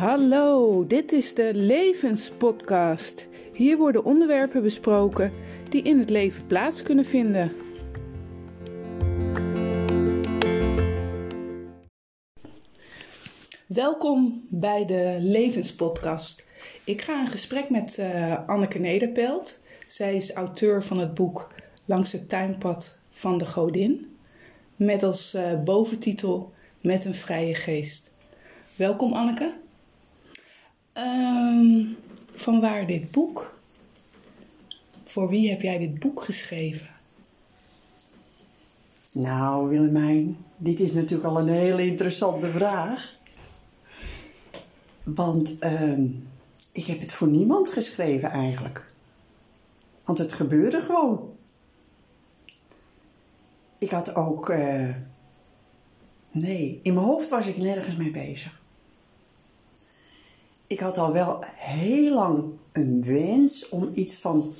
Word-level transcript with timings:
Hallo, 0.00 0.86
dit 0.86 1.12
is 1.12 1.34
de 1.34 1.54
Levenspodcast. 1.54 3.28
Hier 3.52 3.76
worden 3.76 4.04
onderwerpen 4.04 4.62
besproken 4.62 5.32
die 5.68 5.82
in 5.82 5.98
het 5.98 6.10
leven 6.10 6.46
plaats 6.46 6.82
kunnen 6.82 7.04
vinden. 7.04 7.52
Welkom 13.66 14.42
bij 14.50 14.86
de 14.86 15.18
Levenspodcast. 15.20 16.46
Ik 16.84 17.00
ga 17.00 17.20
in 17.20 17.30
gesprek 17.30 17.70
met 17.70 17.98
uh, 17.98 18.48
Anneke 18.48 18.78
Nederpelt. 18.78 19.60
Zij 19.86 20.16
is 20.16 20.32
auteur 20.32 20.84
van 20.84 20.98
het 20.98 21.14
boek 21.14 21.52
Langs 21.84 22.12
het 22.12 22.28
tuinpad 22.28 23.00
van 23.10 23.38
de 23.38 23.46
Godin. 23.46 24.16
Met 24.76 25.02
als 25.02 25.34
uh, 25.34 25.64
boventitel 25.64 26.52
Met 26.80 27.04
een 27.04 27.14
vrije 27.14 27.54
geest. 27.54 28.14
Welkom 28.76 29.12
Anneke. 29.12 29.68
Um, 31.00 31.96
van 32.34 32.60
waar 32.60 32.86
dit 32.86 33.10
boek? 33.10 33.58
Voor 35.04 35.28
wie 35.28 35.50
heb 35.50 35.62
jij 35.62 35.78
dit 35.78 35.98
boek 35.98 36.22
geschreven? 36.22 36.88
Nou, 39.12 39.68
Willemijn, 39.68 40.36
dit 40.56 40.80
is 40.80 40.92
natuurlijk 40.92 41.28
al 41.28 41.38
een 41.38 41.48
hele 41.48 41.86
interessante 41.86 42.46
vraag. 42.46 43.18
Want 45.02 45.64
uh, 45.64 46.04
ik 46.72 46.84
heb 46.84 47.00
het 47.00 47.12
voor 47.12 47.28
niemand 47.28 47.68
geschreven 47.68 48.30
eigenlijk. 48.30 48.92
Want 50.04 50.18
het 50.18 50.32
gebeurde 50.32 50.80
gewoon. 50.80 51.36
Ik 53.78 53.90
had 53.90 54.14
ook. 54.14 54.48
Uh, 54.48 54.94
nee, 56.30 56.80
in 56.82 56.94
mijn 56.94 57.06
hoofd 57.06 57.30
was 57.30 57.46
ik 57.46 57.56
nergens 57.56 57.96
mee 57.96 58.10
bezig 58.10 58.59
ik 60.70 60.80
had 60.80 60.98
al 60.98 61.12
wel 61.12 61.44
heel 61.54 62.14
lang 62.14 62.44
een 62.72 63.04
wens 63.04 63.68
om 63.68 63.90
iets 63.94 64.16
van 64.16 64.54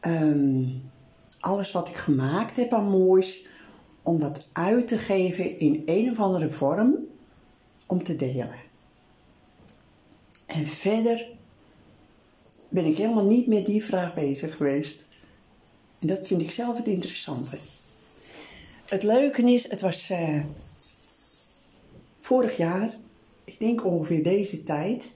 um, 0.00 0.90
alles 1.40 1.72
wat 1.72 1.88
ik 1.88 1.96
gemaakt 1.96 2.56
heb 2.56 2.72
aan 2.72 2.90
moois, 2.90 3.46
om 4.02 4.18
dat 4.18 4.50
uit 4.52 4.88
te 4.88 4.98
geven 4.98 5.58
in 5.58 5.82
een 5.86 6.10
of 6.10 6.18
andere 6.18 6.50
vorm 6.50 6.96
om 7.86 8.02
te 8.02 8.16
delen. 8.16 8.60
En 10.46 10.66
verder 10.66 11.28
ben 12.68 12.84
ik 12.84 12.96
helemaal 12.96 13.26
niet 13.26 13.46
met 13.46 13.66
die 13.66 13.84
vraag 13.84 14.14
bezig 14.14 14.56
geweest. 14.56 15.06
En 15.98 16.06
dat 16.06 16.26
vind 16.26 16.42
ik 16.42 16.50
zelf 16.50 16.76
het 16.76 16.86
interessante. 16.86 17.58
Het 18.84 19.02
leuke 19.02 19.42
is, 19.42 19.70
het 19.70 19.80
was 19.80 20.10
uh, 20.10 20.44
vorig 22.20 22.56
jaar 22.56 22.96
ik 23.48 23.58
denk 23.58 23.84
ongeveer 23.84 24.22
deze 24.22 24.62
tijd. 24.62 25.12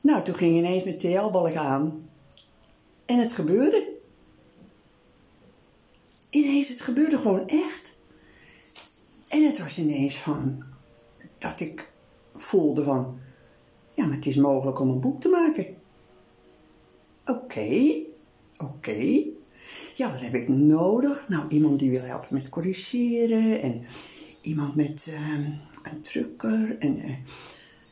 Nou, 0.00 0.24
toen 0.24 0.34
ging 0.34 0.56
ineens 0.56 0.84
mijn 0.84 0.98
TL-balk 0.98 1.54
aan. 1.54 2.08
En 3.04 3.18
het 3.18 3.32
gebeurde. 3.32 3.94
Ineens, 6.30 6.68
het 6.68 6.80
gebeurde 6.80 7.16
gewoon 7.16 7.48
echt. 7.48 7.98
En 9.28 9.44
het 9.44 9.58
was 9.58 9.78
ineens 9.78 10.16
van, 10.16 10.64
dat 11.38 11.60
ik 11.60 11.92
voelde 12.34 12.84
van, 12.84 13.18
ja, 13.92 14.06
maar 14.06 14.16
het 14.16 14.26
is 14.26 14.36
mogelijk 14.36 14.80
om 14.80 14.88
een 14.88 15.00
boek 15.00 15.20
te 15.20 15.28
maken. 15.28 15.76
Oké, 17.24 17.92
oké. 18.58 19.24
Ja, 19.94 20.10
wat 20.10 20.20
heb 20.20 20.34
ik 20.34 20.48
nodig? 20.48 21.28
Nou, 21.28 21.48
iemand 21.48 21.78
die 21.78 21.90
wil 21.90 22.02
helpen 22.02 22.34
met 22.34 22.48
corrigeren 22.48 23.62
en 23.62 23.84
iemand 24.40 24.74
met, 24.74 25.06
uh, 25.10 25.48
een 25.90 26.02
drukker. 26.02 26.78
En, 26.78 26.96
uh, 26.98 27.16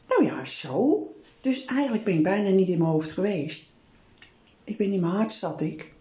nou 0.08 0.24
ja, 0.24 0.44
zo. 0.44 1.08
Dus 1.40 1.64
eigenlijk 1.64 2.04
ben 2.04 2.14
ik 2.14 2.22
bijna 2.22 2.50
niet 2.50 2.68
in 2.68 2.78
mijn 2.78 2.90
hoofd 2.90 3.12
geweest. 3.12 3.74
Ik 4.64 4.76
ben 4.76 4.92
in 4.92 5.00
mijn 5.00 5.12
hart 5.12 5.32
zat 5.32 5.60
ik. 5.60 5.92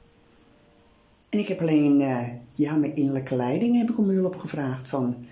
En 1.30 1.40
ik 1.40 1.48
heb 1.48 1.62
alleen, 1.62 2.00
uh, 2.00 2.28
ja, 2.54 2.76
mijn 2.76 2.96
innerlijke 2.96 3.36
leiding 3.36 3.78
heb 3.78 3.90
ik 3.90 3.98
om 3.98 4.10
hulp 4.10 4.36
gevraagd. 4.36 4.90
Van, 4.90 5.26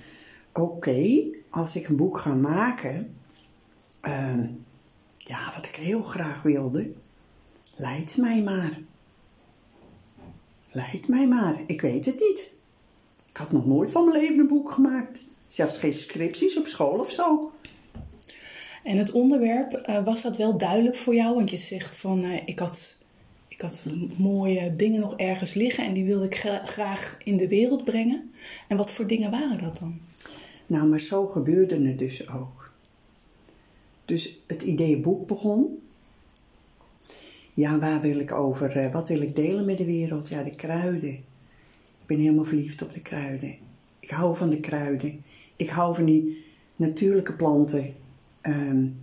oké, 0.53 1.23
als 1.49 1.75
ik 1.75 1.87
een 1.87 1.95
boek 1.95 2.17
ga 2.17 2.33
maken, 2.33 3.15
uh, 4.03 4.43
ja, 5.17 5.53
wat 5.55 5.65
ik 5.65 5.75
heel 5.75 6.01
graag 6.01 6.41
wilde, 6.41 6.93
leid 7.75 8.17
mij 8.17 8.43
maar. 8.43 8.79
Leid 10.71 11.07
mij 11.07 11.27
maar, 11.27 11.63
ik 11.67 11.81
weet 11.81 12.05
het 12.05 12.19
niet. 12.19 12.55
Ik 13.29 13.37
had 13.37 13.51
nog 13.51 13.65
nooit 13.65 13.91
van 13.91 14.05
mijn 14.05 14.21
leven 14.21 14.39
een 14.39 14.47
boek 14.47 14.71
gemaakt. 14.71 15.23
Zelfs 15.51 15.77
geen 15.77 15.93
scripties 15.93 16.57
op 16.57 16.65
school 16.65 16.99
of 16.99 17.11
zo. 17.11 17.51
En 18.83 18.97
het 18.97 19.11
onderwerp, 19.11 19.87
uh, 19.89 20.03
was 20.05 20.21
dat 20.21 20.37
wel 20.37 20.57
duidelijk 20.57 20.95
voor 20.95 21.15
jou? 21.15 21.35
Want 21.35 21.49
je 21.49 21.57
zegt 21.57 21.95
van, 21.95 22.25
uh, 22.25 22.37
ik, 22.45 22.59
had, 22.59 22.97
ik 23.47 23.61
had 23.61 23.85
mooie 24.17 24.75
dingen 24.75 24.99
nog 24.99 25.15
ergens 25.15 25.53
liggen 25.53 25.85
en 25.85 25.93
die 25.93 26.05
wilde 26.05 26.25
ik 26.25 26.35
gra 26.35 26.65
graag 26.65 27.17
in 27.23 27.37
de 27.37 27.47
wereld 27.47 27.83
brengen. 27.83 28.31
En 28.67 28.77
wat 28.77 28.91
voor 28.91 29.07
dingen 29.07 29.31
waren 29.31 29.63
dat 29.63 29.77
dan? 29.77 29.99
Nou, 30.67 30.87
maar 30.87 30.99
zo 30.99 31.27
gebeurde 31.27 31.87
het 31.87 31.99
dus 31.99 32.29
ook. 32.29 32.71
Dus 34.05 34.41
het 34.47 34.61
idee 34.61 34.99
boek 34.99 35.27
begon. 35.27 35.81
Ja, 37.53 37.79
waar 37.79 38.01
wil 38.01 38.19
ik 38.19 38.31
over, 38.31 38.77
uh, 38.77 38.91
wat 38.91 39.07
wil 39.07 39.21
ik 39.21 39.35
delen 39.35 39.65
met 39.65 39.77
de 39.77 39.85
wereld? 39.85 40.27
Ja, 40.27 40.43
de 40.43 40.55
kruiden. 40.55 41.13
Ik 42.01 42.05
ben 42.05 42.17
helemaal 42.17 42.45
verliefd 42.45 42.81
op 42.81 42.93
de 42.93 43.01
kruiden. 43.01 43.55
Ik 43.99 44.09
hou 44.09 44.37
van 44.37 44.49
de 44.49 44.59
kruiden. 44.59 45.23
Ik 45.61 45.69
hou 45.69 45.95
van 45.95 46.05
die 46.05 46.45
natuurlijke 46.75 47.33
planten. 47.33 47.95
Um, 48.41 48.99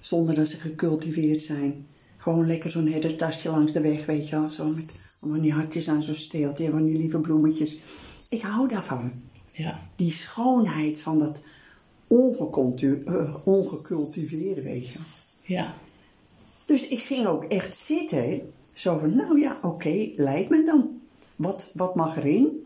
zonder 0.00 0.34
dat 0.34 0.48
ze 0.48 0.56
gecultiveerd 0.56 1.42
zijn. 1.42 1.86
Gewoon 2.16 2.46
lekker 2.46 2.70
zo'n 2.70 2.86
herdertasje 2.86 3.50
langs 3.50 3.72
de 3.72 3.80
weg, 3.80 4.06
weet 4.06 4.28
je 4.28 4.36
wel. 4.36 4.50
Zo 4.50 4.66
met 4.66 4.94
allemaal 5.20 5.40
die 5.40 5.52
hartjes 5.52 5.88
aan 5.88 6.02
zo'n 6.02 6.14
steeltje. 6.14 6.64
En 6.64 6.70
van 6.70 6.84
die 6.84 6.96
lieve 6.96 7.20
bloemetjes. 7.20 7.78
Ik 8.28 8.42
hou 8.42 8.68
daarvan. 8.68 9.12
Ja. 9.52 9.88
Die 9.96 10.12
schoonheid 10.12 10.98
van 10.98 11.18
dat 11.18 11.42
uh, 12.08 13.36
ongecultiveerde, 13.44 14.62
weet 14.62 14.88
je 14.88 14.98
Ja. 15.42 15.74
Dus 16.66 16.88
ik 16.88 17.00
ging 17.00 17.26
ook 17.26 17.44
echt 17.44 17.76
zitten. 17.76 18.52
Zo 18.74 18.98
van, 18.98 19.16
nou 19.16 19.40
ja, 19.40 19.56
oké, 19.56 19.66
okay, 19.66 20.12
leid 20.16 20.48
me 20.48 20.64
dan. 20.64 21.00
Wat, 21.36 21.70
wat 21.74 21.94
mag 21.94 22.16
erin? 22.16 22.63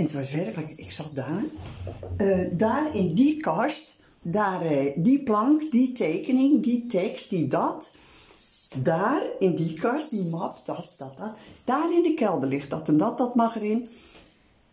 En 0.00 0.06
het 0.06 0.14
was 0.14 0.30
werkelijk, 0.30 0.70
ik 0.70 0.90
zat 0.90 1.10
daar. 1.14 1.44
Uh, 2.18 2.48
daar 2.52 2.96
in 2.96 3.14
die 3.14 3.36
kast, 3.36 3.96
daar 4.22 4.72
uh, 4.72 4.92
die 4.96 5.22
plank, 5.22 5.70
die 5.70 5.92
tekening, 5.92 6.62
die 6.62 6.86
tekst, 6.86 7.30
die 7.30 7.46
dat. 7.46 7.94
Daar 8.76 9.22
in 9.38 9.54
die 9.54 9.72
kast, 9.72 10.10
die 10.10 10.24
map, 10.24 10.56
dat, 10.64 10.94
dat, 10.98 11.14
dat. 11.18 11.34
Daar 11.64 11.92
in 11.92 12.02
de 12.02 12.14
kelder 12.14 12.48
ligt 12.48 12.70
dat 12.70 12.88
en 12.88 12.96
dat, 12.96 13.18
dat 13.18 13.34
mag 13.34 13.56
erin. 13.56 13.88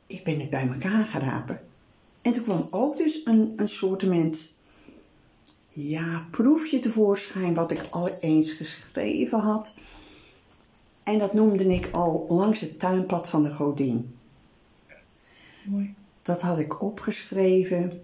Ik 0.06 0.24
ben 0.24 0.40
het 0.40 0.50
bij 0.50 0.68
elkaar 0.68 1.06
gerapen. 1.06 1.62
En 2.22 2.34
toen 2.34 2.44
kwam 2.44 2.68
ook 2.70 2.98
dus 2.98 3.22
een, 3.26 3.54
een 3.56 4.36
ja, 5.70 6.28
proefje 6.32 6.80
tevoorschijn 6.80 7.54
wat 7.54 7.72
ik 7.72 7.88
al 7.90 8.10
eens 8.10 8.52
geschreven 8.52 9.40
had. 9.40 9.78
En 11.04 11.20
dat 11.20 11.34
noemde 11.34 11.74
ik 11.74 11.90
al 11.92 12.26
langs 12.30 12.60
het 12.60 12.80
tuinpad 12.80 13.30
van 13.30 13.44
de 13.44 13.54
godin. 13.54 14.17
Dat 16.22 16.42
had 16.42 16.60
ik 16.60 16.82
opgeschreven 16.82 18.02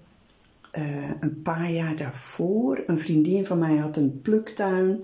uh, 0.74 1.09
een 1.19 1.41
paar 1.41 1.72
jaar 1.72 1.96
daarvoor. 1.96 2.84
Een 2.88 3.00
vriendin 3.00 3.46
van 3.46 3.59
mij 3.59 3.75
had 3.75 3.97
een 3.97 4.22
pluktuin. 4.22 5.03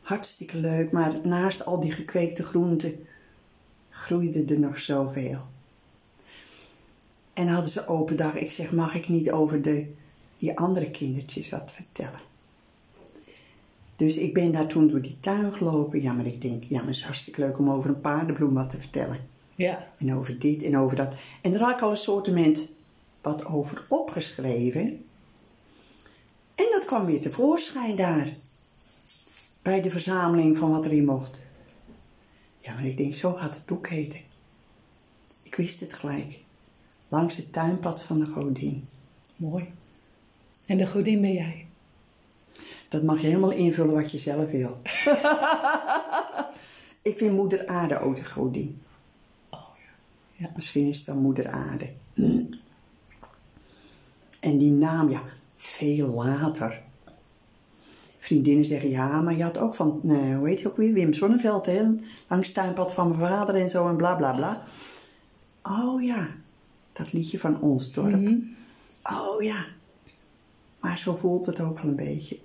Hartstikke 0.00 0.56
leuk, 0.56 0.92
maar 0.92 1.26
naast 1.26 1.64
al 1.64 1.80
die 1.80 1.92
gekweekte 1.92 2.42
groenten 2.42 3.06
groeide 3.90 4.44
er 4.44 4.60
nog 4.60 4.78
zoveel. 4.78 5.46
En 7.32 7.48
hadden 7.48 7.70
ze 7.70 7.86
open 7.86 8.16
dag. 8.16 8.34
Ik 8.34 8.50
zeg, 8.50 8.72
mag 8.72 8.94
ik 8.94 9.08
niet 9.08 9.30
over 9.30 9.62
de, 9.62 9.86
die 10.36 10.58
andere 10.58 10.90
kindertjes 10.90 11.50
wat 11.50 11.72
vertellen? 11.72 12.20
Dus 13.96 14.16
ik 14.16 14.34
ben 14.34 14.52
daar 14.52 14.66
toen 14.66 14.88
door 14.88 15.02
die 15.02 15.20
tuin 15.20 15.54
gelopen. 15.54 16.02
Ja, 16.02 16.12
maar 16.12 16.26
ik 16.26 16.42
denk, 16.42 16.64
ja, 16.64 16.76
maar 16.76 16.86
het 16.86 16.96
is 16.96 17.02
hartstikke 17.02 17.40
leuk 17.40 17.58
om 17.58 17.70
over 17.70 17.90
een 17.90 18.00
paardenbloem 18.00 18.54
wat 18.54 18.70
te 18.70 18.78
vertellen. 18.78 19.18
Ja. 19.58 19.92
En 19.98 20.14
over 20.14 20.38
dit 20.38 20.62
en 20.62 20.78
over 20.78 20.96
dat. 20.96 21.14
En 21.42 21.52
daar 21.52 21.60
had 21.60 21.70
ik 21.70 21.82
al 21.82 21.90
een 21.90 21.96
soortement 21.96 22.72
wat 23.22 23.44
over 23.44 23.84
opgeschreven. 23.88 25.04
En 26.54 26.66
dat 26.70 26.84
kwam 26.84 27.04
weer 27.04 27.20
tevoorschijn 27.20 27.96
daar. 27.96 28.36
Bij 29.62 29.82
de 29.82 29.90
verzameling 29.90 30.56
van 30.56 30.70
wat 30.70 30.84
erin 30.84 31.04
mocht. 31.04 31.40
Ja, 32.58 32.74
maar 32.74 32.84
ik 32.84 32.96
denk, 32.96 33.14
zo 33.14 33.32
gaat 33.32 33.54
het 33.54 33.66
boek 33.66 33.88
heten. 33.88 34.20
Ik 35.42 35.54
wist 35.54 35.80
het 35.80 35.94
gelijk. 35.94 36.38
Langs 37.08 37.36
het 37.36 37.52
tuinpad 37.52 38.02
van 38.02 38.18
de 38.18 38.26
godin. 38.26 38.88
Mooi. 39.36 39.72
En 40.66 40.76
de 40.76 40.86
godin 40.86 41.20
ben 41.20 41.32
jij? 41.32 41.66
Dat 42.88 43.02
mag 43.02 43.20
je 43.20 43.26
helemaal 43.26 43.52
invullen 43.52 43.94
wat 43.94 44.10
je 44.10 44.18
zelf 44.18 44.50
wil. 44.50 44.78
ik 47.10 47.16
vind 47.16 47.32
moeder 47.32 47.66
aarde 47.66 47.98
ook 47.98 48.16
de 48.16 48.24
godin. 48.24 48.82
Ja. 50.38 50.50
Misschien 50.56 50.88
is 50.88 51.04
dan 51.04 51.18
moeder 51.18 51.50
aarde. 51.50 51.92
Hm. 52.14 52.44
En 54.40 54.58
die 54.58 54.70
naam, 54.70 55.10
ja, 55.10 55.22
veel 55.54 56.08
later. 56.08 56.82
Vriendinnen 58.18 58.66
zeggen, 58.66 58.88
ja, 58.88 59.20
maar 59.20 59.36
je 59.36 59.42
had 59.42 59.58
ook 59.58 59.74
van, 59.74 60.00
nee, 60.02 60.34
hoe 60.34 60.48
heet 60.48 60.60
je 60.60 60.68
ook 60.68 60.76
weer, 60.76 60.92
Wim 60.92 61.14
Sonneveld, 61.14 61.66
hè? 61.66 61.82
Langs 62.28 62.46
het 62.46 62.56
tuinpad 62.56 62.92
van 62.92 63.08
mijn 63.08 63.20
vader 63.20 63.54
en 63.54 63.70
zo 63.70 63.88
en 63.88 63.96
bla 63.96 64.14
bla 64.14 64.32
bla. 64.32 64.62
Oh 65.62 66.02
ja, 66.02 66.28
dat 66.92 67.12
liedje 67.12 67.38
van 67.38 67.60
ons 67.60 67.92
dorp. 67.92 68.28
Oh 69.02 69.42
ja. 69.42 69.66
Maar 70.80 70.98
zo 70.98 71.16
voelt 71.16 71.46
het 71.46 71.60
ook 71.60 71.78
wel 71.80 71.90
een 71.90 71.96
beetje. 71.96 72.38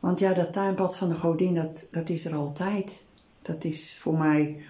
Want 0.00 0.18
ja, 0.18 0.34
dat 0.34 0.52
tuinpad 0.52 0.96
van 0.96 1.08
de 1.08 1.14
godin, 1.14 1.54
dat, 1.54 1.86
dat 1.90 2.08
is 2.08 2.24
er 2.24 2.34
altijd. 2.34 3.02
Dat 3.42 3.64
is 3.64 3.96
voor 3.98 4.18
mij 4.18 4.64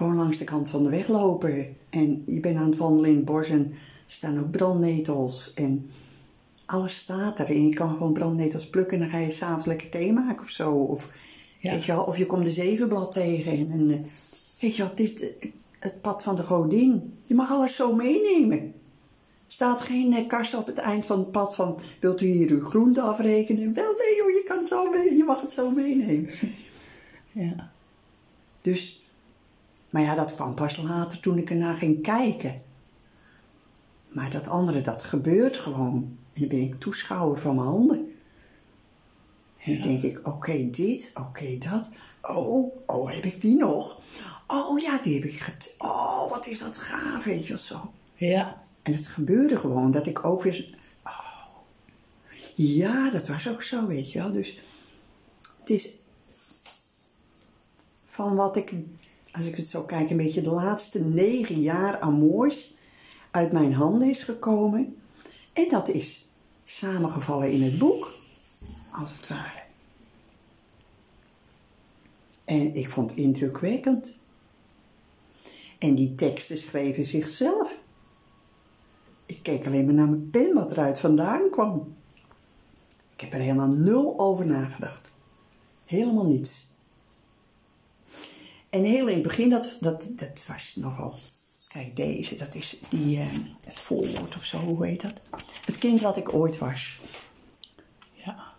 gewoon 0.00 0.16
langs 0.16 0.38
de 0.38 0.44
kant 0.44 0.68
van 0.70 0.82
de 0.82 0.90
weg 0.90 1.08
lopen. 1.08 1.76
En 1.90 2.22
je 2.26 2.40
bent 2.40 2.56
aan 2.56 2.70
het 2.70 2.78
wandelen 2.78 3.10
in 3.10 3.16
het 3.16 3.24
bos 3.24 3.48
en 3.48 3.58
er 3.70 3.76
staan 4.06 4.38
ook 4.38 4.50
brandnetels. 4.50 5.54
En 5.54 5.90
alles 6.66 6.96
staat 6.98 7.38
er. 7.38 7.46
En 7.46 7.66
je 7.68 7.74
kan 7.74 7.88
gewoon 7.90 8.12
brandnetels 8.12 8.66
plukken 8.68 8.94
en 8.96 9.02
dan 9.02 9.10
ga 9.12 9.18
je 9.18 9.30
s'avonds 9.30 9.66
lekker 9.66 9.88
thee 9.88 10.12
maken 10.12 10.40
of 10.42 10.48
zo. 10.48 10.72
Of, 10.72 11.10
Ja. 11.58 11.72
weet 11.72 11.84
je 11.84 11.92
wel, 11.92 12.02
of 12.04 12.16
je 12.16 12.26
komt 12.26 12.44
de 12.44 12.50
zevenblad 12.50 13.12
tegen. 13.12 13.52
En, 13.52 13.70
en, 13.70 13.90
eh, 13.90 13.98
weet 14.60 14.76
je 14.76 14.82
wel, 14.82 14.90
het 14.90 15.00
is 15.00 15.16
de- 15.16 15.50
het 15.78 16.00
pad 16.00 16.22
van 16.22 16.36
de 16.36 16.42
godin. 16.42 17.12
Je 17.24 17.34
mag 17.34 17.50
alles 17.50 17.74
zo 17.76 17.94
meenemen. 17.94 18.58
Er 18.58 18.72
staat 19.56 19.80
geen 19.80 20.12
eh, 20.12 20.26
kast 20.28 20.54
op 20.56 20.66
het 20.66 20.78
eind 20.78 21.06
van 21.06 21.18
het 21.18 21.30
pad 21.30 21.54
van... 21.54 21.78
wilt 22.00 22.20
u 22.20 22.26
hier 22.26 22.50
uw 22.50 22.64
groente 22.68 23.00
afrekenen? 23.00 23.74
Wel 23.74 23.92
nee 23.98 24.20
hoor, 24.20 24.30
je, 24.30 24.44
kan 24.48 24.58
het 24.58 24.68
zo 24.68 24.90
mee, 24.90 25.16
je 25.16 25.24
mag 25.24 25.40
het 25.40 25.50
zo 25.50 25.70
meenemen. 25.70 26.30
Ja. 27.32 27.70
Dus, 28.60 28.99
maar 29.90 30.02
ja, 30.02 30.14
dat 30.14 30.34
kwam 30.34 30.54
pas 30.54 30.76
later 30.76 31.20
toen 31.20 31.38
ik 31.38 31.50
ernaar 31.50 31.76
ging 31.76 32.02
kijken. 32.02 32.54
Maar 34.08 34.30
dat 34.30 34.48
andere, 34.48 34.80
dat 34.80 35.02
gebeurt 35.02 35.56
gewoon. 35.56 36.18
En 36.32 36.40
dan 36.40 36.48
ben 36.48 36.60
ik 36.60 36.80
toeschouwer 36.80 37.38
van 37.38 37.54
mijn 37.54 37.66
handen. 37.66 38.14
En 39.64 39.78
dan 39.78 39.82
denk 39.82 40.02
ik, 40.02 40.26
oké, 40.26 40.70
dit, 40.70 41.12
oké, 41.14 41.58
dat. 41.58 41.90
Oh, 42.22 42.76
oh, 42.86 43.12
heb 43.12 43.24
ik 43.24 43.40
die 43.40 43.56
nog? 43.56 44.00
Oh 44.46 44.78
ja, 44.78 45.00
die 45.02 45.14
heb 45.14 45.24
ik 45.24 45.40
get... 45.40 45.74
Oh, 45.78 46.30
wat 46.30 46.46
is 46.46 46.58
dat 46.58 46.78
gaaf, 46.78 47.24
weet 47.24 47.42
je 47.42 47.48
wel 47.48 47.58
zo. 47.58 47.92
Ja. 48.14 48.62
En 48.82 48.92
het 48.92 49.06
gebeurde 49.06 49.56
gewoon 49.56 49.90
dat 49.90 50.06
ik 50.06 50.24
ook 50.24 50.42
weer. 50.42 50.78
Oh, 51.04 51.46
ja, 52.54 53.10
dat 53.10 53.28
was 53.28 53.48
ook 53.48 53.62
zo, 53.62 53.86
weet 53.86 54.12
je 54.12 54.18
wel. 54.18 54.32
Dus 54.32 54.58
het 55.58 55.70
is 55.70 55.94
van 58.06 58.34
wat 58.36 58.56
ik, 58.56 58.72
als 59.32 59.46
ik 59.46 59.56
het 59.56 59.68
zo 59.68 59.82
kijk, 59.82 60.10
een 60.10 60.16
beetje 60.16 60.40
de 60.40 60.50
laatste 60.50 61.04
negen 61.04 61.60
jaar 61.60 62.00
aan 62.00 62.50
uit 63.30 63.52
mijn 63.52 63.72
handen 63.72 64.08
is 64.08 64.22
gekomen. 64.22 64.96
En 65.52 65.68
dat 65.68 65.88
is 65.88 66.28
samengevallen 66.64 67.52
in 67.52 67.62
het 67.62 67.78
boek, 67.78 68.14
als 68.92 69.12
het 69.12 69.28
ware. 69.28 69.62
En 72.44 72.74
ik 72.74 72.90
vond 72.90 73.10
het 73.10 73.18
indrukwekkend. 73.18 74.18
En 75.78 75.94
die 75.94 76.14
teksten 76.14 76.58
schreven 76.58 77.04
zichzelf. 77.04 77.80
Ik 79.26 79.42
keek 79.42 79.66
alleen 79.66 79.84
maar 79.84 79.94
naar 79.94 80.08
mijn 80.08 80.30
pen 80.30 80.54
wat 80.54 80.72
eruit 80.72 80.98
vandaan 80.98 81.50
kwam. 81.50 81.94
Ik 83.14 83.20
heb 83.20 83.32
er 83.32 83.40
helemaal 83.40 83.70
nul 83.70 84.18
over 84.18 84.46
nagedacht. 84.46 85.12
Helemaal 85.84 86.26
niets. 86.26 86.69
En 88.70 88.84
heel 88.84 89.06
in 89.08 89.14
het 89.14 89.22
begin, 89.22 89.50
dat, 89.50 89.76
dat, 89.80 90.08
dat 90.16 90.44
was 90.46 90.76
nogal... 90.76 91.14
Kijk, 91.68 91.96
deze, 91.96 92.36
dat 92.36 92.54
is 92.54 92.80
die, 92.88 93.18
eh, 93.18 93.26
het 93.60 93.74
voorwoord 93.78 94.36
of 94.36 94.44
zo, 94.44 94.58
hoe 94.58 94.86
heet 94.86 95.02
dat? 95.02 95.14
Het 95.64 95.78
kind 95.78 96.00
wat 96.00 96.16
ik 96.16 96.34
ooit 96.34 96.58
was. 96.58 96.98
Ja. 98.12 98.52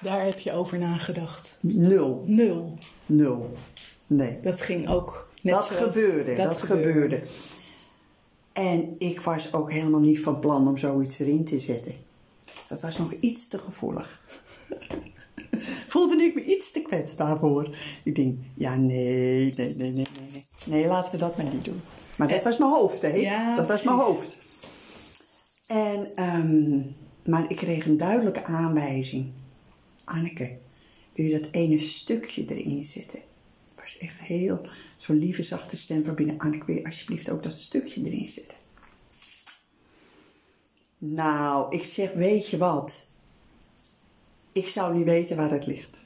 Daar 0.00 0.24
heb 0.24 0.38
je 0.38 0.52
over 0.52 0.78
nagedacht. 0.78 1.58
Nul. 1.60 2.24
Nul. 2.26 2.78
Nul. 3.06 3.56
Nee. 4.06 4.40
Dat 4.40 4.60
ging 4.60 4.88
ook 4.88 5.28
net 5.42 5.54
dat 5.54 5.66
zoals- 5.66 5.94
gebeurde, 5.94 6.34
dat, 6.34 6.62
gebeurde. 6.62 7.22
En 8.52 8.94
ik 8.98 9.20
was 9.20 9.52
ook 9.52 9.72
helemaal 9.72 10.00
niet 10.00 10.20
van 10.20 10.40
plan 10.40 10.68
om 10.68 10.76
zoiets 10.78 11.18
erin 11.18 11.44
te 11.44 11.58
zetten. 11.58 11.94
Dat 12.68 12.80
was 12.80 12.98
nog 12.98 13.12
iets 13.12 13.48
te 13.48 13.58
gevoelig. 13.58 14.20
Voelde 15.88 16.22
ik 16.22 16.34
me 16.34 16.44
iets 16.44 16.70
te 16.72 16.80
kwetsbaar 16.82 17.38
voor. 17.38 17.76
Ik 18.04 18.14
denk, 18.14 18.38
ja, 18.54 18.76
nee, 18.76 19.54
nee, 19.56 19.74
nee, 19.74 19.90
nee, 19.90 20.06
nee. 20.32 20.44
Nee, 20.66 20.86
laten 20.86 21.12
we 21.12 21.18
dat 21.18 21.36
maar 21.36 21.54
niet 21.54 21.64
doen. 21.64 21.80
Maar 22.16 22.28
dat 22.28 22.38
Eh, 22.38 22.44
was 22.44 22.58
mijn 22.58 22.70
hoofd, 22.70 23.02
hè? 23.02 23.08
ja, 23.08 23.56
dat 23.56 23.66
was 23.66 23.82
mijn 23.82 23.96
hoofd. 23.96 24.38
En, 25.66 26.16
ehm, 26.16 26.80
maar 27.30 27.50
ik 27.50 27.56
kreeg 27.56 27.86
een 27.86 27.96
duidelijke 27.96 28.44
aanwijzing. 28.44 29.32
Anneke, 30.04 30.58
wil 31.14 31.26
je 31.26 31.40
dat 31.40 31.48
ene 31.50 31.78
stukje 31.80 32.44
erin 32.46 32.84
zetten? 32.84 33.20
Het 33.74 33.84
was 33.84 33.98
echt 33.98 34.18
heel, 34.20 34.60
zo'n 34.96 35.16
lieve 35.18 35.42
zachte 35.42 35.76
stem 35.76 36.04
van 36.04 36.14
binnen. 36.14 36.38
Anneke, 36.38 36.64
wil 36.66 36.74
je 36.74 36.84
alsjeblieft 36.84 37.30
ook 37.30 37.42
dat 37.42 37.58
stukje 37.58 38.02
erin 38.04 38.30
zetten? 38.30 38.56
Nou, 40.98 41.76
ik 41.76 41.84
zeg, 41.84 42.12
weet 42.12 42.48
je 42.48 42.56
wat? 42.56 43.05
Ik 44.56 44.68
zou 44.68 44.94
niet 44.94 45.04
weten 45.04 45.36
waar 45.36 45.50
het 45.50 45.66
ligt. 45.66 45.98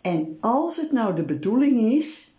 En 0.00 0.36
als 0.40 0.76
het 0.76 0.92
nou 0.92 1.14
de 1.14 1.24
bedoeling 1.24 1.92
is 1.92 2.32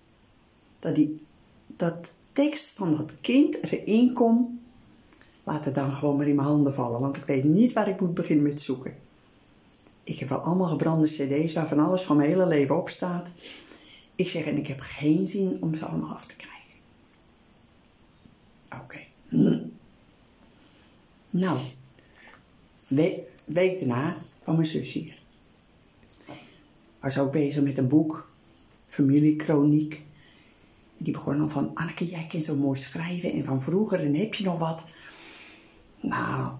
dat 0.79 0.95
die 0.95 1.25
dat 1.67 2.11
tekst 2.33 2.75
van 2.75 2.97
dat 2.97 3.21
kind 3.21 3.63
erin 3.63 4.13
komt, 4.13 4.49
laat 5.43 5.65
het 5.65 5.75
dan 5.75 5.91
gewoon 5.91 6.17
maar 6.17 6.27
in 6.27 6.35
mijn 6.35 6.47
handen 6.47 6.73
vallen, 6.73 6.99
want 7.01 7.17
ik 7.17 7.23
weet 7.25 7.43
niet 7.43 7.73
waar 7.73 7.87
ik 7.87 7.99
moet 8.01 8.13
beginnen 8.13 8.45
met 8.45 8.61
zoeken. 8.61 8.95
Ik 10.03 10.19
heb 10.19 10.29
wel 10.29 10.37
allemaal 10.39 10.67
gebrande 10.69 11.07
cd's 11.07 11.53
waarvan 11.53 11.79
alles 11.79 12.01
van 12.01 12.17
mijn 12.17 12.29
hele 12.29 12.47
leven 12.47 12.77
op 12.77 12.89
staat. 12.89 13.29
Ik 14.15 14.29
zeg, 14.29 14.45
en 14.45 14.57
ik 14.57 14.67
heb 14.67 14.79
geen 14.79 15.27
zin 15.27 15.57
om 15.61 15.75
ze 15.75 15.85
allemaal 15.85 16.13
af 16.15 16.25
te 16.25 16.35
krijgen. 16.35 16.73
Oké. 18.83 18.99
Hm. 19.27 19.59
Nou, 21.29 21.59
we- 22.87 23.26
week 23.47 23.79
daarna 23.79 24.15
kwam 24.43 24.55
mijn 24.55 24.67
zus 24.67 24.93
hier. 24.93 25.17
Was 26.99 27.17
ook 27.17 27.31
bezig 27.31 27.63
met 27.63 27.77
een 27.77 27.87
boek, 27.87 28.29
familiekroniek. 28.87 30.05
Die 30.97 31.13
begon 31.13 31.37
dan 31.37 31.51
van, 31.51 31.75
Anneke, 31.75 32.05
jij 32.05 32.27
kent 32.27 32.43
zo 32.43 32.55
mooi 32.55 32.79
schrijven 32.79 33.31
en 33.31 33.45
van 33.45 33.61
vroeger 33.61 33.99
en 33.99 34.15
heb 34.15 34.33
je 34.33 34.43
nog 34.43 34.59
wat? 34.59 34.85
Nou, 35.99 36.55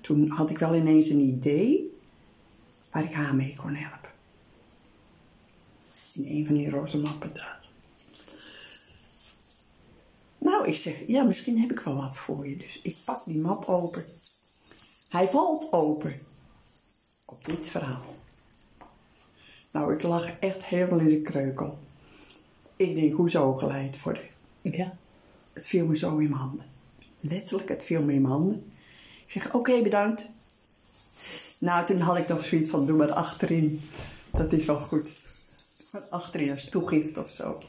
toen 0.00 0.28
had 0.30 0.50
ik 0.50 0.58
wel 0.58 0.74
ineens 0.74 1.08
een 1.08 1.20
idee 1.20 1.96
waar 2.90 3.04
ik 3.04 3.12
haar 3.12 3.34
mee 3.34 3.54
kon 3.56 3.74
helpen. 3.74 4.10
In 6.14 6.24
een 6.26 6.46
van 6.46 6.56
die 6.56 6.70
roze 6.70 6.98
mappen 6.98 7.34
daar. 7.34 7.60
Nou, 10.38 10.68
ik 10.68 10.76
zeg, 10.76 11.02
ja, 11.06 11.22
misschien 11.22 11.58
heb 11.58 11.70
ik 11.70 11.80
wel 11.80 11.94
wat 11.94 12.16
voor 12.16 12.48
je. 12.48 12.56
Dus 12.56 12.80
ik 12.82 12.96
pak 13.04 13.24
die 13.24 13.38
map 13.38 13.64
open. 13.64 14.04
Hij 15.12 15.28
valt 15.28 15.72
open. 15.72 16.20
Op 17.24 17.44
dit 17.44 17.68
verhaal. 17.68 18.04
Nou, 19.72 19.94
ik 19.94 20.02
lag 20.02 20.38
echt 20.38 20.64
helemaal 20.64 20.98
in 20.98 21.08
de 21.08 21.22
kreukel. 21.22 21.78
Ik 22.76 22.94
denk, 22.94 23.14
hoezo 23.14 23.52
geleid 23.52 24.02
worden? 24.02 24.28
Ja. 24.62 24.96
Het 25.52 25.68
viel 25.68 25.86
me 25.86 25.96
zo 25.96 26.18
in 26.18 26.28
mijn 26.28 26.40
handen. 26.40 26.66
Letterlijk, 27.18 27.68
het 27.68 27.82
viel 27.82 28.02
me 28.02 28.12
in 28.12 28.20
mijn 28.20 28.32
handen. 28.32 28.72
Ik 29.24 29.30
zeg, 29.30 29.54
oké, 29.54 29.82
bedankt. 29.82 30.30
Nou, 31.58 31.86
toen 31.86 32.00
had 32.00 32.16
ik 32.16 32.28
nog 32.28 32.44
zoiets 32.44 32.68
van, 32.68 32.86
doe 32.86 32.96
maar 32.96 33.12
achterin. 33.12 33.80
Dat 34.30 34.52
is 34.52 34.64
wel 34.64 34.78
goed. 34.78 35.08
Achterin 36.10 36.50
als 36.50 36.68
toegift 36.68 37.18
of 37.18 37.30
zo. 37.30 37.62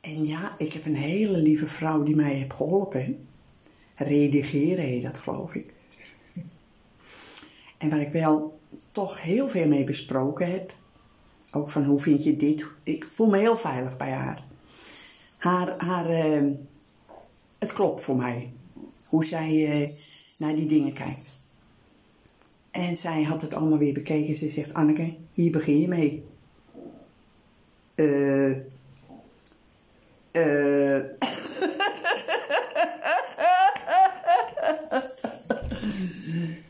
En 0.00 0.24
ja, 0.24 0.58
ik 0.58 0.72
heb 0.72 0.86
een 0.86 0.96
hele 0.96 1.38
lieve 1.38 1.66
vrouw 1.66 2.02
die 2.02 2.16
mij 2.16 2.34
heeft 2.34 2.52
geholpen. 2.52 3.27
Redigeren 3.98 4.84
heet 4.84 5.02
dat, 5.02 5.18
geloof 5.18 5.54
ik. 5.54 5.74
En 7.78 7.90
waar 7.90 8.00
ik 8.00 8.12
wel 8.12 8.60
toch 8.92 9.22
heel 9.22 9.48
veel 9.48 9.68
mee 9.68 9.84
besproken 9.84 10.50
heb. 10.50 10.74
Ook 11.50 11.70
van 11.70 11.84
hoe 11.84 12.00
vind 12.00 12.24
je 12.24 12.36
dit? 12.36 12.66
Ik 12.82 13.04
voel 13.04 13.28
me 13.28 13.38
heel 13.38 13.56
veilig 13.56 13.96
bij 13.96 14.10
haar. 14.10 14.44
Haar, 15.36 15.84
haar 15.84 16.06
eh, 16.06 16.42
het 17.58 17.72
klopt 17.72 18.02
voor 18.02 18.16
mij. 18.16 18.52
Hoe 19.04 19.24
zij 19.24 19.82
eh, 19.82 19.90
naar 20.36 20.54
die 20.54 20.66
dingen 20.66 20.92
kijkt. 20.92 21.30
En 22.70 22.96
zij 22.96 23.22
had 23.22 23.42
het 23.42 23.54
allemaal 23.54 23.78
weer 23.78 23.94
bekeken. 23.94 24.36
Ze 24.36 24.48
zegt, 24.48 24.74
Anneke, 24.74 25.16
hier 25.32 25.52
begin 25.52 25.80
je 25.80 25.88
mee. 25.88 26.24
Eh... 27.94 28.50
eh 30.30 31.04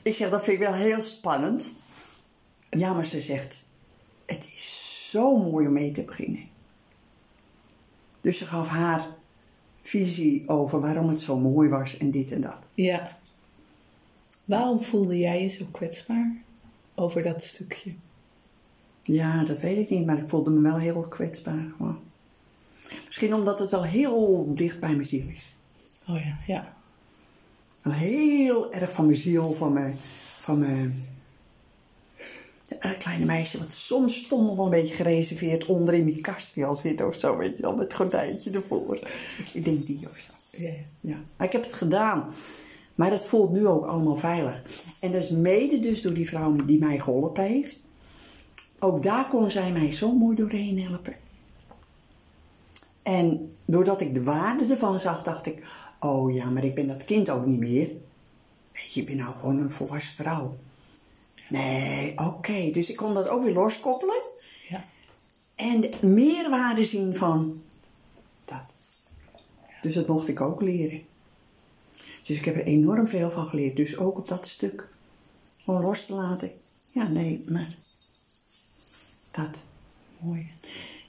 ik 0.09 0.17
zeg, 0.17 0.31
dat 0.31 0.45
vind 0.45 0.61
ik 0.61 0.67
wel 0.67 0.75
heel 0.75 1.03
spannend. 1.03 1.75
Ja, 2.71 2.93
maar 2.93 3.07
ze 3.07 3.21
zegt, 3.21 3.65
het 4.27 4.53
is 4.57 5.09
zo 5.11 5.37
mooi 5.37 5.67
om 5.67 5.73
mee 5.73 5.91
te 5.91 6.05
beginnen. 6.05 6.49
Dus 8.21 8.39
ze 8.39 8.47
gaf 8.47 8.69
haar 8.69 9.07
visie 9.83 10.49
over 10.49 10.81
waarom 10.81 11.09
het 11.09 11.21
zo 11.21 11.39
mooi 11.39 11.69
was 11.69 11.97
en 11.97 12.11
dit 12.11 12.33
en 12.33 12.41
dat. 12.41 12.59
Ja. 12.75 13.19
Waarom 14.45 14.83
voelde 14.83 15.19
jij 15.19 15.43
je 15.43 15.49
zo 15.49 15.65
kwetsbaar 15.71 16.37
over 16.95 17.23
dat 17.23 17.43
stukje? 17.43 17.95
Ja, 19.03 19.45
dat 19.45 19.61
weet 19.61 19.77
ik 19.77 19.91
niet, 19.91 20.07
maar 20.07 20.19
ik 20.19 20.29
voelde 20.29 20.51
me 20.51 20.61
wel 20.61 20.79
heel 20.79 21.09
kwetsbaar. 21.09 21.73
Misschien 23.07 23.35
omdat 23.35 23.59
het 23.59 23.71
wel 23.71 23.85
heel 23.85 24.55
dicht 24.55 24.81
bij 24.81 24.95
mijn 24.95 25.09
ziel 25.09 25.29
is. 25.29 25.57
Oh 26.07 26.17
ja, 26.17 26.39
ja. 26.47 26.77
Heel 27.91 28.73
erg 28.73 28.93
van 28.93 29.05
mijn 29.05 29.17
ziel, 29.17 29.55
van 29.55 29.73
mijn, 29.73 29.97
van 30.41 30.59
mijn 30.59 31.07
kleine 32.99 33.25
meisje, 33.25 33.59
wat 33.59 33.73
soms 33.73 34.17
stond 34.25 34.47
nog 34.47 34.57
wel 34.57 34.65
een 34.65 34.71
beetje 34.71 34.95
gereserveerd 34.95 35.67
onder 35.67 35.95
in 35.95 36.05
die 36.05 36.21
kast 36.21 36.55
die 36.55 36.65
al 36.65 36.77
zit 36.77 37.03
of 37.03 37.15
zo, 37.19 37.37
weet 37.37 37.57
je 37.57 37.63
wel, 37.63 37.75
met 37.75 37.85
het 37.85 37.95
gordijntje 37.95 38.51
ervoor. 38.51 38.99
Ik 39.53 39.65
denk 39.65 39.87
die 39.87 40.09
of 40.11 40.19
zo. 40.19 40.33
Ja, 41.01 41.17
maar 41.37 41.47
ik 41.47 41.53
heb 41.53 41.63
het 41.63 41.73
gedaan. 41.73 42.35
Maar 42.95 43.11
het 43.11 43.25
voelt 43.25 43.53
nu 43.53 43.67
ook 43.67 43.85
allemaal 43.85 44.17
veilig. 44.17 44.63
En 45.01 45.13
dat 45.13 45.23
is 45.23 45.31
mede 45.31 45.81
dus 45.81 46.03
door 46.03 46.15
die 46.15 46.29
vrouw 46.29 46.57
die 46.57 46.79
mij 46.79 46.99
geholpen 46.99 47.45
heeft. 47.45 47.87
Ook 48.79 49.03
daar 49.03 49.29
kon 49.29 49.51
zij 49.51 49.73
mij 49.73 49.93
zo 49.93 50.15
mooi 50.15 50.37
doorheen 50.37 50.79
helpen. 50.79 51.17
En 53.03 53.53
doordat 53.65 54.01
ik 54.01 54.15
de 54.15 54.23
waarde 54.23 54.73
ervan 54.73 55.01
zag, 55.01 55.23
dacht 55.23 55.47
ik... 55.47 55.67
Oh 55.99 56.35
ja, 56.35 56.51
maar 56.51 56.65
ik 56.65 56.75
ben 56.75 56.87
dat 56.87 57.05
kind 57.05 57.31
ook 57.31 57.47
niet 57.47 57.59
meer. 57.59 57.91
Weet 58.73 58.93
je, 58.93 59.01
ik 59.01 59.07
ben 59.07 59.17
nou 59.17 59.33
gewoon 59.35 59.59
een 59.59 59.71
volwassen 59.71 60.15
vrouw. 60.15 60.59
Nee, 61.49 62.19
oké. 62.19 62.71
Dus 62.71 62.91
ik 62.91 62.97
kon 62.97 63.15
dat 63.15 63.29
ook 63.29 63.45
weer 63.45 63.55
loskoppelen. 63.55 64.23
ja. 64.69 64.85
En 65.55 65.81
de 65.81 66.07
meerwaarde 66.07 66.85
zien 66.85 67.17
van 67.17 67.63
dat. 68.45 68.75
Dus 69.83 69.95
dat 69.95 70.07
mocht 70.07 70.29
ik 70.29 70.41
ook 70.41 70.63
leren. 70.63 71.03
Dus 72.23 72.37
ik 72.37 72.45
heb 72.45 72.55
er 72.55 72.65
enorm 72.65 73.09
veel 73.09 73.31
van 73.31 73.47
geleerd. 73.47 73.77
Dus 73.77 73.97
ook 73.97 74.19
op 74.19 74.29
dat 74.29 74.47
stuk. 74.47 74.89
Gewoon 75.65 75.83
los 75.83 76.07
te 76.07 76.13
laten. 76.13 76.51
Ja, 76.93 77.09
nee, 77.09 77.45
maar 77.49 77.75
dat. 79.31 79.63
Mooi. 80.19 80.51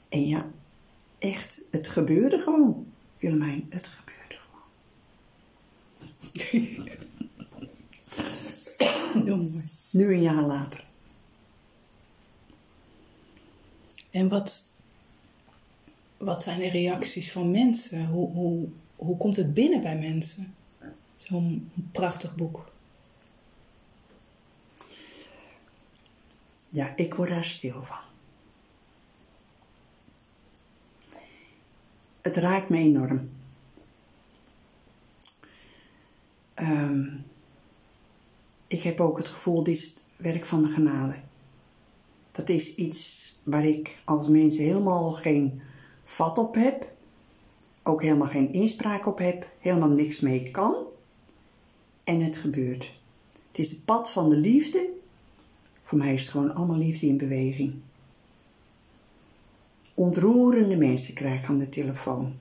En 0.09 0.27
ja, 0.27 0.51
echt, 1.19 1.61
het 1.71 1.87
gebeurde 1.87 2.39
gewoon. 2.39 2.87
Willemijn, 3.17 3.65
het 3.69 3.87
gebeurde. 3.87 4.08
Heel 9.23 9.37
mooi. 9.37 9.63
Nu 9.91 10.13
een 10.13 10.21
jaar 10.21 10.43
later. 10.43 10.87
En 14.11 14.29
wat, 14.29 14.71
wat 16.17 16.43
zijn 16.43 16.59
de 16.59 16.69
reacties 16.69 17.31
van 17.31 17.51
mensen? 17.51 18.05
Hoe, 18.05 18.31
hoe, 18.31 18.67
hoe 18.95 19.17
komt 19.17 19.35
het 19.35 19.53
binnen 19.53 19.81
bij 19.81 19.99
mensen? 19.99 20.55
Zo'n 21.15 21.71
prachtig 21.91 22.35
boek. 22.35 22.71
Ja, 26.69 26.95
ik 26.95 27.13
word 27.13 27.29
daar 27.29 27.45
stil 27.45 27.83
van. 27.83 27.97
Het 32.21 32.37
raakt 32.37 32.69
me 32.69 32.77
enorm. 32.77 33.29
Ehm, 36.59 37.07
ik 38.67 38.81
heb 38.81 38.99
ook 38.99 39.17
het 39.17 39.27
gevoel, 39.27 39.63
dit 39.63 39.77
is 39.77 39.83
het 39.83 40.03
werk 40.15 40.45
van 40.45 40.63
de 40.63 40.69
genade. 40.69 41.19
Dat 42.31 42.49
is 42.49 42.75
iets 42.75 43.33
waar 43.43 43.65
ik 43.65 44.01
als 44.05 44.27
mens 44.27 44.57
helemaal 44.57 45.11
geen 45.11 45.61
vat 46.05 46.37
op 46.37 46.55
heb. 46.55 46.91
Ook 47.83 48.01
helemaal 48.01 48.27
geen 48.27 48.53
inspraak 48.53 49.05
op 49.05 49.17
heb. 49.17 49.49
Helemaal 49.59 49.89
niks 49.89 50.19
mee 50.19 50.51
kan. 50.51 50.75
En 52.03 52.19
het 52.19 52.37
gebeurt. 52.37 52.93
Het 53.47 53.59
is 53.59 53.71
het 53.71 53.85
pad 53.85 54.11
van 54.11 54.29
de 54.29 54.37
liefde. 54.37 54.89
Voor 55.83 55.97
mij 55.97 56.13
is 56.13 56.21
het 56.21 56.29
gewoon 56.29 56.55
allemaal 56.55 56.77
liefde 56.77 57.07
in 57.07 57.17
beweging. 57.17 57.75
Ontroerende 59.93 60.77
mensen 60.77 61.13
krijg 61.13 61.45
aan 61.45 61.57
de 61.57 61.69
telefoon. 61.69 62.33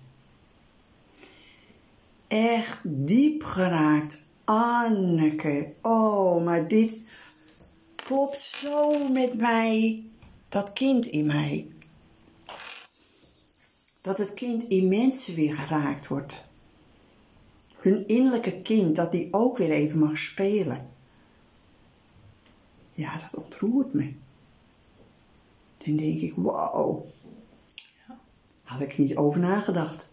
Echt 2.28 2.80
diep 2.84 3.44
geraakt. 3.44 4.26
Anneke, 4.44 5.72
oh, 5.82 6.44
maar 6.44 6.68
dit 6.68 6.96
klopt 7.96 8.40
zo 8.40 9.08
met 9.08 9.34
mij. 9.38 10.04
Dat 10.48 10.72
kind 10.72 11.06
in 11.06 11.26
mij. 11.26 11.68
Dat 14.00 14.18
het 14.18 14.34
kind 14.34 14.64
in 14.64 14.88
mensen 14.88 15.34
weer 15.34 15.54
geraakt 15.54 16.06
wordt. 16.06 16.34
Hun 17.76 18.08
innerlijke 18.08 18.62
kind, 18.62 18.96
dat 18.96 19.12
die 19.12 19.28
ook 19.30 19.58
weer 19.58 19.70
even 19.70 19.98
mag 19.98 20.18
spelen. 20.18 20.90
Ja, 22.92 23.18
dat 23.18 23.44
ontroert 23.44 23.92
me. 23.92 24.14
Dan 25.84 25.96
denk 25.96 26.20
ik, 26.20 26.32
wauw. 26.36 27.06
Had 28.62 28.80
ik 28.80 28.98
niet 28.98 29.16
over 29.16 29.40
nagedacht. 29.40 30.07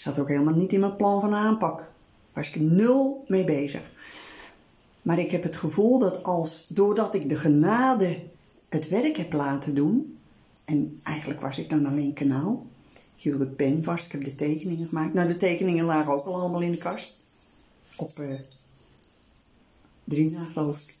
Zat 0.00 0.18
ook 0.18 0.28
helemaal 0.28 0.54
niet 0.54 0.72
in 0.72 0.80
mijn 0.80 0.96
plan 0.96 1.20
van 1.20 1.34
aanpak. 1.34 1.90
Was 2.32 2.48
ik 2.48 2.60
nul 2.60 3.24
mee 3.28 3.44
bezig. 3.44 3.90
Maar 5.02 5.18
ik 5.18 5.30
heb 5.30 5.42
het 5.42 5.56
gevoel 5.56 5.98
dat 5.98 6.22
als, 6.22 6.66
doordat 6.68 7.14
ik 7.14 7.28
de 7.28 7.36
genade 7.36 8.22
het 8.68 8.88
werk 8.88 9.16
heb 9.16 9.32
laten 9.32 9.74
doen, 9.74 10.18
en 10.64 11.00
eigenlijk 11.02 11.40
was 11.40 11.58
ik 11.58 11.70
dan 11.70 11.86
alleen 11.86 12.12
kanaal. 12.12 12.66
Ik 12.90 13.22
hield 13.22 13.38
de 13.38 13.50
pen 13.50 13.84
vast, 13.84 14.04
ik 14.06 14.12
heb 14.12 14.24
de 14.24 14.34
tekeningen 14.34 14.88
gemaakt. 14.88 15.14
Nou, 15.14 15.28
de 15.28 15.36
tekeningen 15.36 15.84
lagen 15.84 16.12
ook 16.12 16.26
al 16.26 16.34
allemaal 16.34 16.62
in 16.62 16.72
de 16.72 16.78
kast. 16.78 17.24
Op 17.96 18.18
eh 18.18 18.28
drie 20.04 20.30
na, 20.30 20.44
geloof 20.44 20.80
ik. 20.80 20.94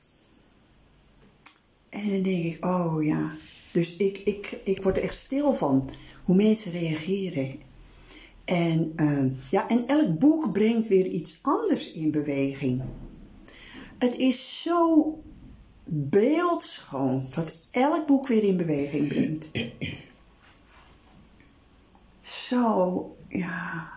En 1.88 2.10
dan 2.10 2.22
denk 2.22 2.44
ik, 2.44 2.64
oh 2.64 3.04
ja. 3.04 3.32
Dus 3.72 3.96
ik, 3.96 4.18
ik, 4.18 4.58
ik 4.64 4.82
word 4.82 4.96
er 4.96 5.02
echt 5.02 5.18
stil 5.18 5.54
van 5.54 5.90
hoe 6.24 6.36
mensen 6.36 6.72
reageren. 6.72 7.68
En, 8.50 8.92
eh, 8.96 9.50
ja, 9.50 9.68
en 9.68 9.86
elk 9.86 10.18
boek 10.18 10.52
brengt 10.52 10.86
weer 10.86 11.06
iets 11.06 11.38
anders 11.42 11.92
in 11.92 12.10
beweging. 12.10 12.82
Het 13.98 14.16
is 14.16 14.62
zo 14.62 15.22
beeldschoon 15.84 17.26
wat 17.34 17.52
elk 17.70 18.06
boek 18.06 18.26
weer 18.26 18.42
in 18.42 18.56
beweging 18.56 19.08
brengt. 19.08 19.50
Zo, 22.20 23.16
ja. 23.28 23.88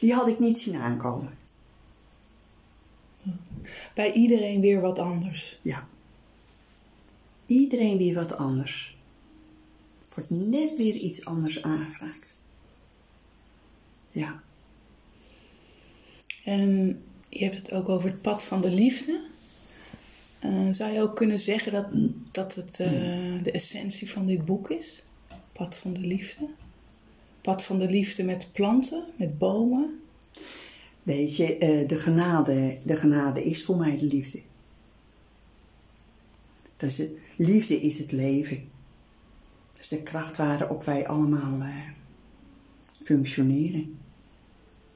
Die 0.00 0.14
had 0.14 0.28
ik 0.28 0.38
niet 0.38 0.58
zien 0.58 0.76
aankomen. 0.76 1.38
Bij 3.94 4.12
iedereen 4.12 4.60
weer 4.60 4.80
wat 4.80 4.98
anders. 4.98 5.60
Ja. 5.62 5.88
Iedereen 7.46 7.98
weer 7.98 8.14
wat 8.14 8.36
anders. 8.36 8.98
Wordt 10.14 10.30
net 10.30 10.76
weer 10.76 10.94
iets 10.94 11.24
anders 11.24 11.62
aangeraakt. 11.62 12.25
Ja. 14.16 14.42
En 16.44 17.02
je 17.28 17.44
hebt 17.44 17.56
het 17.56 17.72
ook 17.72 17.88
over 17.88 18.10
het 18.10 18.22
pad 18.22 18.44
van 18.44 18.60
de 18.60 18.70
liefde. 18.70 19.24
Eh, 20.38 20.68
zou 20.70 20.92
je 20.92 21.00
ook 21.00 21.16
kunnen 21.16 21.38
zeggen 21.38 21.72
dat, 21.72 21.86
dat 22.32 22.54
het 22.54 22.80
eh, 22.80 23.42
de 23.42 23.50
essentie 23.50 24.10
van 24.10 24.26
dit 24.26 24.44
boek 24.44 24.70
is? 24.70 25.04
Pad 25.52 25.74
van 25.74 25.92
de 25.92 26.00
liefde. 26.00 26.48
Pad 27.40 27.64
van 27.64 27.78
de 27.78 27.90
liefde 27.90 28.24
met 28.24 28.50
planten, 28.52 29.04
met 29.16 29.38
bomen. 29.38 30.00
Weet 31.02 31.36
je, 31.36 31.58
eh, 31.58 31.88
de, 31.88 31.98
genade, 31.98 32.78
de 32.84 32.96
genade 32.96 33.44
is 33.44 33.64
voor 33.64 33.76
mij 33.76 33.96
de 33.96 34.06
liefde. 34.06 34.42
Dat 36.76 36.90
is 36.90 36.98
het, 36.98 37.10
liefde 37.36 37.80
is 37.80 37.98
het 37.98 38.12
leven. 38.12 38.68
Dat 39.72 39.80
is 39.80 39.88
de 39.88 40.02
kracht 40.02 40.36
waarop 40.36 40.84
wij 40.84 41.06
allemaal 41.06 41.62
functioneren. 43.02 43.98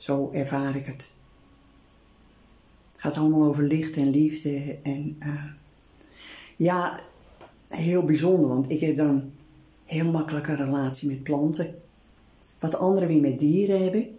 Zo 0.01 0.31
ervaar 0.33 0.77
ik 0.77 0.87
het. 0.87 1.13
Het 2.93 3.01
gaat 3.01 3.17
allemaal 3.17 3.49
over 3.49 3.65
licht 3.65 3.97
en 3.97 4.11
liefde. 4.11 4.79
En 4.83 5.17
eh, 5.19 5.45
ja, 6.57 7.01
heel 7.69 8.05
bijzonder, 8.05 8.49
want 8.49 8.71
ik 8.71 8.81
heb 8.81 8.97
dan 8.97 9.31
heel 9.85 10.11
makkelijk 10.11 10.49
een 10.49 10.57
relatie 10.57 11.09
met 11.09 11.23
planten. 11.23 11.75
Wat 12.59 12.77
anderen 12.77 13.09
weer 13.09 13.21
met 13.21 13.39
dieren 13.39 13.83
hebben. 13.83 14.19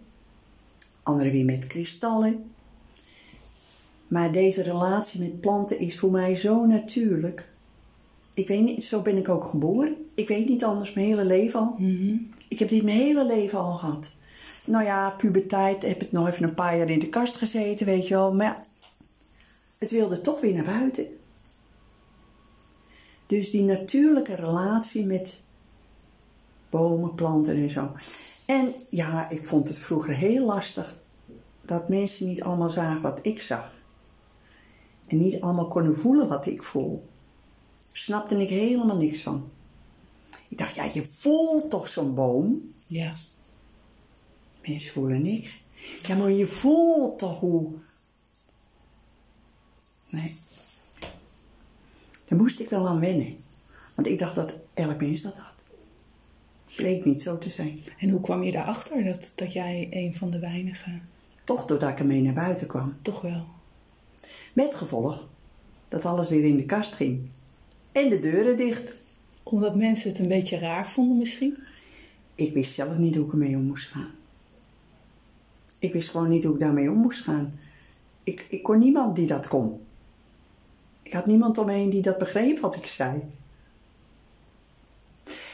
Anderen 1.02 1.32
weer 1.32 1.44
met 1.44 1.66
kristallen. 1.66 2.44
Maar 4.08 4.32
deze 4.32 4.62
relatie 4.62 5.20
met 5.20 5.40
planten 5.40 5.78
is 5.78 5.98
voor 5.98 6.10
mij 6.10 6.34
zo 6.34 6.66
natuurlijk. 6.66 7.48
Ik 8.34 8.48
weet 8.48 8.64
niet, 8.64 8.84
zo 8.84 9.02
ben 9.02 9.16
ik 9.16 9.28
ook 9.28 9.44
geboren. 9.44 9.96
Ik 10.14 10.28
weet 10.28 10.48
niet 10.48 10.64
anders 10.64 10.92
mijn 10.92 11.06
hele 11.06 11.24
leven 11.24 11.60
al. 11.60 11.76
Ik 12.48 12.58
heb 12.58 12.68
dit 12.68 12.82
mijn 12.82 12.96
hele 12.96 13.26
leven 13.26 13.58
al 13.58 13.72
gehad. 13.72 14.20
Nou 14.64 14.84
ja, 14.84 15.10
puberteit 15.10 15.82
heb 15.82 16.02
ik 16.02 16.12
nog 16.12 16.28
even 16.28 16.44
een 16.44 16.54
paar 16.54 16.76
jaar 16.76 16.90
in 16.90 16.98
de 16.98 17.08
kast 17.08 17.36
gezeten, 17.36 17.86
weet 17.86 18.08
je 18.08 18.14
wel. 18.14 18.34
Maar 18.34 18.64
het 19.78 19.90
wilde 19.90 20.20
toch 20.20 20.40
weer 20.40 20.54
naar 20.54 20.64
buiten. 20.64 21.06
Dus 23.26 23.50
die 23.50 23.62
natuurlijke 23.62 24.34
relatie 24.34 25.06
met 25.06 25.44
bomen, 26.70 27.14
planten 27.14 27.56
en 27.56 27.70
zo. 27.70 27.92
En 28.46 28.74
ja, 28.90 29.30
ik 29.30 29.46
vond 29.46 29.68
het 29.68 29.78
vroeger 29.78 30.14
heel 30.14 30.44
lastig 30.44 31.00
dat 31.62 31.88
mensen 31.88 32.26
niet 32.26 32.42
allemaal 32.42 32.70
zagen 32.70 33.02
wat 33.02 33.18
ik 33.22 33.42
zag. 33.42 33.72
En 35.06 35.18
niet 35.18 35.40
allemaal 35.40 35.68
konden 35.68 35.96
voelen 35.96 36.28
wat 36.28 36.46
ik 36.46 36.62
voel. 36.62 37.08
Snapte 37.92 38.36
ik 38.36 38.48
helemaal 38.48 38.96
niks 38.96 39.22
van. 39.22 39.50
Ik 40.48 40.58
dacht, 40.58 40.74
ja, 40.74 40.84
je 40.92 41.06
voelt 41.10 41.70
toch 41.70 41.88
zo'n 41.88 42.14
boom? 42.14 42.72
Ja. 42.86 43.12
Mensen 44.62 44.92
voelen 44.92 45.22
niks. 45.22 45.64
Ja, 46.06 46.16
maar 46.16 46.30
je 46.30 46.46
voelt 46.46 47.18
toch 47.18 47.38
hoe. 47.38 47.72
Nee. 50.08 50.36
Daar 52.24 52.38
moest 52.38 52.60
ik 52.60 52.68
wel 52.68 52.88
aan 52.88 53.00
wennen. 53.00 53.36
Want 53.94 54.06
ik 54.08 54.18
dacht 54.18 54.34
dat 54.34 54.52
elk 54.74 55.00
mens 55.00 55.22
dat 55.22 55.36
had. 55.36 55.64
Bleek 56.76 57.04
niet 57.04 57.20
zo 57.20 57.38
te 57.38 57.50
zijn. 57.50 57.80
En 57.98 58.10
hoe 58.10 58.20
kwam 58.20 58.42
je 58.42 58.52
daarachter 58.52 59.04
dat, 59.04 59.32
dat 59.36 59.52
jij 59.52 59.88
een 59.90 60.14
van 60.14 60.30
de 60.30 60.38
weinigen... 60.38 61.08
Toch 61.44 61.66
doordat 61.66 61.90
ik 61.90 61.98
ermee 61.98 62.20
naar 62.20 62.34
buiten 62.34 62.66
kwam. 62.66 62.96
Toch 63.02 63.20
wel. 63.20 63.46
Met 64.52 64.74
gevolg 64.74 65.28
dat 65.88 66.04
alles 66.04 66.28
weer 66.28 66.44
in 66.44 66.56
de 66.56 66.66
kast 66.66 66.92
ging. 66.92 67.28
En 67.92 68.08
de 68.08 68.20
deuren 68.20 68.56
dicht. 68.56 68.92
Omdat 69.42 69.76
mensen 69.76 70.10
het 70.10 70.18
een 70.18 70.28
beetje 70.28 70.58
raar 70.58 70.88
vonden 70.88 71.18
misschien? 71.18 71.58
Ik 72.34 72.54
wist 72.54 72.74
zelf 72.74 72.96
niet 72.96 73.16
hoe 73.16 73.26
ik 73.26 73.32
ermee 73.32 73.56
om 73.56 73.62
moest 73.62 73.88
gaan. 73.88 74.10
Ik 75.82 75.92
wist 75.92 76.08
gewoon 76.08 76.28
niet 76.28 76.44
hoe 76.44 76.54
ik 76.54 76.60
daarmee 76.60 76.90
om 76.90 76.96
moest 76.96 77.24
gaan. 77.24 77.58
Ik, 78.22 78.46
ik 78.48 78.62
kon 78.62 78.78
niemand 78.78 79.16
die 79.16 79.26
dat 79.26 79.48
kon. 79.48 79.80
Ik 81.02 81.12
had 81.12 81.26
niemand 81.26 81.58
omheen 81.58 81.90
die 81.90 82.02
dat 82.02 82.18
begreep 82.18 82.58
wat 82.58 82.76
ik 82.76 82.86
zei. 82.86 83.22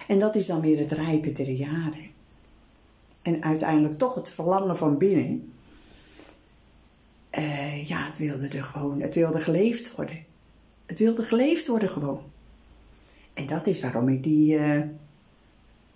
En 0.08 0.18
dat 0.18 0.34
is 0.34 0.46
dan 0.46 0.60
weer 0.60 0.78
het 0.78 0.92
rijpen 0.92 1.34
der 1.34 1.50
jaren. 1.50 2.10
En 3.22 3.42
uiteindelijk 3.42 3.98
toch 3.98 4.14
het 4.14 4.30
verlangen 4.30 4.76
van 4.76 4.98
binnen. 4.98 5.52
Eh, 7.30 7.88
ja, 7.88 8.06
het 8.06 8.16
wilde 8.16 8.48
er 8.48 8.64
gewoon, 8.64 9.00
het 9.00 9.14
wilde 9.14 9.40
geleefd 9.40 9.96
worden. 9.96 10.24
Het 10.86 10.98
wilde 10.98 11.22
geleefd 11.22 11.66
worden 11.66 11.88
gewoon. 11.88 12.22
En 13.34 13.46
dat 13.46 13.66
is 13.66 13.80
waarom 13.80 14.08
ik 14.08 14.22
die 14.22 14.60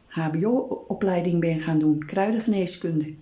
HBO-opleiding 0.07 1.41
ben 1.41 1.61
gaan 1.63 1.79
doen, 1.79 2.05
kruidengeneeskunde. 2.07 3.15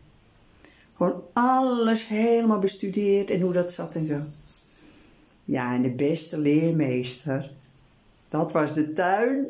Gewoon 1.00 1.22
alles 1.32 2.08
helemaal 2.08 2.58
bestudeerd 2.58 3.30
en 3.30 3.40
hoe 3.40 3.52
dat 3.52 3.72
zat 3.72 3.94
en 3.94 4.06
zo. 4.06 4.18
Ja, 5.44 5.74
en 5.74 5.82
de 5.82 5.94
beste 5.94 6.38
leermeester, 6.38 7.52
dat 8.28 8.52
was 8.52 8.74
de 8.74 8.92
tuin. 8.92 9.46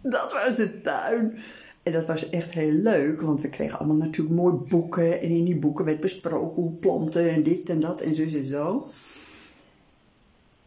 Dat 0.00 0.32
was 0.32 0.56
de 0.56 0.80
tuin. 0.80 1.38
En 1.82 1.92
dat 1.92 2.06
was 2.06 2.30
echt 2.30 2.52
heel 2.52 2.72
leuk, 2.72 3.20
want 3.20 3.40
we 3.40 3.48
kregen 3.48 3.78
allemaal 3.78 3.96
natuurlijk 3.96 4.34
mooi 4.34 4.54
boeken. 4.54 5.20
En 5.20 5.28
in 5.28 5.44
die 5.44 5.58
boeken 5.58 5.84
werd 5.84 6.00
besproken 6.00 6.62
hoe 6.62 6.72
planten 6.72 7.30
en 7.30 7.42
dit 7.42 7.68
en 7.68 7.80
dat 7.80 8.00
en 8.00 8.14
zo 8.14 8.22
en 8.22 8.48
zo. 8.48 8.88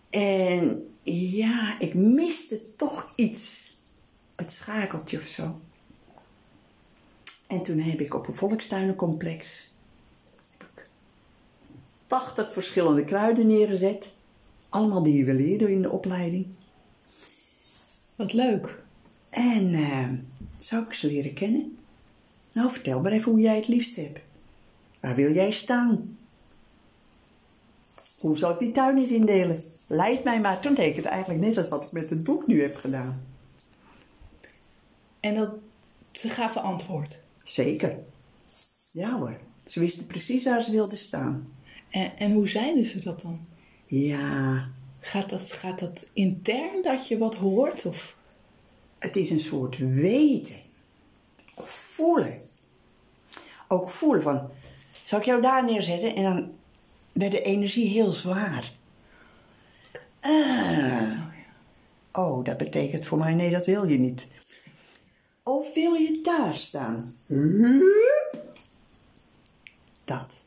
En 0.09 0.87
ja, 1.03 1.79
ik 1.79 1.93
miste 1.93 2.75
toch 2.75 3.11
iets. 3.15 3.75
Het 4.35 4.51
schakeltje 4.51 5.17
of 5.17 5.25
zo. 5.25 5.55
En 7.47 7.63
toen 7.63 7.79
heb 7.79 7.99
ik 7.99 8.13
op 8.13 8.27
een 8.27 8.35
volkstuinencomplex 8.35 9.71
heb 10.57 10.69
ik 10.75 10.89
80 12.07 12.53
verschillende 12.53 13.05
kruiden 13.05 13.47
neergezet. 13.47 14.13
Allemaal 14.69 15.03
die 15.03 15.25
we 15.25 15.33
leerden 15.33 15.69
in 15.69 15.81
de 15.81 15.91
opleiding. 15.91 16.47
Wat 18.15 18.33
leuk. 18.33 18.83
En 19.29 19.73
uh, 19.73 20.09
zou 20.57 20.85
ik 20.85 20.93
ze 20.93 21.07
leren 21.07 21.33
kennen? 21.33 21.77
Nou, 22.51 22.71
vertel 22.71 23.01
maar 23.01 23.11
even 23.11 23.31
hoe 23.31 23.41
jij 23.41 23.55
het 23.55 23.67
liefst 23.67 23.95
hebt. 23.95 24.19
Waar 24.99 25.15
wil 25.15 25.33
jij 25.33 25.51
staan? 25.51 26.17
Hoe 28.19 28.37
zal 28.37 28.51
ik 28.51 28.59
die 28.59 28.71
tuin 28.71 28.97
eens 28.97 29.11
indelen? 29.11 29.63
Leid 29.87 30.23
mij 30.23 30.39
maar. 30.39 30.59
Toen 30.59 30.73
deed 30.73 30.89
ik 30.89 30.95
het 30.95 31.05
eigenlijk 31.05 31.39
net 31.41 31.57
als 31.57 31.67
wat 31.67 31.83
ik 31.83 31.91
met 31.91 32.09
het 32.09 32.23
boek 32.23 32.47
nu 32.47 32.61
heb 32.61 32.75
gedaan. 32.75 33.25
En 35.19 35.35
dat, 35.35 35.53
ze 36.11 36.29
gaven 36.29 36.61
antwoord. 36.61 37.23
Zeker. 37.49 37.99
Ja 38.91 39.17
hoor. 39.17 39.39
Ze 39.65 39.79
wisten 39.79 40.07
precies 40.07 40.43
waar 40.43 40.63
ze 40.63 40.71
wilden 40.71 40.97
staan. 40.97 41.53
En, 41.89 42.17
en 42.17 42.31
hoe 42.31 42.47
zeiden 42.47 42.83
ze 42.83 43.03
dat 43.03 43.21
dan? 43.21 43.45
Ja, 43.85 44.67
Gaat 45.07 45.29
dat, 45.29 45.51
gaat 45.51 45.79
dat 45.79 46.09
intern 46.13 46.81
dat 46.81 47.07
je 47.07 47.17
wat 47.17 47.35
hoort? 47.35 47.85
Of? 47.85 48.17
het 48.99 49.15
is 49.15 49.29
een 49.29 49.39
soort 49.39 49.77
weten. 49.77 50.61
Of 51.55 51.69
voelen. 51.69 52.41
Ook 53.67 53.89
voelen 53.89 54.21
van, 54.21 54.49
zal 55.03 55.19
ik 55.19 55.25
jou 55.25 55.41
daar 55.41 55.65
neerzetten? 55.65 56.15
En 56.15 56.23
dan 56.23 56.51
werd 57.11 57.31
de 57.31 57.41
energie 57.41 57.87
heel 57.87 58.11
zwaar. 58.11 58.71
Ah. 60.19 61.21
Oh, 62.11 62.43
dat 62.43 62.57
betekent 62.57 63.05
voor 63.05 63.17
mij, 63.17 63.33
nee, 63.33 63.51
dat 63.51 63.65
wil 63.65 63.85
je 63.85 63.97
niet. 63.97 64.31
Of 65.47 65.73
wil 65.73 65.93
je 65.93 66.19
daar 66.23 66.55
staan? 66.55 67.13
Dat. 70.05 70.43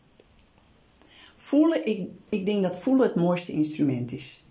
Voelen, 1.36 1.86
ik, 1.86 2.08
ik 2.28 2.46
denk 2.46 2.62
dat 2.62 2.78
voelen 2.78 3.06
het 3.06 3.14
mooiste 3.14 3.52
instrument 3.52 4.12
is. 4.12 4.44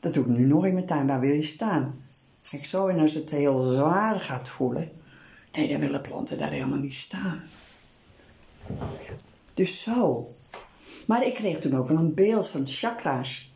Dat 0.00 0.14
doe 0.14 0.24
ik 0.24 0.30
nu 0.30 0.46
nog 0.46 0.66
in 0.66 0.74
mijn 0.74 0.86
tuin. 0.86 1.06
Waar 1.06 1.20
wil 1.20 1.34
je 1.34 1.42
staan? 1.42 2.02
Ga 2.42 2.56
ik 2.56 2.64
zo 2.64 2.86
en 2.86 2.98
als 2.98 3.14
het 3.14 3.30
heel 3.30 3.62
zwaar 3.62 4.20
gaat 4.20 4.48
voelen. 4.48 4.90
Nee, 5.52 5.68
dan 5.68 5.80
willen 5.80 6.00
planten 6.00 6.38
daar 6.38 6.50
helemaal 6.50 6.78
niet 6.78 6.94
staan. 6.94 7.42
Dus 9.54 9.82
zo. 9.82 10.28
Maar 11.06 11.26
ik 11.26 11.34
kreeg 11.34 11.58
toen 11.58 11.76
ook 11.76 11.88
wel 11.88 11.98
een 11.98 12.14
beeld 12.14 12.48
van 12.48 12.66
chakra's. 12.66 13.52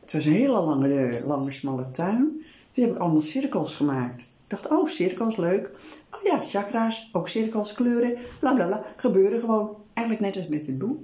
Het 0.00 0.12
was 0.12 0.24
een 0.24 0.32
hele 0.32 0.60
lange, 0.60 1.22
lange 1.26 1.52
smalle 1.52 1.90
tuin. 1.90 2.44
Toen 2.72 2.84
heb 2.84 2.94
ik 2.94 3.00
allemaal 3.00 3.20
cirkels 3.20 3.76
gemaakt. 3.76 4.30
Ik 4.52 4.58
dacht, 4.58 4.74
oh, 4.74 4.88
cirkels, 4.88 5.36
leuk. 5.36 5.70
Oh 6.10 6.22
ja, 6.22 6.42
chakra's, 6.42 7.08
ook 7.12 7.28
cirkels, 7.28 7.72
kleuren, 7.72 8.18
bla 8.40 8.54
bla 8.54 8.66
bla. 8.66 8.84
Gebeuren 8.96 9.40
gewoon. 9.40 9.76
Eigenlijk 9.92 10.26
net 10.26 10.36
als 10.42 10.52
met 10.52 10.66
het 10.66 10.78
boek. 10.78 11.00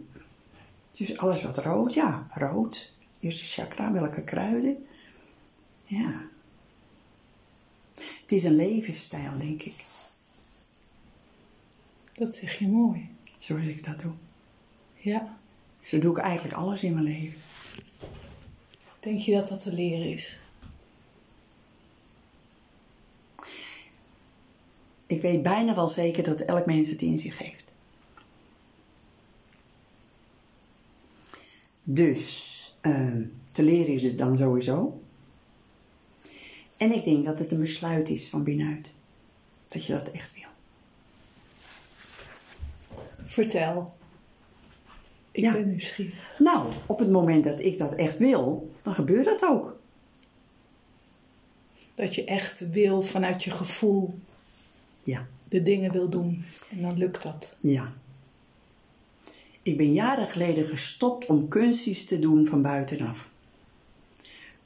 Dus 0.90 1.18
alles 1.18 1.42
wat 1.42 1.58
rood, 1.58 1.94
ja, 1.94 2.26
rood. 2.30 2.92
Eerste 3.20 3.44
chakra, 3.44 3.92
welke 3.92 4.24
kruiden. 4.24 4.86
Ja. 5.84 6.22
Het 7.94 8.32
is 8.32 8.44
een 8.44 8.56
levensstijl, 8.56 9.38
denk 9.38 9.62
ik. 9.62 9.84
Dat 12.12 12.34
zeg 12.34 12.58
je 12.58 12.68
mooi. 12.68 13.08
Zoals 13.38 13.64
ik 13.64 13.84
dat 13.84 14.00
doe. 14.00 14.14
Ja. 14.94 15.38
Zo 15.82 15.98
doe 15.98 16.16
ik 16.16 16.22
eigenlijk 16.22 16.54
alles 16.54 16.82
in 16.82 16.92
mijn 16.92 17.04
leven. 17.04 17.40
Denk 19.00 19.18
je 19.18 19.32
dat 19.32 19.48
dat 19.48 19.62
te 19.62 19.72
leren 19.72 20.12
is? 20.12 20.40
Ik 25.08 25.22
weet 25.22 25.42
bijna 25.42 25.74
wel 25.74 25.88
zeker 25.88 26.22
dat 26.24 26.40
elk 26.40 26.66
mens 26.66 26.88
het 26.88 27.02
in 27.02 27.18
zich 27.18 27.38
heeft. 27.38 27.64
Dus, 31.82 32.76
ehm, 32.80 33.24
te 33.50 33.62
leren 33.62 33.94
is 33.94 34.02
het 34.02 34.18
dan 34.18 34.36
sowieso. 34.36 35.00
En 36.76 36.92
ik 36.92 37.04
denk 37.04 37.24
dat 37.24 37.38
het 37.38 37.50
een 37.50 37.60
besluit 37.60 38.08
is 38.08 38.28
van 38.28 38.44
binnenuit. 38.44 38.94
Dat 39.68 39.84
je 39.84 39.92
dat 39.92 40.10
echt 40.10 40.34
wil. 40.34 40.48
Vertel. 43.26 43.88
Ik 45.30 45.42
Ja. 45.42 45.52
ben 45.52 45.68
nieuwsgierig. 45.68 46.34
Nou, 46.38 46.72
op 46.86 46.98
het 46.98 47.10
moment 47.10 47.44
dat 47.44 47.60
ik 47.60 47.78
dat 47.78 47.94
echt 47.94 48.18
wil, 48.18 48.70
dan 48.82 48.94
gebeurt 48.94 49.24
dat 49.24 49.44
ook. 49.44 49.76
Dat 51.94 52.14
je 52.14 52.24
echt 52.24 52.70
wil 52.70 53.02
vanuit 53.02 53.44
je 53.44 53.50
gevoel 53.50 54.18
Ja, 55.02 55.28
de 55.48 55.62
dingen 55.62 55.92
wil 55.92 56.08
doen. 56.08 56.44
En 56.70 56.82
dan 56.82 56.98
lukt 56.98 57.22
dat. 57.22 57.56
ja. 57.60 57.94
Ik 59.62 59.76
ben 59.76 59.92
jaren 59.92 60.28
geleden 60.28 60.66
gestopt 60.66 61.26
om 61.26 61.48
kunstjes 61.48 62.04
te 62.06 62.18
doen 62.18 62.46
van 62.46 62.62
buitenaf. 62.62 63.30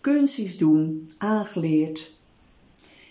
Kunstjes 0.00 0.58
doen, 0.58 1.12
aangeleerd. 1.18 2.14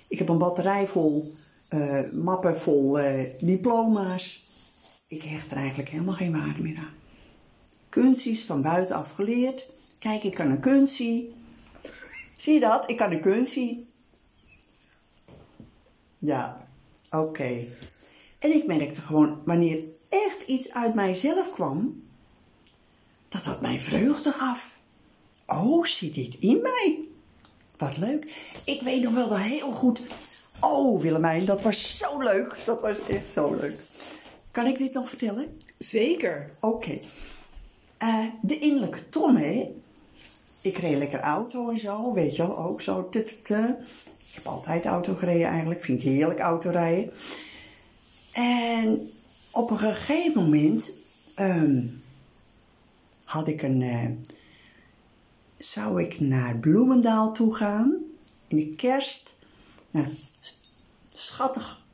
Ik 0.08 0.18
heb 0.18 0.30
een 0.30 0.38
batterij 0.38 0.88
vol, 0.88 1.34
eh, 1.68 2.12
mappen 2.12 2.60
vol 2.60 3.00
eh, 3.00 3.34
diploma's. 3.40 4.46
Ik 5.08 5.22
hecht 5.24 5.52
er 5.52 5.58
eigenlijk 5.58 5.90
helemaal 5.90 6.16
geen 6.16 6.32
waarde 6.32 6.62
meer 6.62 6.78
aan. 6.78 6.94
Kunstjes 7.90 8.44
van 8.44 8.62
buitenaf 8.62 9.12
geleerd. 9.12 9.70
Kijk, 10.00 10.24
ik 10.24 10.34
kan 10.34 10.52
een 10.52 10.60
kunstje. 10.60 11.30
Zie 12.38 12.54
je 12.54 12.60
dat? 12.60 12.90
Ik 12.90 12.98
kan 12.98 13.12
een 13.12 13.22
kunstje. 13.22 13.84
Ja, 16.20 16.68
oké. 17.12 17.68
En 18.40 18.56
ik 18.56 18.66
merkte 18.66 19.02
gewoon, 19.02 19.42
wanneer 19.46 19.84
echt 20.10 20.42
iets 20.48 20.74
uit 20.74 20.94
mijzelf 20.94 21.52
kwam, 21.52 22.04
dat 23.30 23.44
dat 23.44 23.62
mij 23.62 23.80
vreugde 23.80 24.32
gaf. 24.32 24.80
Oh, 25.48 25.86
zit 25.86 26.16
dit 26.16 26.36
in 26.40 26.62
mij? 26.62 27.00
Wat 27.78 27.98
leuk. 27.98 28.52
Ik 28.66 28.82
weet 28.82 29.02
nog 29.02 29.14
wel 29.14 29.28
dat 29.28 29.38
heel 29.38 29.72
goed, 29.72 30.02
Oh, 30.62 31.02
Willemijn, 31.02 31.46
dat 31.46 31.62
was 31.62 31.98
zo 31.98 32.18
leuk. 32.18 32.56
Dat 32.66 32.82
was 32.82 33.06
echt 33.08 33.28
zo 33.28 33.56
leuk. 33.62 33.80
Kan 34.52 34.66
ik 34.66 34.78
dit 34.78 34.94
nog 34.94 35.10
vertellen? 35.10 35.58
Zeker. 35.78 36.50
Oké. 36.60 37.00
Eh, 37.98 38.26
de 38.42 38.60
innerlijke 38.60 39.10
Tom, 39.10 39.36
hè? 39.36 39.76
Ik 40.62 40.78
reed 40.78 40.98
lekker 40.98 41.20
auto 41.20 41.70
en 41.70 41.80
zo, 41.80 42.14
weet 42.14 42.36
je 42.36 42.48
wel, 42.48 42.58
ook 42.58 42.82
zo. 42.82 43.10
Tut, 43.10 43.46
tut. 43.46 43.76
Ik 44.32 44.38
heb 44.38 44.46
altijd 44.48 44.86
auto 44.86 45.16
gereden 45.16 45.48
eigenlijk, 45.48 45.84
vind 45.84 46.00
ik 46.00 46.06
heerlijk 46.10 46.40
autorijden. 46.40 47.14
En 48.32 49.12
op 49.52 49.70
een 49.72 49.78
gegeven 49.80 50.44
moment 50.44 50.92
ehm, 51.36 51.86
had 53.24 53.48
ik 53.48 53.62
een. 53.62 53.82
eh, 53.82 54.10
zou 55.58 56.04
ik 56.04 56.20
naar 56.20 56.58
Bloemendaal 56.58 57.34
toe 57.34 57.56
gaan 57.56 57.98
in 58.48 58.58
de 58.58 58.76
kerst. 58.76 59.38
Nou, 59.92 60.08
schattig 61.12 61.86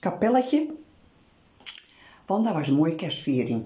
kapelletje. 0.00 0.74
Want 2.26 2.44
daar 2.44 2.54
was 2.54 2.68
een 2.68 2.74
mooie 2.74 2.94
kerstviering. 2.94 3.64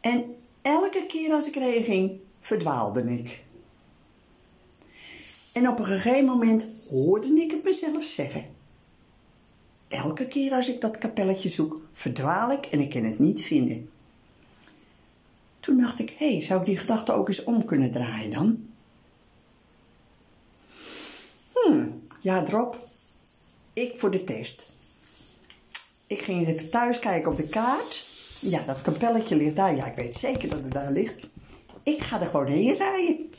En 0.00 0.36
elke 0.62 1.04
keer 1.08 1.32
als 1.32 1.48
ik 1.48 1.54
erheen 1.56 1.82
ging, 1.82 2.20
verdwaalde 2.40 3.12
ik. 3.18 3.44
En 5.58 5.68
op 5.68 5.78
een 5.78 5.84
gegeven 5.84 6.24
moment 6.24 6.66
hoorde 6.88 7.28
ik 7.28 7.50
het 7.50 7.64
mezelf 7.64 8.04
zeggen. 8.04 8.46
Elke 9.88 10.26
keer 10.26 10.52
als 10.52 10.68
ik 10.68 10.80
dat 10.80 10.98
kapelletje 10.98 11.48
zoek, 11.48 11.80
verdwaal 11.92 12.52
ik 12.52 12.66
en 12.66 12.80
ik 12.80 12.90
kan 12.90 13.04
het 13.04 13.18
niet 13.18 13.42
vinden. 13.42 13.90
Toen 15.60 15.80
dacht 15.80 15.98
ik, 15.98 16.14
hé, 16.18 16.32
hey, 16.32 16.42
zou 16.42 16.60
ik 16.60 16.66
die 16.66 16.76
gedachte 16.76 17.12
ook 17.12 17.28
eens 17.28 17.44
om 17.44 17.64
kunnen 17.64 17.92
draaien 17.92 18.30
dan? 18.30 18.68
Hmm, 21.52 22.02
ja, 22.20 22.42
drop. 22.42 22.88
Ik 23.72 23.98
voor 23.98 24.10
de 24.10 24.24
test. 24.24 24.66
Ik 26.06 26.20
ging 26.20 26.38
eens 26.38 26.48
even 26.48 26.70
thuis 26.70 26.98
kijken 26.98 27.30
op 27.30 27.36
de 27.36 27.48
kaart. 27.48 28.06
Ja, 28.40 28.62
dat 28.66 28.82
kapelletje 28.82 29.36
ligt 29.36 29.56
daar. 29.56 29.76
Ja, 29.76 29.86
ik 29.86 29.96
weet 29.96 30.14
zeker 30.14 30.48
dat 30.48 30.62
het 30.62 30.72
daar 30.72 30.90
ligt. 30.90 31.26
Ik 31.82 32.02
ga 32.02 32.20
er 32.20 32.26
gewoon 32.26 32.46
heen 32.46 32.76
rijden. 32.76 33.30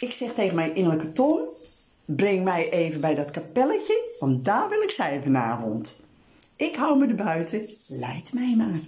Ik 0.00 0.12
zeg 0.12 0.32
tegen 0.32 0.54
mijn 0.54 0.74
innerlijke 0.74 1.12
Tom, 1.12 1.40
breng 2.04 2.44
mij 2.44 2.70
even 2.70 3.00
bij 3.00 3.14
dat 3.14 3.30
kapelletje, 3.30 4.10
want 4.18 4.44
daar 4.44 4.68
wil 4.68 4.82
ik 4.82 4.90
zijn 4.90 5.22
vanavond. 5.22 6.04
Ik 6.56 6.76
hou 6.76 6.98
me 6.98 7.06
er 7.06 7.14
buiten, 7.14 7.66
leid 7.86 8.32
mij 8.32 8.54
maar. 8.56 8.80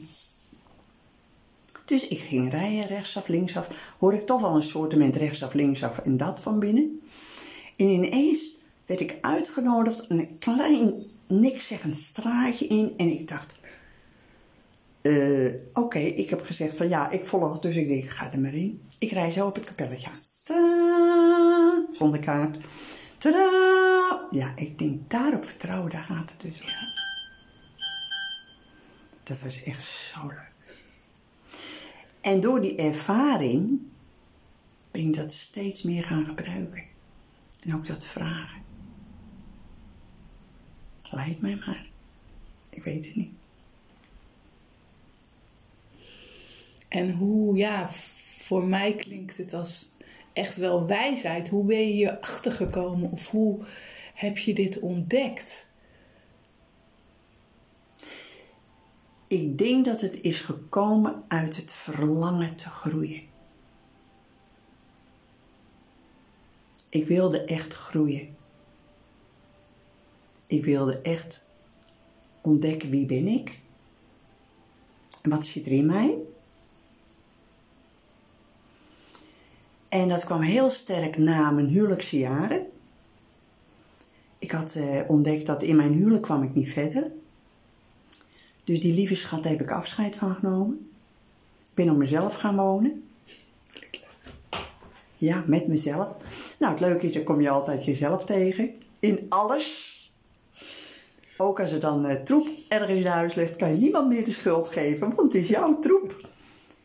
Dus 1.85 2.09
ik 2.09 2.19
ging 2.19 2.51
rijden, 2.51 2.87
rechtsaf, 2.87 3.29
linksaf. 3.29 3.95
Hoor 3.99 4.15
ik 4.15 4.27
toch 4.27 4.41
wel 4.41 4.57
een 4.57 4.63
soortement 4.63 5.17
rechtsaf, 5.17 5.53
linksaf 5.53 5.99
en 5.99 6.17
dat 6.17 6.41
van 6.41 6.59
binnen. 6.59 7.01
En 7.77 7.87
ineens 7.87 8.57
werd 8.87 9.01
ik 9.01 9.19
uitgenodigd 9.21 10.05
een 10.09 10.37
klein 10.39 11.07
nikszeggend 11.27 11.97
straatje 11.97 12.67
in. 12.67 12.95
En 12.97 13.09
ik 13.09 13.29
dacht, 13.29 13.61
eh, 15.03 15.55
oké, 15.73 15.99
ik 15.99 16.31
heb 16.31 16.43
gezegd 16.43 16.77
van 16.77 16.89
ja, 16.89 17.11
ik 17.11 17.27
volg. 17.27 17.61
Dus 17.61 17.77
ik 17.77 17.89
denk, 17.89 18.05
ik 18.05 18.11
ga 18.11 18.33
er 18.33 18.41
maar 18.41 18.55
in. 18.55 18.83
Ik 18.99 19.11
rij 19.11 19.33
zo 19.33 19.47
op 19.47 19.55
het 19.55 19.65
kapelletje 19.65 20.09
aan. 20.09 20.28
Tadaa, 20.49 21.85
zonder 21.93 22.21
kaart. 22.21 22.57
Tadaa. 23.19 24.27
Ja, 24.31 24.53
ik 24.57 24.79
denk, 24.79 25.11
daarop 25.11 25.45
vertrouwen, 25.45 25.91
daar 25.91 26.03
gaat 26.03 26.31
het 26.31 26.41
dus 26.41 26.63
om. 26.63 26.69
Dat 29.23 29.41
was 29.41 29.63
echt 29.63 29.83
zo 29.85 30.27
leuk. 30.27 30.53
En 32.21 32.41
door 32.41 32.61
die 32.61 32.77
ervaring 32.77 33.81
ben 34.91 35.03
ik 35.03 35.15
dat 35.15 35.33
steeds 35.33 35.83
meer 35.83 36.05
gaan 36.05 36.25
gebruiken. 36.25 36.85
En 37.61 37.75
ook 37.75 37.87
dat 37.87 38.05
vragen. 38.05 38.63
Leid 41.11 41.41
mij 41.41 41.57
maar. 41.67 41.87
Ik 42.71 42.85
weet 42.85 43.05
het 43.05 43.17
niet. 43.17 43.33
En 46.89 47.13
hoe, 47.17 47.57
ja, 47.57 47.89
voor 48.47 48.65
mij 48.65 48.95
klinkt 48.95 49.37
het 49.37 49.55
als 49.55 49.97
echt 50.39 50.57
wel 50.57 50.87
wijsheid. 50.87 51.49
Hoe 51.49 51.65
ben 51.65 51.79
je 51.79 51.93
hier 51.93 52.19
achter 52.19 52.53
gekomen 52.53 53.11
of 53.11 53.31
hoe 53.31 53.59
heb 54.15 54.39
je 54.39 54.55
dit 54.55 54.81
ontdekt? 54.81 55.73
Ik 59.29 59.59
denk 59.59 59.85
dat 59.85 60.01
het 60.01 60.21
is 60.21 60.41
gekomen 60.41 61.25
uit 61.29 61.57
het 61.57 61.73
verlangen 61.73 62.57
te 62.57 62.69
groeien. 62.69 63.23
Ik 66.91 67.07
wilde 67.07 67.45
echt 67.45 67.75
groeien. 67.75 68.37
Ik 70.47 70.65
wilde 70.65 71.01
echt 71.01 71.51
ontdekken 72.41 72.91
wie 72.91 73.07
ben 73.07 73.27
ik 73.27 73.59
en 75.23 75.31
wat 75.31 75.47
zit 75.47 75.67
er 75.67 75.73
in 75.73 75.87
mij. 75.87 76.17
En 79.89 80.09
dat 80.09 80.25
kwam 80.25 80.41
heel 80.41 80.71
sterk 80.71 81.19
na 81.19 81.51
mijn 81.51 81.67
huwelijkse 81.67 82.19
jaren. 82.19 82.67
Ik 84.39 84.51
had 84.51 84.75
eh, 84.75 85.11
ontdekt 85.11 85.47
dat 85.47 85.63
in 85.63 85.77
mijn 85.77 85.93
huwelijk 85.93 86.23
kwam 86.23 86.43
ik 86.43 86.55
niet 86.55 86.73
verder. 86.73 87.11
Dus 88.65 88.81
die 88.81 88.95
lieve 88.95 89.17
schat 89.17 89.45
heb 89.45 89.61
ik 89.61 89.71
afscheid 89.71 90.17
van 90.17 90.35
genomen. 90.35 90.91
Ik 91.61 91.75
ben 91.75 91.91
op 91.91 91.97
mezelf 91.97 92.35
gaan 92.35 92.57
wonen. 92.57 93.09
Ja, 95.17 95.45
met 95.47 95.69
mezelf. 95.69 96.17
Nou, 96.59 96.73
het 96.73 96.81
leuke 96.81 97.07
is, 97.07 97.13
dan 97.13 97.25
kom 97.25 97.41
je 97.41 97.51
altijd 97.51 97.85
jezelf 97.85 98.25
tegen. 98.25 98.75
In 99.01 99.27
alles. 99.29 99.97
Ook 101.37 101.61
als 101.61 101.73
er 101.73 101.81
dan 101.81 102.05
eh, 102.05 102.23
troep 102.23 102.49
ergens 102.69 102.99
in 102.99 103.07
huis 103.07 103.35
ligt, 103.35 103.57
kan 103.57 103.71
je 103.71 103.81
niemand 103.81 104.09
meer 104.09 104.25
de 104.25 104.31
schuld 104.31 104.69
geven, 104.69 105.15
want 105.15 105.33
het 105.33 105.43
is 105.43 105.49
jouw 105.49 105.79
troep. 105.79 106.29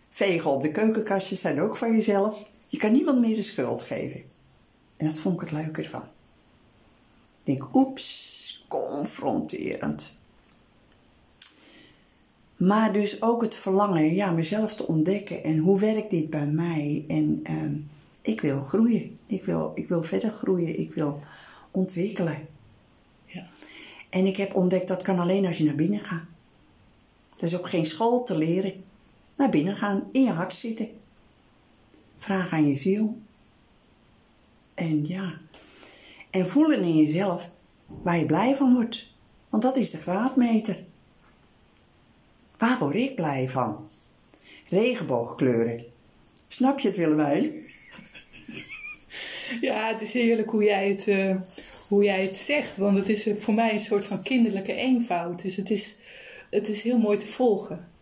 Vegen 0.09 0.51
op 0.51 0.61
de 0.61 0.71
keukenkastjes 0.71 1.41
zijn 1.41 1.61
ook 1.61 1.77
van 1.77 1.95
jezelf. 1.95 2.51
Je 2.73 2.79
kan 2.79 2.91
niemand 2.91 3.19
meer 3.19 3.35
de 3.35 3.43
schuld 3.43 3.81
geven. 3.81 4.23
En 4.97 5.05
dat 5.05 5.17
vond 5.17 5.35
ik 5.35 5.49
het 5.49 5.51
leuke 5.51 5.83
ervan. 5.83 6.01
Ik 6.01 7.43
denk, 7.43 7.75
oeps, 7.75 8.65
confronterend. 8.67 10.17
Maar 12.57 12.93
dus 12.93 13.21
ook 13.21 13.41
het 13.41 13.55
verlangen, 13.55 14.13
ja, 14.13 14.31
mezelf 14.31 14.75
te 14.75 14.87
ontdekken. 14.87 15.43
En 15.43 15.57
hoe 15.57 15.79
werkt 15.79 16.09
dit 16.09 16.29
bij 16.29 16.45
mij? 16.45 17.05
En 17.07 17.39
ehm, 17.43 17.75
ik 18.21 18.41
wil 18.41 18.63
groeien. 18.63 19.19
Ik 19.25 19.43
wil, 19.43 19.71
ik 19.75 19.87
wil 19.87 20.03
verder 20.03 20.29
groeien. 20.29 20.79
Ik 20.79 20.93
wil 20.93 21.19
ontwikkelen. 21.71 22.47
Ja. 23.25 23.47
En 24.09 24.25
ik 24.25 24.37
heb 24.37 24.55
ontdekt 24.55 24.87
dat 24.87 25.01
kan 25.01 25.19
alleen 25.19 25.45
als 25.45 25.57
je 25.57 25.63
naar 25.63 25.75
binnen 25.75 25.99
gaat. 25.99 26.25
Er 27.37 27.45
is 27.45 27.57
ook 27.57 27.69
geen 27.69 27.85
school 27.85 28.23
te 28.23 28.37
leren. 28.37 28.83
Naar 29.37 29.49
binnen 29.49 29.75
gaan, 29.75 30.09
in 30.11 30.23
je 30.23 30.31
hart 30.31 30.53
zitten. 30.53 31.01
Vraag 32.23 32.51
aan 32.51 32.67
je 32.67 32.75
ziel. 32.75 33.21
En 34.73 35.07
ja, 35.07 35.37
en 36.29 36.47
voelen 36.47 36.81
in 36.81 36.95
jezelf 36.95 37.51
waar 37.87 38.17
je 38.17 38.25
blij 38.25 38.55
van 38.55 38.73
wordt. 38.73 39.07
Want 39.49 39.63
dat 39.63 39.75
is 39.75 39.91
de 39.91 39.97
graadmeter. 39.97 40.83
Waar 42.57 42.79
word 42.79 42.95
ik 42.95 43.15
blij 43.15 43.49
van? 43.49 43.89
Regenboogkleuren. 44.69 45.85
Snap 46.47 46.79
je 46.79 46.87
het, 46.87 46.97
Willemijn? 46.97 47.51
Ja, 49.61 49.87
het 49.87 50.01
is 50.01 50.13
heerlijk 50.13 50.49
hoe 50.49 50.63
jij 50.63 50.89
het, 50.89 51.07
eh, 51.07 51.35
hoe 51.87 52.03
jij 52.03 52.21
het 52.21 52.35
zegt. 52.35 52.77
Want 52.77 52.97
het 52.97 53.09
is 53.09 53.29
voor 53.37 53.53
mij 53.53 53.73
een 53.73 53.79
soort 53.79 54.05
van 54.05 54.23
kinderlijke 54.23 54.73
eenvoud. 54.73 55.41
Dus 55.41 55.55
het 55.55 55.69
is, 55.69 55.97
het 56.49 56.67
is 56.67 56.83
heel 56.83 56.97
mooi 56.97 57.17
te 57.17 57.27
volgen. 57.27 57.92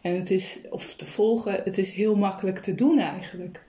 En 0.00 0.14
het 0.18 0.30
is, 0.30 0.60
of 0.70 0.94
te 0.94 1.06
volgen, 1.06 1.60
het 1.64 1.78
is 1.78 1.92
heel 1.92 2.16
makkelijk 2.16 2.58
te 2.58 2.74
doen 2.74 2.98
eigenlijk. 2.98 3.64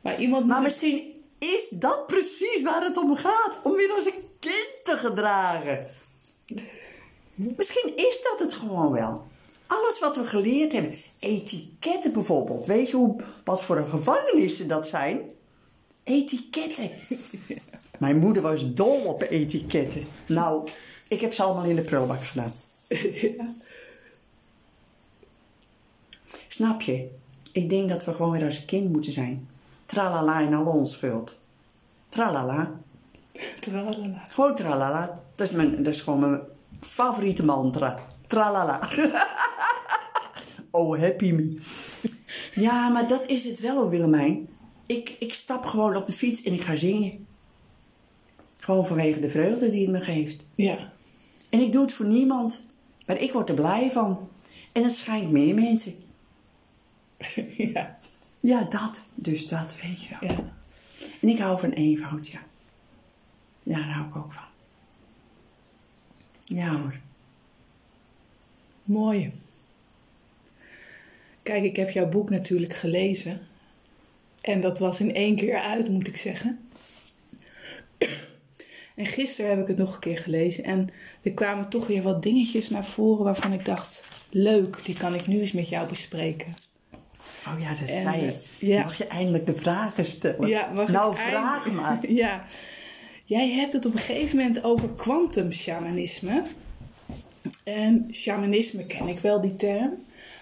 Maar 0.00 0.20
iemand 0.20 0.46
Maar 0.46 0.62
misschien 0.62 1.16
is 1.38 1.68
dat 1.68 2.06
precies 2.06 2.62
waar 2.62 2.82
het 2.82 2.96
om 2.96 3.16
gaat. 3.16 3.58
Om 3.62 3.72
weer 3.72 3.92
als 3.92 4.06
een 4.06 4.22
kind 4.40 4.78
te 4.84 4.96
gedragen. 4.96 5.86
Misschien 7.34 7.92
is 7.96 8.22
dat 8.22 8.38
het 8.38 8.52
gewoon 8.52 8.92
wel. 8.92 9.26
Alles 9.66 10.00
wat 10.00 10.16
we 10.16 10.26
geleerd 10.26 10.72
hebben. 10.72 10.94
Etiketten 11.20 12.12
bijvoorbeeld. 12.12 12.66
Weet 12.66 12.88
je 12.88 12.96
hoe, 12.96 13.20
wat 13.44 13.62
voor 13.62 13.76
een 13.76 13.88
gevangenissen 13.88 14.68
dat 14.68 14.88
zijn? 14.88 15.20
Etiketten. 16.04 16.90
Mijn 17.98 18.18
moeder 18.18 18.42
was 18.42 18.74
dol 18.74 19.00
op 19.00 19.22
etiketten. 19.22 20.06
Nou, 20.26 20.68
ik 21.08 21.20
heb 21.20 21.32
ze 21.32 21.42
allemaal 21.42 21.64
in 21.64 21.76
de 21.76 21.82
prullenbak 21.82 22.24
gedaan. 22.24 22.54
Snap 26.48 26.80
je? 26.80 27.08
Ik 27.52 27.68
denk 27.68 27.88
dat 27.88 28.04
we 28.04 28.12
gewoon 28.12 28.30
weer 28.30 28.44
als 28.44 28.64
kind 28.64 28.92
moeten 28.92 29.12
zijn. 29.12 29.48
Tralala 29.86 30.40
in 30.40 30.54
al 30.54 30.64
onschuld. 30.64 31.44
Tralala. 32.08 32.80
Tralala. 33.60 34.22
Gewoon 34.30 34.56
tralala. 34.56 35.22
Dat 35.34 35.48
is, 35.48 35.54
mijn, 35.54 35.82
dat 35.82 35.94
is 35.94 36.00
gewoon 36.00 36.20
mijn 36.20 36.40
favoriete 36.80 37.44
mantra. 37.44 37.98
Tralala. 38.26 38.90
oh, 40.70 40.98
happy 40.98 41.32
me. 41.32 41.60
Ja, 42.54 42.88
maar 42.88 43.08
dat 43.08 43.26
is 43.26 43.44
het 43.44 43.60
wel, 43.60 43.88
Willemijn. 43.88 44.48
Ik, 44.86 45.16
ik 45.18 45.34
stap 45.34 45.66
gewoon 45.66 45.96
op 45.96 46.06
de 46.06 46.12
fiets 46.12 46.42
en 46.42 46.52
ik 46.52 46.62
ga 46.62 46.76
zingen. 46.76 47.26
Gewoon 48.58 48.86
vanwege 48.86 49.20
de 49.20 49.30
vreugde 49.30 49.70
die 49.70 49.82
het 49.82 49.90
me 49.90 50.00
geeft. 50.00 50.46
Ja. 50.54 50.92
En 51.50 51.60
ik 51.60 51.72
doe 51.72 51.82
het 51.82 51.92
voor 51.92 52.06
niemand. 52.06 52.66
Maar 53.06 53.20
ik 53.20 53.32
word 53.32 53.48
er 53.48 53.54
blij 53.54 53.92
van. 53.92 54.28
En 54.72 54.82
het 54.82 54.94
schijnt 54.94 55.30
meer 55.30 55.54
mensen. 55.54 55.94
ja. 57.72 57.98
Ja, 58.40 58.64
dat. 58.64 59.02
Dus 59.14 59.48
dat, 59.48 59.76
weet 59.82 60.02
je 60.02 60.16
wel. 60.20 60.30
Ja. 60.30 60.54
En 61.20 61.28
ik 61.28 61.38
hou 61.38 61.60
van 61.60 61.70
eenvoud, 61.70 62.28
ja. 62.28 62.40
Ja, 63.62 63.76
daar 63.76 63.92
hou 63.92 64.08
ik 64.08 64.16
ook 64.16 64.32
van. 64.32 64.44
Ja 66.40 66.80
hoor. 66.80 67.00
Mooi. 68.82 69.32
Kijk, 71.42 71.64
ik 71.64 71.76
heb 71.76 71.90
jouw 71.90 72.08
boek 72.08 72.30
natuurlijk 72.30 72.72
gelezen. 72.72 73.40
En 74.40 74.60
dat 74.60 74.78
was 74.78 75.00
in 75.00 75.14
één 75.14 75.36
keer 75.36 75.58
uit, 75.58 75.88
moet 75.88 76.08
ik 76.08 76.16
zeggen. 76.16 76.68
En 78.94 79.06
gisteren 79.06 79.50
heb 79.50 79.60
ik 79.60 79.66
het 79.66 79.76
nog 79.76 79.94
een 79.94 80.00
keer 80.00 80.18
gelezen. 80.18 80.64
En 80.64 80.88
er 81.22 81.32
kwamen 81.32 81.68
toch 81.68 81.86
weer 81.86 82.02
wat 82.02 82.22
dingetjes 82.22 82.70
naar 82.70 82.84
voren 82.84 83.24
waarvan 83.24 83.52
ik 83.52 83.64
dacht: 83.64 84.08
leuk, 84.30 84.84
die 84.84 84.96
kan 84.96 85.14
ik 85.14 85.26
nu 85.26 85.40
eens 85.40 85.52
met 85.52 85.68
jou 85.68 85.88
bespreken. 85.88 86.54
Oh 87.54 87.60
ja, 87.60 87.74
dat 87.80 87.88
En, 87.88 88.02
zei 88.02 88.20
je. 88.20 88.26
eh, 88.26 88.68
ja. 88.68 88.82
Mag 88.82 88.98
je 88.98 89.06
eindelijk 89.06 89.46
de 89.46 89.54
vragen 89.56 90.04
stellen? 90.04 90.48
Ja, 90.48 90.70
mag 90.74 90.88
ik 90.88 90.94
nou, 90.94 91.16
eind- 91.16 91.28
vraag 91.30 91.70
maar. 91.70 92.10
Ja. 92.22 92.44
Jij 93.24 93.50
hebt 93.50 93.72
het 93.72 93.86
op 93.86 93.92
een 93.94 93.98
gegeven 94.00 94.36
moment 94.36 94.64
over 94.64 94.88
kwantum 94.96 95.52
shamanisme. 95.52 96.42
En 97.64 98.08
shamanisme 98.12 98.86
ken 98.86 99.08
ik 99.08 99.18
wel, 99.18 99.40
die 99.40 99.56
term. 99.56 99.90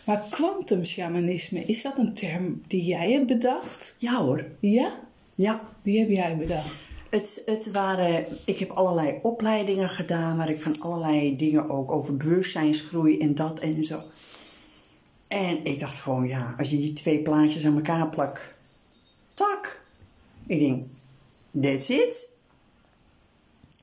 Maar 0.06 0.22
kwantum 0.30 0.84
shamanisme, 0.84 1.60
is 1.64 1.82
dat 1.82 1.98
een 1.98 2.14
term 2.14 2.62
die 2.66 2.84
jij 2.84 3.12
hebt 3.12 3.26
bedacht? 3.26 3.96
Ja 3.98 4.14
hoor. 4.22 4.44
Ja, 4.60 4.90
Ja. 5.34 5.60
die 5.82 5.98
heb 5.98 6.08
jij 6.10 6.36
bedacht. 6.36 6.82
Het, 7.10 7.42
het 7.46 7.70
waren, 7.70 8.24
ik 8.44 8.58
heb 8.58 8.70
allerlei 8.70 9.18
opleidingen 9.22 9.88
gedaan, 9.88 10.36
waar 10.36 10.48
ik 10.50 10.62
van 10.62 10.80
allerlei 10.80 11.36
dingen 11.36 11.70
ook 11.70 11.90
over 11.92 12.16
bewustzijnsgroei 12.16 13.18
en 13.18 13.34
dat 13.34 13.58
en 13.58 13.84
zo. 13.84 14.00
En 15.34 15.64
ik 15.64 15.78
dacht 15.78 15.98
gewoon, 15.98 16.28
ja, 16.28 16.54
als 16.58 16.70
je 16.70 16.76
die 16.76 16.92
twee 16.92 17.22
plaatjes 17.22 17.66
aan 17.66 17.76
elkaar 17.76 18.08
plakt, 18.08 18.40
tak. 19.34 19.80
Ik 20.46 20.58
denk, 20.58 20.84
that's 21.60 21.88
it. 21.88 22.30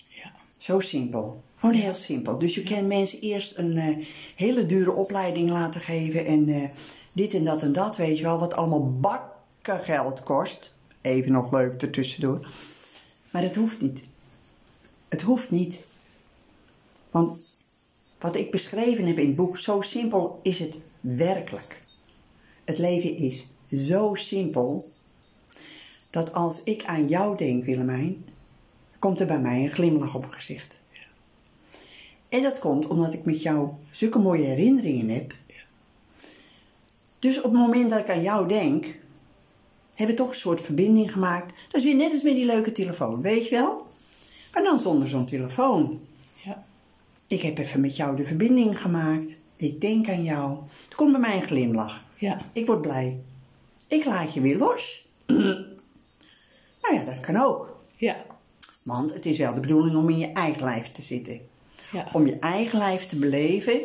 Ja. 0.07 0.31
Zo 0.57 0.79
simpel. 0.79 1.43
Gewoon 1.55 1.75
heel 1.75 1.95
simpel. 1.95 2.39
Dus 2.39 2.55
je 2.55 2.63
kan 2.63 2.87
mensen 2.87 3.19
eerst 3.19 3.57
een 3.57 3.77
eh, 3.77 4.05
hele 4.35 4.65
dure 4.65 4.91
opleiding 4.91 5.49
laten 5.49 5.81
geven 5.81 6.25
en 6.25 6.49
eh, 6.49 6.69
dit 7.13 7.33
en 7.33 7.43
dat 7.43 7.61
en 7.61 7.73
dat, 7.73 7.97
weet 7.97 8.17
je 8.17 8.23
wel, 8.23 8.39
wat 8.39 8.53
allemaal 8.53 8.99
bakken 8.99 9.79
geld 9.83 10.23
kost. 10.23 10.73
Even 11.01 11.31
nog 11.31 11.51
leuk 11.51 11.81
ertussendoor. 11.81 12.49
Maar 13.31 13.41
het 13.41 13.55
hoeft 13.55 13.81
niet. 13.81 14.01
Het 15.09 15.21
hoeft 15.21 15.51
niet. 15.51 15.85
Want 17.09 17.43
wat 18.19 18.35
ik 18.35 18.51
beschreven 18.51 19.07
heb 19.07 19.19
in 19.19 19.27
het 19.27 19.35
boek, 19.35 19.57
zo 19.57 19.81
simpel 19.81 20.39
is 20.43 20.59
het 20.59 20.77
werkelijk. 21.01 21.81
Het 22.63 22.77
leven 22.77 23.17
is 23.17 23.47
zo 23.87 24.15
simpel 24.15 24.91
dat 26.09 26.33
als 26.33 26.63
ik 26.63 26.83
aan 26.85 27.07
jou 27.07 27.37
denk, 27.37 27.65
Willemijn, 27.65 28.25
komt 28.99 29.19
er 29.19 29.27
bij 29.27 29.39
mij 29.39 29.63
een 29.63 29.71
glimlach 29.71 30.15
op 30.15 30.21
mijn 30.21 30.33
gezicht. 30.33 30.79
En 32.29 32.43
dat 32.43 32.59
komt 32.59 32.87
omdat 32.87 33.13
ik 33.13 33.25
met 33.25 33.41
jou 33.41 33.69
zulke 33.91 34.19
mooie 34.19 34.45
herinneringen 34.45 35.09
heb. 35.09 35.33
Dus 37.19 37.37
op 37.37 37.43
het 37.43 37.61
moment 37.61 37.89
dat 37.89 37.99
ik 37.99 38.09
aan 38.09 38.21
jou 38.21 38.47
denk, 38.47 38.85
hebben 39.93 40.15
we 40.15 40.21
toch 40.21 40.29
een 40.29 40.39
soort 40.39 40.61
verbinding 40.61 41.11
gemaakt. 41.11 41.53
Dat 41.71 41.81
is 41.81 41.83
weer 41.83 41.95
net 41.95 42.11
als 42.11 42.21
met 42.21 42.35
die 42.35 42.45
leuke 42.45 42.71
telefoon, 42.71 43.21
weet 43.21 43.47
je 43.47 43.55
wel? 43.55 43.87
Maar 44.53 44.63
dan 44.63 44.79
zonder 44.79 45.09
zo'n 45.09 45.25
telefoon. 45.25 45.99
Ja. 46.41 46.65
Ik 47.27 47.41
heb 47.41 47.57
even 47.57 47.81
met 47.81 47.95
jou 47.95 48.15
de 48.15 48.25
verbinding 48.25 48.81
gemaakt. 48.81 49.40
Ik 49.61 49.81
denk 49.81 50.09
aan 50.09 50.23
jou. 50.23 50.57
Er 50.89 50.95
komt 50.95 51.11
bij 51.11 51.19
mij 51.19 51.35
een 51.35 51.43
glimlach. 51.43 52.03
Ja. 52.15 52.41
Ik 52.53 52.65
word 52.65 52.81
blij. 52.81 53.21
Ik 53.87 54.05
laat 54.05 54.33
je 54.33 54.41
weer 54.41 54.57
los. 54.57 55.07
nou 56.81 56.93
ja, 56.93 57.03
dat 57.05 57.19
kan 57.19 57.35
ook. 57.35 57.83
Ja. 57.95 58.25
Want 58.83 59.13
het 59.13 59.25
is 59.25 59.37
wel 59.37 59.53
de 59.53 59.59
bedoeling 59.59 59.95
om 59.95 60.09
in 60.09 60.17
je 60.17 60.31
eigen 60.31 60.63
lijf 60.63 60.91
te 60.91 61.01
zitten. 61.01 61.41
Ja. 61.91 62.09
Om 62.13 62.25
je 62.25 62.39
eigen 62.39 62.77
lijf 62.77 63.05
te 63.05 63.15
beleven. 63.15 63.79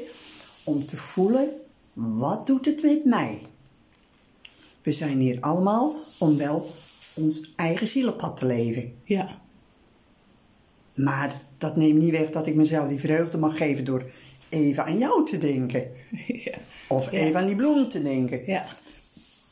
Om 0.64 0.86
te 0.86 0.96
voelen, 0.96 1.48
wat 1.92 2.46
doet 2.46 2.66
het 2.66 2.82
met 2.82 3.04
mij? 3.04 3.42
We 4.82 4.92
zijn 4.92 5.18
hier 5.18 5.40
allemaal 5.40 5.94
om 6.18 6.36
wel 6.36 6.70
ons 7.14 7.52
eigen 7.56 7.88
zielenpad 7.88 8.36
te 8.36 8.46
leven. 8.46 8.94
Ja. 9.04 9.40
Maar 10.94 11.40
dat 11.58 11.76
neemt 11.76 12.02
niet 12.02 12.10
weg 12.10 12.30
dat 12.30 12.46
ik 12.46 12.54
mezelf 12.54 12.88
die 12.88 13.00
vreugde 13.00 13.38
mag 13.38 13.56
geven 13.56 13.84
door 13.84 14.04
even 14.56 14.84
aan 14.84 14.98
jou 14.98 15.26
te 15.26 15.38
denken. 15.38 15.90
Ja. 16.26 16.58
Of 16.88 17.10
Ja. 17.10 17.18
even 17.18 17.40
aan 17.40 17.46
die 17.46 17.56
bloem 17.56 17.88
te 17.88 18.02
denken. 18.02 18.42
Ja. 18.46 18.66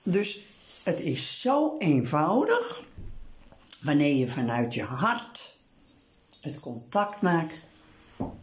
Dus 0.02 0.40
het 0.84 1.00
is 1.00 1.40
zo 1.40 1.78
eenvoudig 1.78 2.84
wanneer 3.82 4.16
je 4.16 4.28
vanuit 4.28 4.74
je 4.74 4.82
hart 4.82 5.58
het 6.40 6.60
contact 6.60 7.22
maakt, 7.22 7.54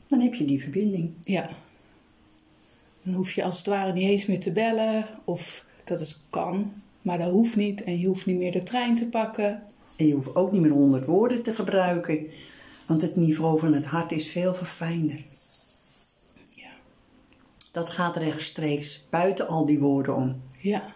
dan 0.07 0.19
heb 0.21 0.33
je 0.33 0.45
die 0.45 0.61
verbinding. 0.63 1.13
Ja. 1.21 1.49
Dan 3.03 3.13
hoef 3.13 3.31
je 3.31 3.43
als 3.43 3.57
het 3.57 3.65
ware 3.67 3.93
niet 3.93 4.09
eens 4.09 4.25
meer 4.25 4.39
te 4.39 4.51
bellen. 4.51 5.07
Of 5.25 5.65
dat 5.83 6.01
is 6.01 6.19
kan. 6.29 6.73
Maar 7.01 7.17
dat 7.17 7.31
hoeft 7.31 7.55
niet. 7.55 7.83
En 7.83 7.99
je 7.99 8.07
hoeft 8.07 8.25
niet 8.25 8.37
meer 8.37 8.51
de 8.51 8.63
trein 8.63 8.95
te 8.95 9.05
pakken. 9.05 9.63
En 9.95 10.07
je 10.07 10.13
hoeft 10.13 10.35
ook 10.35 10.51
niet 10.51 10.61
meer 10.61 10.71
honderd 10.71 11.05
woorden 11.05 11.43
te 11.43 11.53
gebruiken, 11.53 12.25
want 12.85 13.01
het 13.01 13.15
niveau 13.15 13.59
van 13.59 13.73
het 13.73 13.85
hart 13.85 14.11
is 14.11 14.27
veel 14.27 14.55
verfijnder. 14.55 15.19
Dat 17.71 17.89
gaat 17.89 18.17
rechtstreeks 18.17 19.07
buiten 19.09 19.47
al 19.47 19.65
die 19.65 19.79
woorden 19.79 20.15
om. 20.15 20.41
Ja. 20.59 20.93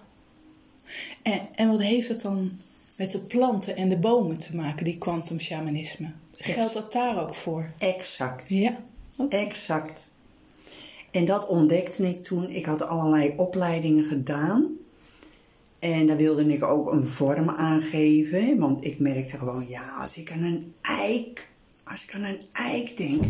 En, 1.21 1.41
en 1.55 1.69
wat 1.69 1.81
heeft 1.81 2.07
dat 2.07 2.21
dan 2.21 2.51
met 2.97 3.11
de 3.11 3.19
planten 3.19 3.75
en 3.75 3.89
de 3.89 3.97
bomen 3.97 4.39
te 4.39 4.55
maken, 4.55 4.85
die 4.85 4.97
kwantum 4.97 5.39
shamanisme? 5.39 6.11
Geldt 6.31 6.73
dat 6.73 6.91
daar 6.91 7.21
ook 7.21 7.33
voor? 7.33 7.69
Exact. 7.77 8.49
Ja. 8.49 8.79
Exact. 9.29 10.11
En 11.11 11.25
dat 11.25 11.47
ontdekte 11.47 12.07
ik 12.07 12.23
toen. 12.23 12.49
Ik 12.49 12.65
had 12.65 12.81
allerlei 12.81 13.33
opleidingen 13.37 14.05
gedaan. 14.05 14.67
En 15.79 16.07
daar 16.07 16.17
wilde 16.17 16.53
ik 16.53 16.63
ook 16.63 16.91
een 16.91 17.07
vorm 17.07 17.49
aangeven. 17.49 18.59
Want 18.59 18.85
ik 18.85 18.99
merkte 18.99 19.37
gewoon, 19.37 19.67
ja, 19.67 19.95
als 19.99 20.17
ik 20.17 20.31
aan 20.31 20.43
een 20.43 20.73
eik, 20.81 21.49
als 21.83 22.03
ik 22.03 22.13
aan 22.13 22.23
een 22.23 22.41
eik 22.51 22.97
denk. 22.97 23.23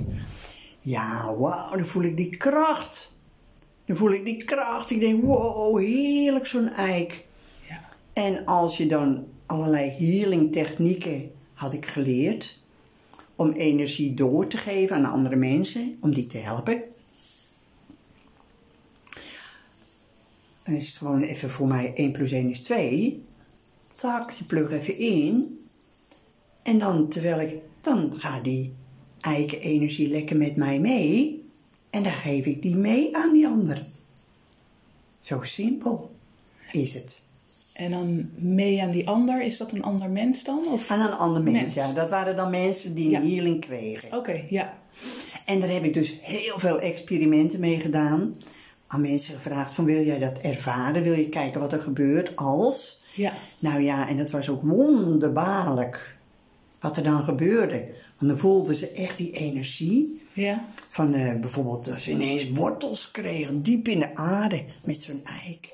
Ja, 0.79 1.35
wauw, 1.35 1.77
dan 1.77 1.85
voel 1.85 2.03
ik 2.03 2.17
die 2.17 2.37
kracht. 2.37 3.14
Dan 3.85 3.97
voel 3.97 4.11
ik 4.11 4.25
die 4.25 4.43
kracht. 4.43 4.91
Ik 4.91 4.99
denk, 4.99 5.23
wow, 5.23 5.79
heerlijk 5.79 6.45
zo'n 6.45 6.69
eik. 6.69 7.25
Ja. 7.69 7.89
En 8.13 8.45
als 8.45 8.77
je 8.77 8.85
dan 8.85 9.25
allerlei 9.45 9.89
healing 9.89 10.51
technieken 10.51 11.31
had 11.53 11.73
ik 11.73 11.85
geleerd 11.85 12.63
om 13.35 13.51
energie 13.51 14.13
door 14.13 14.47
te 14.47 14.57
geven 14.57 14.95
aan 14.95 15.11
andere 15.11 15.35
mensen, 15.35 15.97
om 16.01 16.13
die 16.13 16.27
te 16.27 16.37
helpen. 16.37 16.83
Dan 20.63 20.75
is 20.75 20.87
het 20.87 20.97
gewoon 20.97 21.21
even 21.21 21.49
voor 21.49 21.67
mij 21.67 21.93
1 21.95 22.11
plus 22.11 22.31
1 22.31 22.49
is 22.49 22.61
2. 22.61 23.23
Tak, 23.95 24.31
je 24.31 24.43
plug 24.43 24.71
even 24.71 24.97
in. 24.97 25.59
En 26.63 26.79
dan, 26.79 27.09
terwijl 27.09 27.39
ik, 27.39 27.59
dan 27.81 28.13
gaat 28.17 28.43
die 28.43 28.73
eigen 29.21 29.59
energie 29.59 30.09
lekker 30.09 30.37
met 30.37 30.55
mij 30.55 30.79
mee. 30.79 31.44
En 31.95 32.03
dan 32.03 32.11
geef 32.11 32.45
ik 32.45 32.61
die 32.61 32.75
mee 32.75 33.17
aan 33.17 33.33
die 33.33 33.47
ander. 33.47 33.83
Zo 35.21 35.43
simpel 35.43 36.15
is 36.71 36.93
het. 36.93 37.21
En 37.73 37.91
dan 37.91 38.29
mee 38.35 38.81
aan 38.81 38.91
die 38.91 39.07
ander, 39.07 39.41
is 39.41 39.57
dat 39.57 39.71
een 39.71 39.83
ander 39.83 40.09
mens 40.09 40.43
dan? 40.43 40.59
Of? 40.71 40.91
Aan 40.91 40.99
een 40.99 41.17
ander 41.17 41.43
mens, 41.43 41.57
Mens. 41.57 41.73
ja. 41.73 41.93
Dat 41.93 42.09
waren 42.09 42.35
dan 42.35 42.49
mensen 42.49 42.95
die 42.95 43.15
een 43.15 43.29
healing 43.29 43.61
kregen. 43.61 44.17
Oké, 44.17 44.43
ja. 44.49 44.77
En 45.45 45.59
daar 45.59 45.69
heb 45.69 45.83
ik 45.83 45.93
dus 45.93 46.19
heel 46.21 46.59
veel 46.59 46.79
experimenten 46.79 47.59
mee 47.59 47.79
gedaan. 47.79 48.35
Aan 48.87 49.01
mensen 49.01 49.35
gevraagd 49.35 49.71
van 49.71 49.85
wil 49.85 50.03
jij 50.03 50.19
dat 50.19 50.37
ervaren? 50.39 51.03
Wil 51.03 51.13
je 51.13 51.29
kijken 51.29 51.59
wat 51.59 51.73
er 51.73 51.81
gebeurt 51.81 52.35
als? 52.35 53.03
Ja. 53.13 53.33
Nou 53.59 53.81
ja, 53.81 54.07
en 54.09 54.17
dat 54.17 54.31
was 54.31 54.49
ook 54.49 54.61
wonderbaarlijk 54.61 56.15
wat 56.79 56.97
er 56.97 57.03
dan 57.03 57.23
gebeurde. 57.23 57.87
Want 58.17 58.31
dan 58.31 58.37
voelden 58.37 58.75
ze 58.75 58.91
echt 58.91 59.17
die 59.17 59.31
energie. 59.31 60.23
Ja. 60.35 60.65
Van 60.89 61.13
eh, 61.13 61.39
bijvoorbeeld 61.39 61.85
dat 61.85 61.99
ze 62.01 62.11
ineens 62.11 62.49
wortels 62.49 63.11
kregen, 63.11 63.61
diep 63.61 63.87
in 63.87 63.99
de 63.99 64.15
aarde, 64.15 64.63
met 64.83 65.03
zo'n 65.03 65.21
eik. 65.45 65.73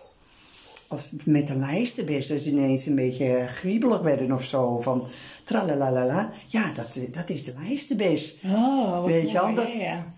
Of 0.88 1.10
met 1.26 1.48
de 1.48 1.56
lijstenbest, 1.56 2.30
dat 2.30 2.42
ze 2.42 2.50
ineens 2.50 2.86
een 2.86 2.96
beetje 2.96 3.46
griebelig 3.48 4.02
werden 4.02 4.32
of 4.32 4.44
zo. 4.44 4.82
Van 4.82 5.04
tralalala. 5.44 6.32
Ja, 6.48 6.72
dat, 6.76 6.96
eh, 6.96 7.14
dat 7.14 7.30
is 7.30 7.44
de 7.44 7.54
lijstenbest. 7.62 8.38
Oh, 8.46 9.06
Weet 9.06 9.32
je 9.32 9.38
wel, 9.42 9.56
dat- 9.56 9.74
Ja. 9.74 10.14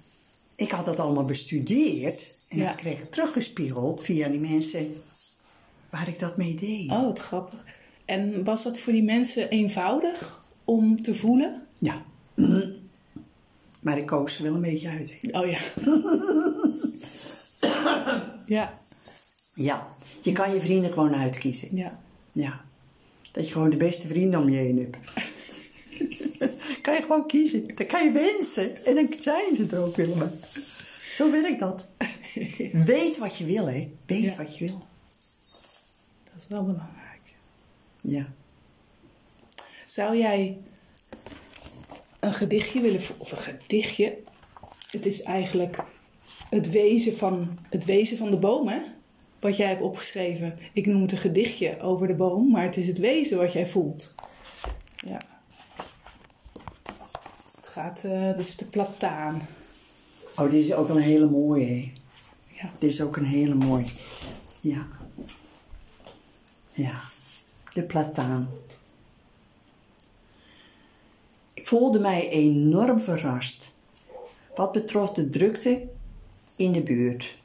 Ik 0.55 0.71
had 0.71 0.85
dat 0.85 0.99
allemaal 0.99 1.25
bestudeerd. 1.25 2.27
En 2.49 2.57
Ja. 2.57 2.65
dat 2.67 2.75
kreeg 2.75 2.99
ik 2.99 3.11
teruggespiegeld 3.11 4.01
via 4.01 4.27
die 4.29 4.39
mensen 4.39 4.93
waar 5.89 6.07
ik 6.07 6.19
dat 6.19 6.37
mee 6.37 6.55
deed. 6.55 6.89
Oh, 6.91 7.03
wat 7.05 7.19
grappig. 7.19 7.77
En 8.05 8.43
was 8.43 8.63
dat 8.63 8.79
voor 8.79 8.93
die 8.93 9.03
mensen 9.03 9.49
eenvoudig 9.49 10.43
om 10.65 11.01
te 11.01 11.15
voelen? 11.15 11.61
Ja, 11.77 12.01
Maar 13.83 13.97
ik 13.97 14.05
koos 14.05 14.37
er 14.37 14.43
wel 14.43 14.53
een 14.55 14.61
beetje 14.61 14.89
uit. 14.89 15.19
Oh 15.31 15.47
ja. 15.49 15.59
ja, 18.45 18.73
Ja, 19.53 19.87
je 20.21 20.31
kan 20.31 20.53
je 20.53 20.61
vrienden 20.61 20.91
gewoon 20.91 21.15
uitkiezen. 21.15 21.75
ja. 21.77 22.01
Ja. 22.31 22.65
Dat 23.31 23.47
je 23.47 23.53
gewoon 23.53 23.69
de 23.69 23.77
beste 23.77 24.07
vrienden 24.07 24.39
om 24.39 24.49
je 24.49 24.57
heen 24.57 24.77
hebt. 24.77 24.97
kan 26.81 26.93
je 26.93 27.01
gewoon 27.01 27.27
kiezen. 27.27 27.75
Dan 27.75 27.85
kan 27.85 28.03
je 28.05 28.11
wensen. 28.11 28.85
En 28.85 28.95
dan 28.95 29.07
zijn 29.19 29.55
ze 29.55 29.67
er 29.71 29.79
ook 29.83 29.95
willen. 29.95 30.31
Zo 31.15 31.31
werkt 31.31 31.59
dat. 31.59 31.87
Weet 32.85 33.17
wat 33.17 33.37
je 33.37 33.45
wil, 33.45 33.65
hè. 33.67 33.91
Weet 34.05 34.21
Ja. 34.23 34.35
wat 34.35 34.57
je 34.57 34.65
wil. 34.65 34.85
Dat 36.23 36.41
is 36.41 36.47
wel 36.47 36.63
belangrijk. 36.65 37.35
Ja. 38.01 38.27
Zou 39.85 40.17
jij 40.17 40.57
een 42.23 42.33
gedichtje 42.33 42.81
willen, 42.81 43.01
of 43.17 43.31
een 43.31 43.37
gedichtje? 43.37 44.17
Het 44.91 45.05
is 45.05 45.21
eigenlijk 45.21 45.83
het 46.49 46.71
wezen 46.71 47.17
van, 47.17 47.59
het 47.69 47.85
wezen 47.85 48.17
van 48.17 48.31
de 48.31 48.37
boom, 48.37 48.67
hè? 48.67 48.79
Wat 49.39 49.57
jij 49.57 49.67
hebt 49.67 49.81
opgeschreven. 49.81 50.59
Ik 50.73 50.85
noem 50.85 51.01
het 51.01 51.11
een 51.11 51.17
gedichtje 51.17 51.81
over 51.81 52.07
de 52.07 52.15
boom, 52.15 52.51
maar 52.51 52.63
het 52.63 52.77
is 52.77 52.87
het 52.87 52.97
wezen 52.97 53.37
wat 53.37 53.53
jij 53.53 53.67
voelt. 53.67 54.13
Ja. 55.05 55.21
Het 57.55 57.67
gaat, 57.67 58.01
dit 58.01 58.47
is 58.47 58.57
de 58.57 58.65
plataan. 58.65 59.47
Oh, 60.35 60.51
dit 60.51 60.63
is 60.63 60.73
ook 60.73 60.89
een 60.89 61.01
hele 61.01 61.29
mooie, 61.29 61.65
hè. 61.65 61.93
Ja. 62.47 62.69
Dit 62.79 62.89
is 62.89 63.01
ook 63.01 63.17
een 63.17 63.25
hele 63.25 63.55
mooie. 63.55 63.89
Ja. 64.61 64.87
Ja. 66.71 67.01
De 67.73 67.83
plataan. 67.83 68.49
Ik 71.53 71.62
voelde 71.73 71.99
mij 71.99 72.29
enorm 72.29 72.99
verrast. 72.99 73.77
Wat 74.55 74.71
betrof 74.71 75.11
de 75.11 75.29
drukte 75.29 75.87
in 76.55 76.71
de 76.71 76.83
buurt. 76.83 77.37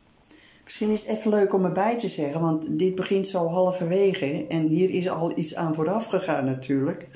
Misschien 0.65 0.91
is 0.91 1.07
het 1.07 1.17
even 1.17 1.31
leuk 1.31 1.55
om 1.55 1.65
erbij 1.65 1.99
te 1.99 2.09
zeggen, 2.09 2.41
want 2.41 2.79
dit 2.79 2.95
begint 2.95 3.29
zo 3.29 3.47
halverwege. 3.47 4.47
En 4.49 4.67
hier 4.67 4.91
is 4.91 5.09
al 5.09 5.39
iets 5.39 5.55
aan 5.55 5.75
vooraf 5.75 6.07
gegaan 6.07 6.45
natuurlijk. 6.45 7.09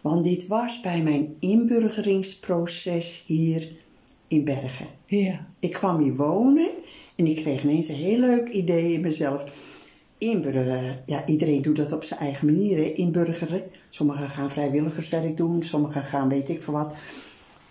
Want 0.00 0.24
dit 0.24 0.46
was 0.46 0.80
bij 0.80 1.02
mijn 1.02 1.36
inburgeringsproces 1.40 3.24
hier 3.26 3.68
in 4.28 4.44
Bergen. 4.44 4.86
Ja. 5.06 5.46
Ik 5.60 5.72
kwam 5.72 6.02
hier 6.02 6.16
wonen 6.16 6.70
en 7.16 7.26
ik 7.26 7.36
kreeg 7.36 7.62
ineens 7.62 7.88
een 7.88 7.94
heel 7.94 8.18
leuk 8.18 8.48
idee 8.48 8.92
in 8.92 9.00
mezelf. 9.00 9.44
Inburgeren, 10.18 11.02
ja, 11.06 11.26
iedereen 11.26 11.62
doet 11.62 11.76
dat 11.76 11.92
op 11.92 12.04
zijn 12.04 12.20
eigen 12.20 12.46
manier, 12.46 12.76
hè, 12.76 12.82
inburgeren. 12.82 13.62
Sommigen 13.88 14.28
gaan 14.28 14.50
vrijwilligerswerk 14.50 15.36
doen, 15.36 15.62
sommigen 15.62 16.02
gaan 16.02 16.28
weet 16.28 16.48
ik 16.48 16.62
veel 16.62 16.74
wat. 16.74 16.94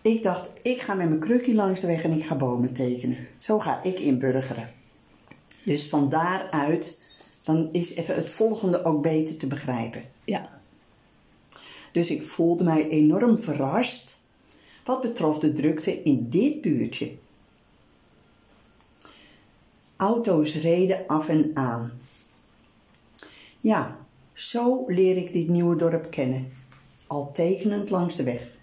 Ik 0.02 0.24
dacht, 0.24 0.50
ik 0.62 0.82
ga 0.82 0.94
met 0.94 1.08
mijn 1.08 1.20
krukje 1.20 1.54
langs 1.54 1.82
de 1.82 1.88
weg 1.88 2.04
en 2.04 2.12
ik 2.12 2.26
ga 2.26 2.36
bomen 2.36 2.74
tekenen. 2.74 3.18
Zo 3.38 3.60
ga 3.60 3.84
ik 3.84 4.00
inburgeren. 4.00 4.70
Dus 5.66 5.90
van 5.90 6.10
daaruit, 6.10 7.04
dan 7.44 7.70
is 7.72 7.96
even 7.96 8.16
het 8.16 8.30
volgende 8.30 8.84
ook 8.84 9.02
beter 9.02 9.38
te 9.38 9.48
begrijpen. 9.48 10.04
Ja. 10.24 10.60
Dus 11.92 12.10
ik 12.10 12.28
voelde 12.28 12.64
mij 12.64 12.90
enorm 12.90 13.40
verrast 13.40 14.26
wat 14.86 15.02
betrof 15.02 15.40
de 15.40 15.54
drukte 15.54 16.04
in 16.04 16.30
dit 16.30 16.62
buurtje. 16.62 17.12
Auto's 19.96 20.56
reden 20.56 21.08
af 21.08 21.28
en 21.28 21.52
aan. 21.54 21.92
Ja, 23.60 24.06
zo 24.34 24.84
leer 24.88 25.18
ik 25.18 25.34
dit 25.34 25.48
nieuwe 25.48 25.76
dorp 25.76 26.12
kennen, 26.12 26.52
al 27.08 27.32
tekenend 27.32 27.90
langs 27.90 28.16
de 28.16 28.24
weg. 28.24 28.56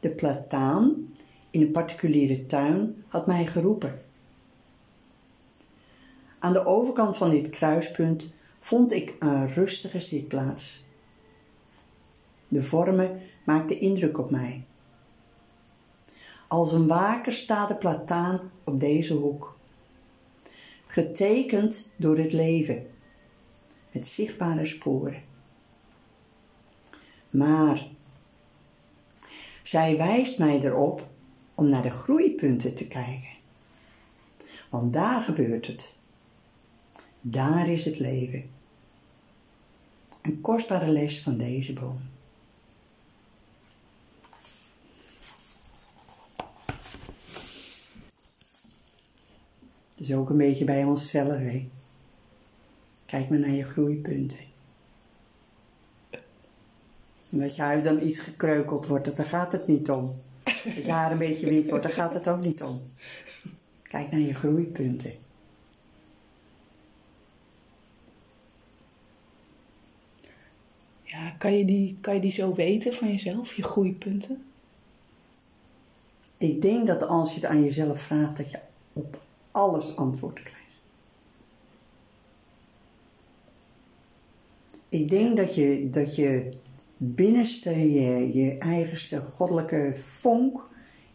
De 0.00 0.10
plataan 0.10 1.14
in 1.50 1.60
een 1.60 1.70
particuliere 1.70 2.46
tuin 2.46 3.04
had 3.08 3.26
mij 3.26 3.46
geroepen. 3.46 4.00
Aan 6.38 6.52
de 6.52 6.64
overkant 6.64 7.16
van 7.16 7.30
dit 7.30 7.50
kruispunt 7.50 8.32
vond 8.60 8.92
ik 8.92 9.16
een 9.18 9.52
rustige 9.52 10.00
zitplaats. 10.00 10.84
De 12.48 12.62
vormen 12.62 13.20
maakten 13.44 13.80
indruk 13.80 14.18
op 14.18 14.30
mij. 14.30 14.64
Als 16.48 16.72
een 16.72 16.86
waker 16.86 17.32
staat 17.32 17.68
de 17.68 17.76
plataan 17.76 18.50
op 18.64 18.80
deze 18.80 19.14
hoek. 19.14 19.56
Getekend 20.92 21.92
door 21.96 22.18
het 22.18 22.32
leven, 22.32 22.86
met 23.92 24.06
zichtbare 24.06 24.66
sporen. 24.66 25.22
Maar 27.30 27.86
zij 29.62 29.96
wijst 29.96 30.38
mij 30.38 30.60
erop 30.60 31.08
om 31.54 31.68
naar 31.68 31.82
de 31.82 31.90
groeipunten 31.90 32.74
te 32.74 32.88
kijken. 32.88 33.36
Want 34.70 34.92
daar 34.92 35.22
gebeurt 35.22 35.66
het. 35.66 35.98
Daar 37.20 37.68
is 37.68 37.84
het 37.84 37.98
leven. 37.98 38.50
Een 40.22 40.40
kostbare 40.40 40.88
les 40.88 41.22
van 41.22 41.36
deze 41.36 41.72
boom. 41.72 42.11
Is 50.02 50.14
ook 50.14 50.30
een 50.30 50.36
beetje 50.36 50.64
bij 50.64 50.84
onszelf, 50.84 51.38
hè. 51.38 51.68
Kijk 53.06 53.28
maar 53.28 53.38
naar 53.38 53.50
je 53.50 53.64
groeipunten. 53.64 54.38
En 57.30 57.38
dat 57.38 57.56
je 57.56 57.62
huid 57.62 57.84
dan 57.84 58.02
iets 58.02 58.18
gekreukeld 58.18 58.86
wordt, 58.86 59.16
daar 59.16 59.26
gaat 59.26 59.52
het 59.52 59.66
niet 59.66 59.90
om. 59.90 60.20
Dat 60.42 60.84
je 60.84 60.90
haar 60.90 61.12
een 61.12 61.18
beetje 61.18 61.48
wit 61.48 61.68
wordt, 61.68 61.84
daar 61.84 61.92
gaat 61.92 62.14
het 62.14 62.28
ook 62.28 62.40
niet 62.40 62.62
om. 62.62 62.80
Kijk 63.82 64.10
naar 64.10 64.20
je 64.20 64.34
groeipunten. 64.34 65.12
Ja, 71.02 71.30
kan 71.38 71.58
je, 71.58 71.64
die, 71.64 71.96
kan 72.00 72.14
je 72.14 72.20
die 72.20 72.30
zo 72.30 72.54
weten 72.54 72.92
van 72.92 73.08
jezelf, 73.08 73.54
je 73.54 73.62
groeipunten? 73.62 74.44
Ik 76.38 76.62
denk 76.62 76.86
dat 76.86 77.02
als 77.02 77.28
je 77.30 77.40
het 77.40 77.44
aan 77.44 77.64
jezelf 77.64 78.00
vraagt, 78.00 78.36
dat 78.36 78.50
je 78.50 78.58
alles 79.52 79.96
antwoord 79.96 80.42
krijgt. 80.42 80.60
Ik 84.88 85.08
denk 85.08 85.36
dat 85.36 85.54
je, 85.54 85.90
dat 85.90 86.16
je 86.16 86.56
binnenste, 86.96 87.92
je, 87.92 88.32
je 88.32 88.58
eigenste 88.58 89.20
goddelijke 89.20 89.96
vonk, 90.02 90.68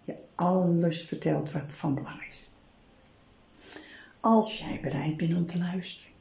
je 0.04 0.16
alles 0.36 1.02
vertelt 1.02 1.52
wat 1.52 1.66
van 1.68 1.96
belang 1.96 2.28
is. 2.30 2.50
Als 4.20 4.58
jij 4.58 4.80
bereid 4.82 5.18
bent 5.18 5.36
om 5.36 5.46
te 5.46 5.58
luisteren. 5.58 6.12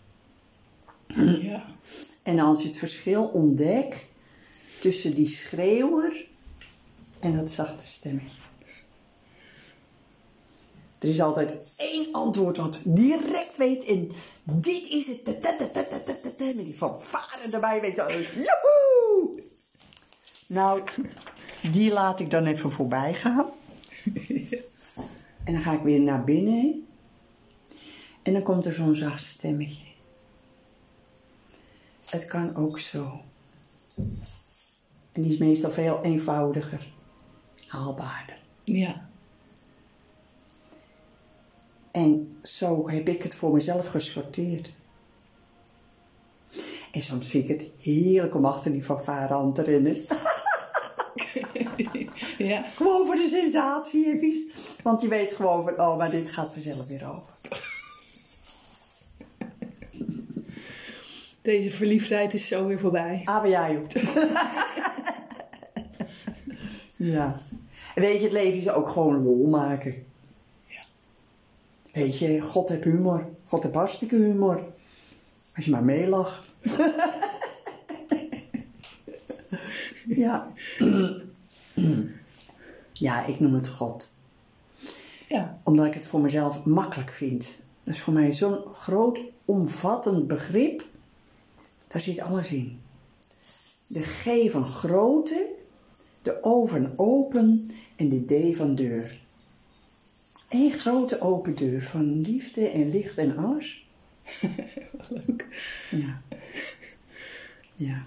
Ja. 1.43 1.65
En 2.23 2.39
als 2.39 2.63
je 2.63 2.69
het 2.69 2.77
verschil 2.77 3.27
ontdekt 3.27 4.05
tussen 4.81 5.15
die 5.15 5.29
schreeuwer 5.29 6.27
en 7.21 7.37
dat 7.37 7.51
zachte 7.51 7.87
stemmetje. 7.87 8.46
Er 11.07 11.13
is 11.13 11.21
altijd 11.21 11.75
één 11.77 12.13
antwoord 12.13 12.57
wat 12.57 12.81
direct 12.85 13.57
weet 13.57 13.85
en 13.85 14.11
dit 14.45 14.89
is 14.89 15.07
het. 15.07 15.25
Met 16.39 16.65
die 16.65 16.75
fanfare 16.75 17.51
erbij, 17.53 17.81
weet 17.81 17.95
je. 17.95 18.29
Joehoe! 18.35 19.43
Nou, 20.47 20.83
die 21.73 21.93
laat 21.93 22.21
ik 22.21 22.31
dan 22.31 22.47
even 22.47 22.71
voorbij 22.71 23.15
gaan. 23.15 23.47
En 25.45 25.53
dan 25.53 25.63
ga 25.63 25.73
ik 25.73 25.83
weer 25.83 26.01
naar 26.01 26.25
binnen. 26.25 26.87
En 28.23 28.33
dan 28.33 28.43
komt 28.43 28.67
er 28.67 28.73
zo'n 28.73 28.95
zacht 28.95 29.25
stemmetje. 29.25 29.85
Het 32.05 32.27
kan 32.27 32.55
ook 32.57 32.79
zo. 32.79 33.21
En 35.13 35.23
die 35.23 35.33
is 35.33 35.39
meestal 35.39 35.71
veel 35.71 36.03
eenvoudiger, 36.03 36.93
haalbaarder. 37.67 38.39
Ja. 38.65 39.09
En 41.97 42.39
zo 42.43 42.89
heb 42.91 43.09
ik 43.09 43.23
het 43.23 43.35
voor 43.35 43.53
mezelf 43.53 43.87
gesorteerd. 43.87 44.73
En 46.93 47.03
soms 47.03 47.27
vind 47.27 47.49
ik 47.49 47.61
het 47.61 47.71
heerlijk 47.79 48.35
om 48.35 48.45
achter 48.45 48.73
die 48.73 48.83
fanfare 48.83 49.35
aan 49.35 49.55
te 49.55 49.63
rennen. 49.63 49.97
ja. 52.49 52.63
gewoon 52.63 53.07
voor 53.07 53.15
de 53.15 53.29
sensatie 53.29 54.07
even. 54.07 54.53
Want 54.83 55.03
je 55.03 55.09
weet 55.09 55.35
gewoon 55.35 55.65
van, 55.65 55.81
oh, 55.81 55.97
maar 55.97 56.11
dit 56.11 56.31
gaat 56.31 56.53
vanzelf 56.53 56.87
weer 56.87 57.09
over. 57.09 57.31
Deze 61.43 61.71
verliefdheid 61.71 62.35
is 62.35 62.49
zo 62.49 62.67
weer 62.67 62.79
voorbij. 62.79 63.23
Ah, 63.25 63.41
maar 63.41 63.49
jij 63.49 63.79
ook. 63.79 63.93
ja. 66.95 67.41
En 67.95 68.03
weet 68.07 68.19
je, 68.19 68.25
het 68.25 68.33
leven 68.33 68.59
is 68.59 68.71
ook 68.71 68.89
gewoon 68.89 69.23
lol 69.23 69.49
maken. 69.49 70.07
Weet 71.97 72.19
je, 72.19 72.41
God 72.41 72.69
heeft 72.69 72.85
humor. 72.85 73.29
God 73.45 73.63
heeft 73.63 73.75
hartstikke 73.75 74.17
humor. 74.17 74.65
Als 75.55 75.65
je 75.65 75.71
maar 75.71 75.85
meelacht. 75.85 76.43
Ja. 80.07 80.53
Ja, 82.93 83.25
ik 83.27 83.41
noem 83.41 83.55
het 83.55 83.69
God. 83.69 84.17
Ja, 85.29 85.61
Omdat 85.65 85.87
ik 85.87 85.95
het 85.95 86.07
voor 86.07 86.21
mezelf 86.21 86.65
makkelijk 86.65 87.11
vind. 87.13 87.59
Dat 87.85 87.95
is 87.95 88.01
voor 88.01 88.13
mij 88.13 88.33
zo'n 88.33 88.65
groot, 88.73 89.21
omvattend 89.45 90.27
begrip. 90.27 90.85
Daar 91.87 92.01
zit 92.01 92.21
alles 92.21 92.49
in. 92.49 92.81
De 93.87 94.03
G 94.03 94.51
van 94.51 94.69
grote, 94.69 95.51
de 96.23 96.39
O 96.43 96.67
van 96.67 96.93
open 96.97 97.71
en 97.97 98.09
de 98.09 98.25
D 98.25 98.57
van 98.57 98.75
deur. 98.75 99.26
Eén 100.49 100.71
grote 100.73 101.21
open 101.21 101.57
deur 101.57 101.83
van 101.83 102.21
liefde 102.21 102.69
en 102.69 102.89
licht 102.91 103.19
en 103.19 103.37
alles. 103.37 103.87
leuk. 105.27 105.47
Ja. 105.91 106.23
Ja. 107.75 108.03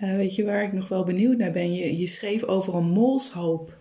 Ja, 0.00 0.16
weet 0.16 0.34
je 0.34 0.44
waar 0.44 0.62
ik 0.62 0.72
nog 0.72 0.88
wel 0.88 1.04
benieuwd 1.04 1.36
naar 1.38 1.50
ben? 1.50 1.72
Je, 1.74 1.96
je 1.98 2.06
schreef 2.06 2.42
over 2.42 2.74
een 2.74 2.88
molshoop 2.90 3.78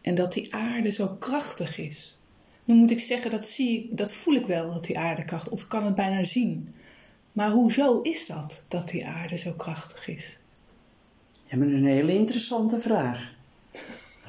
en 0.00 0.14
dat 0.14 0.32
die 0.32 0.54
aarde 0.54 0.90
zo 0.90 1.08
krachtig 1.08 1.78
is. 1.78 2.18
Nu 2.64 2.74
moet 2.74 2.90
ik 2.90 3.00
zeggen, 3.00 3.30
dat, 3.30 3.46
zie, 3.46 3.82
ik- 3.84 3.96
dat 3.96 4.12
voel 4.12 4.34
ik 4.34 4.46
wel, 4.46 4.72
dat 4.72 4.84
die 4.84 4.98
aarde 4.98 5.24
krachtig 5.24 5.52
Of 5.52 5.62
ik 5.62 5.68
kan 5.68 5.84
het 5.84 5.94
bijna 5.94 6.24
zien. 6.24 6.74
Maar 7.32 7.50
hoezo 7.50 8.00
is 8.00 8.26
dat, 8.26 8.64
dat 8.68 8.88
die 8.88 9.06
aarde 9.06 9.36
zo 9.38 9.52
krachtig 9.52 10.06
is? 10.08 10.38
Ja, 11.44 11.56
maar 11.56 11.66
een 11.68 11.84
hele 11.84 12.14
interessante 12.14 12.80
vraag. 12.80 13.34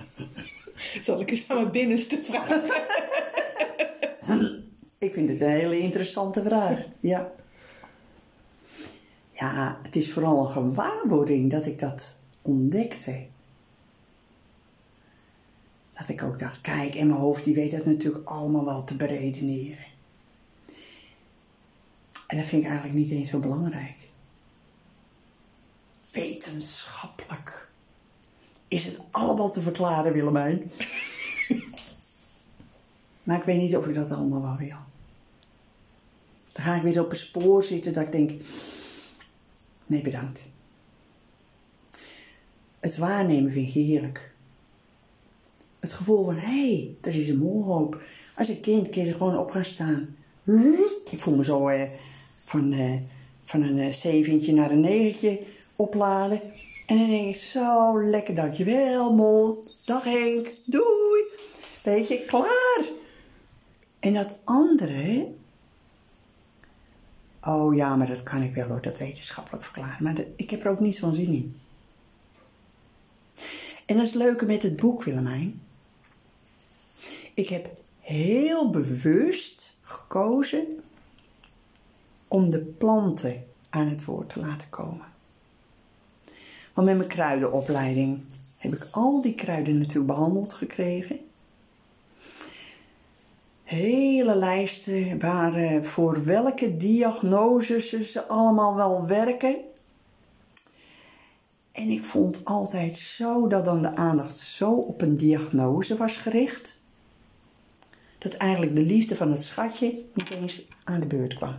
Zal 1.02 1.22
ik 1.22 1.30
eens 1.32 1.50
aan 1.50 1.58
mijn 1.58 1.72
binnenste 1.72 2.20
vragen? 2.24 2.64
Ik 4.98 5.14
vind 5.14 5.30
het 5.30 5.41
een 5.41 5.50
hele 5.50 5.80
interessante 5.80 6.44
vraag. 6.44 6.80
Ja. 7.00 7.32
Ja, 9.32 9.80
het 9.84 9.96
is 9.96 10.12
vooral 10.12 10.46
een 10.46 10.52
gewaarwording 10.52 11.52
dat 11.52 11.66
ik 11.66 11.80
dat 11.80 12.20
ontdekte. 12.41 13.26
Dat 15.94 16.10
ik 16.10 16.24
ook 16.24 16.39
dacht, 16.39 16.62
kijk, 16.62 16.96
en 16.96 17.08
mijn 17.08 17.20
hoofd 17.20 17.44
die 17.44 17.54
weet 17.54 17.72
dat 17.72 17.86
natuurlijk 17.86 18.28
allemaal 18.28 18.66
wel 18.66 18.84
te 18.84 18.96
beredeneren. 18.96 19.86
En 22.28 22.38
dat 22.38 22.46
vind 22.46 22.64
ik 22.64 22.70
eigenlijk 22.70 23.00
niet 23.00 23.12
eens 23.12 23.30
zo 23.30 23.39
belangrijk. 23.39 23.98
Wetenschappelijk 26.12 27.72
is 28.74 28.86
het 28.86 28.99
allemaal 29.11 29.51
te 29.51 29.61
verklaren, 29.61 30.13
Willemijn. 30.13 30.61
Maar 33.24 33.38
ik 33.38 33.43
weet 33.43 33.59
niet 33.59 33.78
of 33.78 33.88
ik 33.88 33.95
dat 33.95 34.11
allemaal 34.11 34.41
wel 34.41 34.57
wil. 34.57 34.78
Dan 36.51 36.63
ga 36.63 36.76
ik 36.76 36.82
weer 36.82 37.01
op 37.01 37.11
een 37.11 37.17
spoor 37.17 37.63
zitten 37.63 37.93
dat 37.93 38.03
ik 38.03 38.11
denk, 38.11 38.41
nee 39.86 40.01
bedankt. 40.01 40.41
Het 42.80 42.97
waarnemen 42.97 43.51
vind 43.51 43.67
ik 43.67 43.74
heerlijk. 43.74 44.34
Het 45.80 45.93
gevoel 45.93 46.26
van, 46.26 46.36
hé, 46.36 46.76
hey, 46.76 46.95
er 47.01 47.15
is 47.15 47.30
een 47.30 47.38
molhoop. 47.38 48.01
Als 48.36 48.47
een 48.47 48.59
kind 48.59 48.89
kun 48.89 49.01
je 49.01 49.07
er 49.07 49.15
gewoon 49.17 49.38
op 49.38 49.51
gaan 49.51 49.65
staan. 49.65 50.15
Ik 51.11 51.19
voel 51.19 51.36
me 51.36 51.43
zo 51.43 51.67
eh, 51.67 51.89
van, 52.45 52.71
eh, 52.71 52.93
van 53.43 53.61
een 53.61 53.80
eh, 53.80 53.93
zeventje 53.93 54.53
naar 54.53 54.71
een 54.71 54.80
negentje 54.80 55.39
opladen. 55.76 56.41
En 56.86 56.97
dan 56.97 57.07
denk 57.09 57.36
ik, 57.36 57.41
zo 57.41 58.03
lekker, 58.03 58.36
dankjewel 58.36 59.13
mol. 59.13 59.63
Dag 59.86 60.03
Henk, 60.03 60.49
doei. 60.65 61.23
Weet 61.84 62.07
je, 62.07 62.25
klaar. 62.25 62.86
En 63.99 64.13
dat 64.13 64.39
andere, 64.43 65.34
oh 67.41 67.75
ja, 67.75 67.95
maar 67.95 68.07
dat 68.07 68.23
kan 68.23 68.41
ik 68.41 68.55
wel 68.55 68.67
hoor, 68.67 68.81
dat 68.81 68.97
wetenschappelijk 68.97 69.63
verklaren. 69.63 70.03
Maar 70.03 70.25
ik 70.36 70.49
heb 70.49 70.63
er 70.63 70.71
ook 70.71 70.79
niets 70.79 70.99
van 70.99 71.13
zin 71.13 71.27
in. 71.34 71.57
En 73.86 73.95
dat 73.95 74.05
is 74.05 74.13
het 74.13 74.21
leuke 74.21 74.45
met 74.45 74.63
het 74.63 74.75
boek, 74.75 75.03
Willemijn. 75.03 75.61
Ik 77.34 77.49
heb 77.49 77.67
heel 77.99 78.69
bewust 78.69 79.77
gekozen 79.81 80.84
om 82.27 82.49
de 82.49 82.65
planten 82.65 83.47
aan 83.69 83.88
het 83.88 84.05
woord 84.05 84.29
te 84.29 84.39
laten 84.39 84.69
komen. 84.69 85.12
Want 86.74 86.88
met 86.88 86.97
mijn 86.97 87.09
kruidenopleiding 87.09 88.21
heb 88.57 88.74
ik 88.74 88.88
al 88.91 89.21
die 89.21 89.36
kruiden 89.36 89.78
natuurlijk 89.78 90.07
behandeld 90.07 90.53
gekregen 90.53 91.19
hele 93.63 94.36
lijsten 94.36 95.19
waar 95.19 95.84
voor 95.84 96.26
welke 96.26 96.78
diagnoses 96.78 98.11
ze 98.11 98.28
allemaal 98.28 98.76
wel 98.76 99.07
werken. 99.07 99.55
En 101.71 101.89
ik 101.89 102.05
vond 102.05 102.45
altijd 102.45 102.97
zo 102.97 103.47
dat 103.47 103.65
dan 103.65 103.82
de 103.82 103.95
aandacht 103.95 104.38
zo 104.38 104.74
op 104.74 105.01
een 105.01 105.17
diagnose 105.17 105.97
was 105.97 106.17
gericht, 106.17 106.84
dat 108.17 108.34
eigenlijk 108.34 108.76
de 108.76 108.82
liefde 108.82 109.15
van 109.15 109.32
het 109.32 109.43
schatje 109.43 110.05
niet 110.13 110.30
eens 110.30 110.67
aan 110.84 110.99
de 110.99 111.07
beurt 111.07 111.34
kwam. 111.34 111.55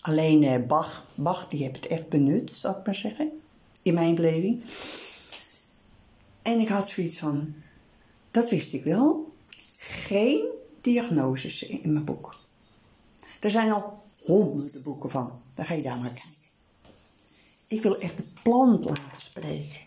Alleen 0.00 0.42
eh, 0.42 0.66
Bach, 0.66 1.04
Bach, 1.14 1.48
die 1.48 1.62
heeft 1.62 1.76
het 1.76 1.86
echt 1.86 2.08
benut, 2.08 2.50
zal 2.50 2.76
ik 2.78 2.86
maar 2.86 2.94
zeggen, 2.94 3.40
in 3.84 3.94
mijn 3.94 4.14
beleving. 4.14 4.64
En 6.42 6.60
ik 6.60 6.68
had 6.68 6.88
zoiets 6.88 7.18
van, 7.18 7.54
dat 8.30 8.50
wist 8.50 8.72
ik 8.72 8.84
wel, 8.84 9.32
geen 9.78 10.44
diagnoses 10.80 11.62
in 11.62 11.92
mijn 11.92 12.04
boek. 12.04 12.36
Er 13.40 13.50
zijn 13.50 13.72
al 13.72 14.02
honderden 14.24 14.82
boeken 14.82 15.10
van. 15.10 15.40
Dan 15.54 15.64
ga 15.64 15.74
je 15.74 15.82
daar 15.82 15.98
maar 15.98 16.08
kijken. 16.08 16.30
Ik 17.66 17.82
wil 17.82 17.98
echt 17.98 18.16
de 18.16 18.24
plant 18.42 18.84
laten 18.84 19.20
spreken. 19.20 19.80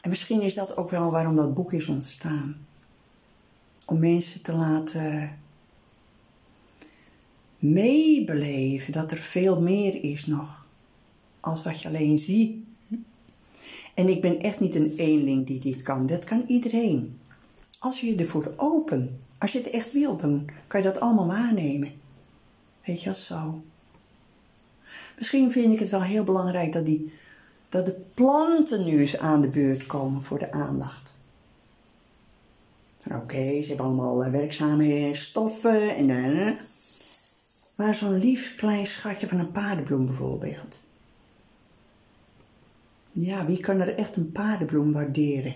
En 0.00 0.10
misschien 0.10 0.40
is 0.40 0.54
dat 0.54 0.76
ook 0.76 0.90
wel 0.90 1.10
waarom 1.10 1.36
dat 1.36 1.54
boek 1.54 1.72
is 1.72 1.86
ontstaan. 1.86 2.66
Om 3.86 3.98
mensen 3.98 4.42
te 4.42 4.52
laten 4.52 5.40
meebeleven 7.58 8.92
dat 8.92 9.10
er 9.10 9.18
veel 9.18 9.60
meer 9.60 10.04
is 10.04 10.26
nog. 10.26 10.59
Als 11.40 11.62
wat 11.62 11.80
je 11.80 11.88
alleen 11.88 12.18
ziet. 12.18 12.64
En 13.94 14.08
ik 14.08 14.20
ben 14.20 14.40
echt 14.40 14.60
niet 14.60 14.74
een 14.74 14.92
eenling 14.96 15.46
die 15.46 15.60
dit 15.60 15.82
kan. 15.82 16.06
Dat 16.06 16.24
kan 16.24 16.44
iedereen. 16.46 17.18
Als 17.78 18.00
je 18.00 18.06
je 18.06 18.16
ervoor 18.16 18.54
open, 18.56 19.20
als 19.38 19.52
je 19.52 19.58
het 19.58 19.70
echt 19.70 19.92
wilt, 19.92 20.20
dan 20.20 20.44
kan 20.66 20.80
je 20.80 20.86
dat 20.86 21.00
allemaal 21.00 21.26
waarnemen. 21.26 21.92
Weet 22.84 23.00
je 23.00 23.04
wel 23.04 23.14
zo. 23.14 23.62
Misschien 25.18 25.52
vind 25.52 25.72
ik 25.72 25.78
het 25.78 25.88
wel 25.88 26.02
heel 26.02 26.24
belangrijk 26.24 26.72
dat, 26.72 26.86
die, 26.86 27.12
dat 27.68 27.86
de 27.86 28.00
planten 28.14 28.84
nu 28.84 29.00
eens 29.00 29.18
aan 29.18 29.40
de 29.40 29.48
beurt 29.48 29.86
komen 29.86 30.22
voor 30.22 30.38
de 30.38 30.52
aandacht. 30.52 31.18
Oké, 33.14 33.62
ze 33.62 33.68
hebben 33.68 33.86
allemaal 33.86 34.24
eh, 34.24 34.30
werkzame 34.32 35.10
stoffen 35.14 35.96
en. 35.96 36.10
eh, 36.10 36.52
maar 37.76 37.94
zo'n 37.94 38.18
lief 38.18 38.54
klein 38.54 38.86
schatje 38.86 39.28
van 39.28 39.38
een 39.38 39.52
paardenbloem 39.52 40.06
bijvoorbeeld. 40.06 40.88
Ja, 43.20 43.46
wie 43.46 43.60
kan 43.60 43.80
er 43.80 43.94
echt 43.94 44.16
een 44.16 44.32
paardenbloem 44.32 44.92
waarderen? 44.92 45.54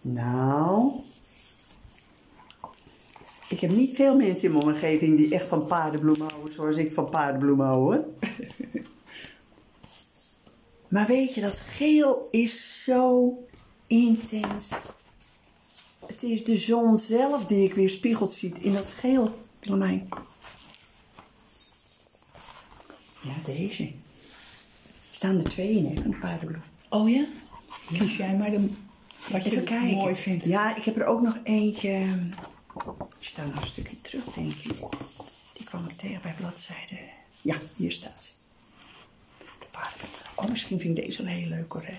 Nou, 0.00 0.92
ik 3.48 3.60
heb 3.60 3.70
niet 3.70 3.94
veel 3.94 4.16
mensen 4.16 4.48
in 4.48 4.52
mijn 4.54 4.64
omgeving 4.64 5.16
die 5.16 5.34
echt 5.34 5.46
van 5.46 5.66
paardenbloemen 5.66 6.28
houden 6.28 6.54
zoals 6.54 6.76
ik 6.76 6.92
van 6.92 7.10
paardenbloemen 7.10 7.66
hou. 7.66 7.80
hoor. 7.80 8.06
maar 10.94 11.06
weet 11.06 11.34
je, 11.34 11.40
dat 11.40 11.58
geel 11.58 12.28
is 12.30 12.84
zo 12.84 13.36
intens. 13.86 14.70
Het 16.06 16.22
is 16.22 16.44
de 16.44 16.56
zon 16.56 16.98
zelf 16.98 17.46
die 17.46 17.64
ik 17.64 17.74
weer 17.74 17.90
spiegeld 17.90 18.32
ziet 18.32 18.58
in 18.58 18.72
dat 18.72 18.90
geel. 18.90 19.30
Ja, 23.22 23.34
deze. 23.44 24.01
Er 25.22 25.28
staan 25.28 25.40
er 25.44 25.50
twee 25.50 25.76
in, 25.76 25.86
hè, 25.86 26.02
van 26.02 26.10
de 26.10 26.16
paardenbloem. 26.16 26.62
Oh 26.88 27.10
ja? 27.10 27.24
Kies 27.86 28.16
jij 28.16 28.36
maar 28.36 28.50
de, 28.50 28.70
wat 29.30 29.44
je 29.44 29.50
Even 29.50 29.64
kijken. 29.64 29.96
mooi 29.96 30.14
vindt. 30.14 30.44
Ja, 30.44 30.76
ik 30.76 30.84
heb 30.84 30.96
er 30.96 31.04
ook 31.04 31.20
nog 31.22 31.38
eentje. 31.42 32.06
Die 33.18 33.28
staat 33.28 33.46
nog 33.54 33.62
een 33.62 33.68
stukje 33.68 34.00
terug, 34.00 34.24
denk 34.24 34.52
ik. 34.52 34.76
Die 35.52 35.64
kwam 35.64 35.88
ik 35.88 35.96
tegen 35.96 36.22
bij 36.22 36.34
bladzijde. 36.38 36.98
Ja, 37.40 37.56
hier 37.76 37.92
staat 37.92 38.22
ze. 38.22 38.30
De 39.38 39.66
paardenbloem. 39.70 40.10
Oh, 40.34 40.48
misschien 40.48 40.80
vind 40.80 40.98
ik 40.98 41.04
deze 41.04 41.22
wel 41.22 41.32
heel 41.32 41.48
leuk 41.48 41.72
hoor, 41.72 41.84
hè? 41.84 41.96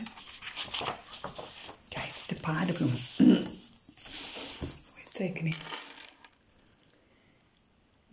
Kijk, 1.90 2.14
de 2.28 2.36
paardenbloem. 2.36 2.92
Mooie 3.18 5.08
tekening. 5.14 5.56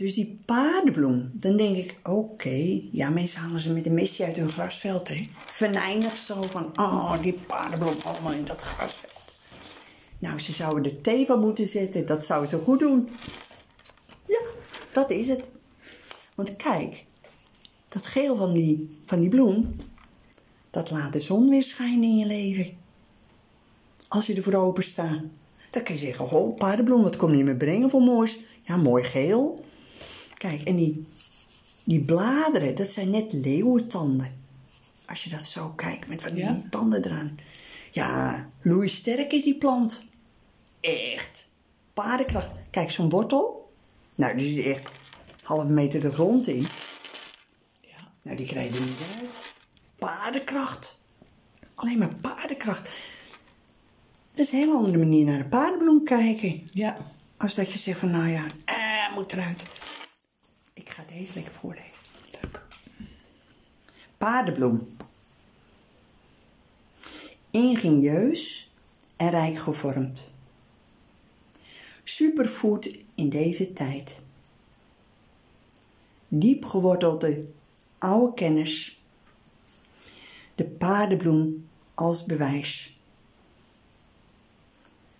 Dus 0.01 0.15
die 0.15 0.41
paardenbloem, 0.47 1.31
dan 1.35 1.57
denk 1.57 1.77
ik, 1.77 1.99
oké, 2.03 2.81
ja, 2.93 3.11
mensen 3.11 3.41
halen 3.41 3.61
ze 3.61 3.73
met 3.73 3.87
een 3.87 3.95
mesje 3.95 4.25
uit 4.25 4.37
hun 4.37 4.51
grasveld, 4.51 5.09
hè. 5.09 5.27
Venijnig 5.47 6.17
zo 6.17 6.43
van, 6.43 6.79
oh, 6.79 7.23
die 7.23 7.33
paardenbloem 7.33 7.97
allemaal 8.05 8.33
in 8.33 8.45
dat 8.45 8.61
grasveld. 8.61 9.33
Nou, 10.19 10.41
ze 10.41 10.53
zouden 10.53 10.85
er 10.85 11.01
thee 11.01 11.27
van 11.27 11.41
moeten 11.41 11.67
zetten, 11.67 12.07
dat 12.07 12.27
zou 12.27 12.47
ze 12.47 12.59
goed 12.59 12.79
doen. 12.79 13.09
Ja, 14.27 14.41
Dat 14.93 15.11
is 15.11 15.29
het. 15.29 15.45
Want 16.35 16.57
kijk, 16.57 17.05
dat 17.89 18.07
geel 18.07 18.37
van 18.37 18.53
die, 18.53 19.01
van 19.07 19.21
die 19.21 19.31
bloem, 19.31 19.77
dat 20.71 20.91
laat 20.91 21.13
de 21.13 21.21
zon 21.21 21.49
weer 21.49 21.65
schijnen 21.65 22.09
in 22.09 22.17
je 22.17 22.27
leven. 22.27 22.77
Als 24.09 24.27
je 24.27 24.35
ervoor 24.35 24.55
open 24.55 24.85
staat. 24.85 25.21
Dan 25.71 25.83
kun 25.83 25.95
je 25.95 26.01
zeggen, 26.01 26.31
oh, 26.31 26.57
paardenbloem, 26.57 27.03
wat 27.03 27.17
kom 27.17 27.35
je 27.35 27.45
me 27.45 27.57
brengen 27.57 27.91
voor 27.91 28.03
moois? 28.03 28.41
Ja, 28.63 28.77
mooi 28.77 29.05
geel. 29.05 29.69
Kijk, 30.41 30.63
en 30.63 30.77
die, 30.77 31.07
die 31.85 32.01
bladeren, 32.01 32.75
dat 32.75 32.91
zijn 32.91 33.11
net 33.11 33.33
leeuwentanden. 33.33 34.43
Als 35.07 35.25
je 35.25 35.31
dat 35.31 35.47
zo 35.47 35.69
kijkt, 35.69 36.09
met 36.09 36.23
van 36.23 36.35
die 36.35 36.45
Ja. 36.45 36.63
tanden 36.71 37.05
eraan. 37.05 37.39
Ja, 37.91 38.49
sterk 38.85 39.33
is 39.33 39.45
die 39.45 39.59
plant. 39.59 40.05
Echt. 40.81 41.49
Paardenkracht. 41.95 42.51
Kijk, 42.71 42.91
zo'n 42.91 43.09
wortel. 43.09 43.73
Nou, 44.15 44.39
die 44.39 44.59
is 44.59 44.65
echt 44.65 44.91
half 45.43 45.65
meter 45.65 46.01
de 46.01 46.13
grond 46.13 46.47
in. 46.47 46.67
Ja. 47.81 47.97
Nou, 48.23 48.37
die 48.37 48.47
krijg 48.47 48.69
je 48.73 48.75
er 48.81 48.87
niet 48.87 49.21
uit. 49.23 49.55
Paardenkracht. 49.99 51.03
Alleen 51.75 51.99
maar 51.99 52.15
paardenkracht. 52.21 52.83
Dat 54.35 54.47
is 54.47 54.53
een 54.53 54.59
hele 54.59 54.75
andere 54.77 54.99
manier 54.99 55.25
naar 55.25 55.39
de 55.43 55.49
paardenbloem 55.49 56.05
kijken. 56.05 56.63
Ja. 56.73 56.97
Als 57.37 57.55
dat 57.55 57.73
je 57.73 57.79
zegt 57.79 57.99
van, 57.99 58.11
nou 58.11 58.29
ja, 58.29 58.45
eh, 58.65 59.15
moet 59.15 59.33
eruit. 59.33 59.65
Ik 60.73 60.91
ga 60.91 61.05
deze 61.09 61.35
lekker 61.35 61.53
voorlezen. 61.53 62.05
Leuk. 62.33 62.63
Paardenbloem. 64.19 64.97
Ingenieus 67.51 68.71
en 69.17 69.31
rijk 69.31 69.59
gevormd. 69.59 70.31
Superfood 72.05 72.97
in 73.15 73.29
deze 73.29 73.73
tijd. 73.73 74.23
Diep 76.29 76.65
gewortelde 76.65 77.49
oude 77.99 78.35
kennis. 78.35 79.03
De 80.55 80.71
paardenbloem 80.71 81.69
als 81.95 82.25
bewijs. 82.25 83.01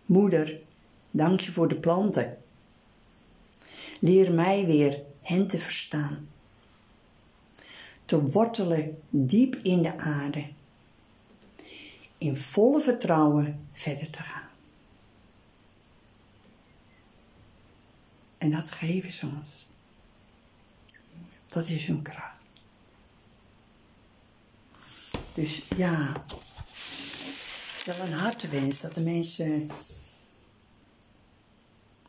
Moeder, 0.07 0.61
dank 1.11 1.41
je 1.41 1.53
voor 1.53 1.69
de 1.69 1.81
planten. 1.81 2.43
Leer 4.01 4.33
mij 4.33 4.67
weer 4.67 5.03
hen 5.31 5.47
te 5.47 5.59
verstaan 5.59 6.29
te 8.11 8.31
wortelen 8.31 9.03
diep 9.11 9.55
in 9.55 9.83
de 9.83 9.99
aarde. 9.99 10.49
In 12.19 12.37
volle 12.37 12.81
vertrouwen 12.81 13.69
verder 13.73 14.11
te 14.11 14.23
gaan. 14.23 14.49
En 18.39 18.51
dat 18.51 18.71
geven 18.71 19.13
ze 19.13 19.27
ons. 19.27 19.69
Dat 21.47 21.69
is 21.69 21.87
hun 21.87 22.03
kracht. 22.03 22.43
Dus 25.35 25.63
ja, 25.77 26.25
wel 27.85 28.07
een 28.07 28.19
hartewens 28.19 28.81
dat 28.81 28.95
de 28.95 29.03
mensen 29.03 29.71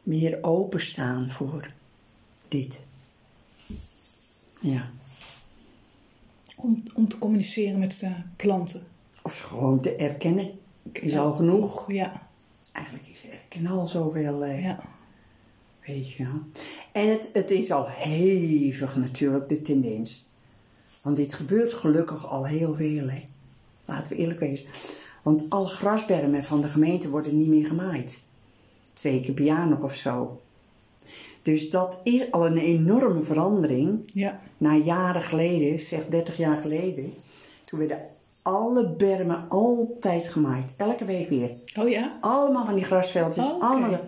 meer 0.04 0.44
openstaan 0.44 1.32
voor 1.32 1.74
dit. 2.48 2.90
Ja. 4.62 4.90
Om, 6.56 6.84
om 6.94 7.10
te 7.10 7.18
communiceren 7.18 7.80
met 7.80 8.00
de 8.00 8.16
planten. 8.36 8.84
Of 9.22 9.40
gewoon 9.40 9.82
te 9.82 9.96
erkennen 9.96 10.60
is 10.92 11.18
al 11.18 11.34
genoeg. 11.34 11.92
Ja. 11.92 12.30
Eigenlijk 12.72 13.08
is 13.08 13.26
erkennen 13.30 13.72
al 13.72 13.88
zoveel, 13.88 14.44
eh, 14.44 14.64
Ja. 14.64 14.90
weet 15.86 16.12
je 16.12 16.24
wel. 16.24 16.42
En 16.92 17.10
het, 17.10 17.30
het 17.34 17.52
is 17.52 17.72
al 17.72 17.86
hevig 17.88 18.96
natuurlijk, 18.96 19.50
de 19.50 19.62
tendens. 19.62 20.30
Want 21.02 21.18
dit 21.18 21.34
gebeurt 21.34 21.74
gelukkig 21.74 22.28
al 22.28 22.46
heel 22.48 22.76
veel, 22.76 23.10
hè. 23.10 23.26
Laten 23.86 24.12
we 24.12 24.18
eerlijk 24.18 24.40
wezen. 24.40 24.66
Want 25.24 25.50
alle 25.50 25.68
grasbermen 25.68 26.44
van 26.44 26.62
de 26.62 26.68
gemeente 26.68 27.10
worden 27.10 27.38
niet 27.38 27.48
meer 27.48 27.68
gemaaid. 27.68 28.24
Twee 28.94 29.22
keer 29.22 29.34
per 29.34 29.44
jaar 29.46 29.68
nog 29.68 29.84
of 29.84 29.96
zo. 29.96 30.42
Dus 31.42 31.70
dat 31.70 32.00
is 32.04 32.32
al 32.32 32.46
een 32.46 32.58
enorme 32.58 33.22
verandering. 33.22 34.02
Ja. 34.06 34.40
Na 34.58 34.76
jaren 34.76 35.24
geleden, 35.24 35.80
zeg 35.80 36.08
30 36.08 36.38
jaar 36.38 36.58
geleden, 36.58 37.14
toen 37.66 37.80
werden 37.80 38.00
alle 38.42 38.90
bermen 38.90 39.46
altijd 39.50 40.28
gemaaid. 40.28 40.74
Elke 40.78 41.06
week 41.06 41.30
weer. 41.30 41.52
Oh 41.80 41.90
ja? 41.90 42.18
Allemaal 42.22 42.66
van 42.66 42.76
die 42.76 42.84
grasveldjes. 42.84 43.46
Oh, 43.46 43.62
allemaal. 43.62 44.00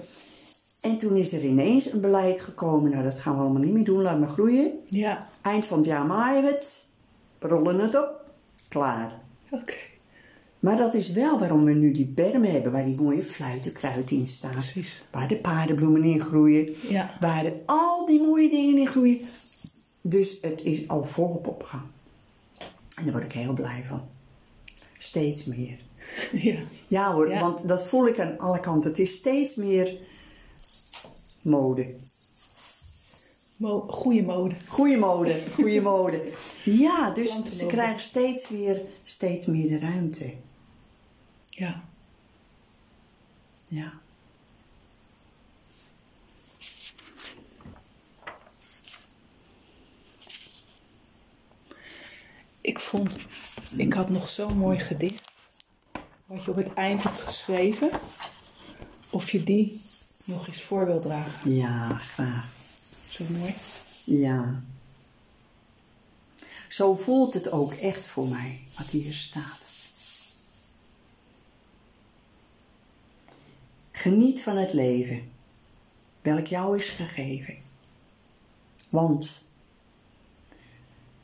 En 0.82 0.98
toen 0.98 1.16
is 1.16 1.34
er 1.34 1.46
ineens 1.46 1.92
een 1.92 2.02
beleid 2.02 2.42
gekomen. 2.42 2.92
Nou, 2.92 3.04
dat 3.04 3.20
gaan 3.20 3.36
we 3.36 3.42
allemaal 3.42 3.62
niet 3.62 3.74
meer 3.74 3.84
doen. 3.84 4.02
Laat 4.02 4.20
maar 4.20 4.30
groeien. 4.30 4.72
Ja. 4.90 5.26
Eind 5.42 5.66
van 5.66 5.78
het 5.78 5.88
jaar 5.88 6.06
maaien 6.06 6.44
we 6.44 6.50
het. 6.50 6.86
We 7.40 7.48
rollen 7.48 7.80
het 7.80 7.96
op. 7.96 8.32
Klaar. 8.68 9.22
Oké. 9.50 9.74
Maar 10.64 10.78
dat 10.78 10.93
is 10.93 11.11
wel 11.11 11.39
waarom 11.39 11.64
we 11.66 11.74
nu 11.74 11.91
die 11.91 12.05
bermen 12.05 12.51
hebben. 12.51 12.72
Waar 12.72 12.86
die 12.86 13.01
mooie 13.01 13.24
fluitenkruid 13.24 14.11
in 14.11 14.28
staan. 14.28 14.51
Precies. 14.51 15.03
Waar 15.11 15.28
de 15.28 15.36
paardenbloemen 15.38 16.03
in 16.03 16.22
groeien. 16.22 16.74
Ja. 16.89 17.18
Waar 17.22 17.51
al 17.66 18.05
die 18.05 18.22
mooie 18.22 18.49
dingen 18.49 18.78
in 18.78 18.88
groeien. 18.88 19.20
Dus 20.01 20.38
het 20.41 20.64
is 20.64 20.88
al 20.88 21.03
volop 21.05 21.47
op 21.47 21.64
gang. 21.64 21.84
En 22.95 23.03
daar 23.03 23.11
word 23.14 23.24
ik 23.26 23.32
heel 23.32 23.53
blij 23.53 23.84
van. 23.88 24.01
Steeds 24.97 25.45
meer. 25.45 25.80
Ja. 26.32 26.59
Ja 26.88 27.14
hoor, 27.14 27.30
Ja. 27.30 27.41
want 27.41 27.68
dat 27.68 27.88
voel 27.88 28.07
ik 28.07 28.20
aan 28.20 28.38
alle 28.38 28.59
kanten. 28.59 28.89
Het 28.89 28.99
is 28.99 29.14
steeds 29.16 29.55
meer 29.55 29.97
mode. 31.41 31.95
Mo 33.57 33.80
goede 33.89 34.22
mode. 34.24 34.55
Goeie 34.68 34.97
mode, 34.97 35.41
goede 35.53 35.82
mode. 35.91 36.22
Ja, 36.64 37.09
dus 37.09 37.43
ze 37.57 37.66
krijgen 37.66 38.01
steeds 38.01 38.49
weer 38.49 38.82
steeds 39.03 39.45
meer 39.45 39.68
de 39.70 39.80
ruimte. 39.80 40.34
Ja. 41.56 41.84
Ja. 43.68 43.93
Ik 52.62 52.80
vond, 52.80 53.18
ik 53.76 53.93
had 53.93 54.10
nog 54.10 54.28
zo'n 54.28 54.58
mooi 54.58 54.80
gedicht. 54.80 55.32
Wat 56.26 56.43
je 56.43 56.51
op 56.51 56.58
het 56.58 56.74
eind 56.74 57.04
hebt 57.04 57.22
geschreven. 57.22 57.89
Of 59.10 59.32
je 59.32 59.43
die 59.43 59.82
nog 60.26 60.47
eens 60.47 60.62
voor 60.62 60.86
wil 60.86 60.99
dragen. 60.99 61.56
Ja, 61.56 61.97
graag. 61.97 62.47
Zo 63.10 63.24
mooi. 63.30 63.54
Ja. 64.04 64.64
Zo 66.70 66.95
voelt 66.95 67.34
het 67.34 67.51
ook 67.51 67.74
echt 67.74 68.06
voor 68.06 68.28
mij, 68.28 68.64
wat 68.78 68.88
hier 68.88 69.14
staat. 69.14 69.62
Geniet 74.04 74.41
van 74.41 74.58
het 74.58 74.74
leven, 74.74 75.32
welk 76.22 76.47
jou 76.47 76.78
is 76.78 76.89
gegeven. 76.89 77.58
Want 78.89 79.51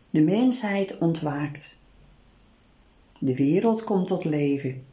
de 0.09 0.21
mensheid 0.21 0.97
ontwaakt. 0.97 1.79
De 3.19 3.35
wereld 3.35 3.83
komt 3.83 4.07
tot 4.07 4.23
leven. 4.25 4.85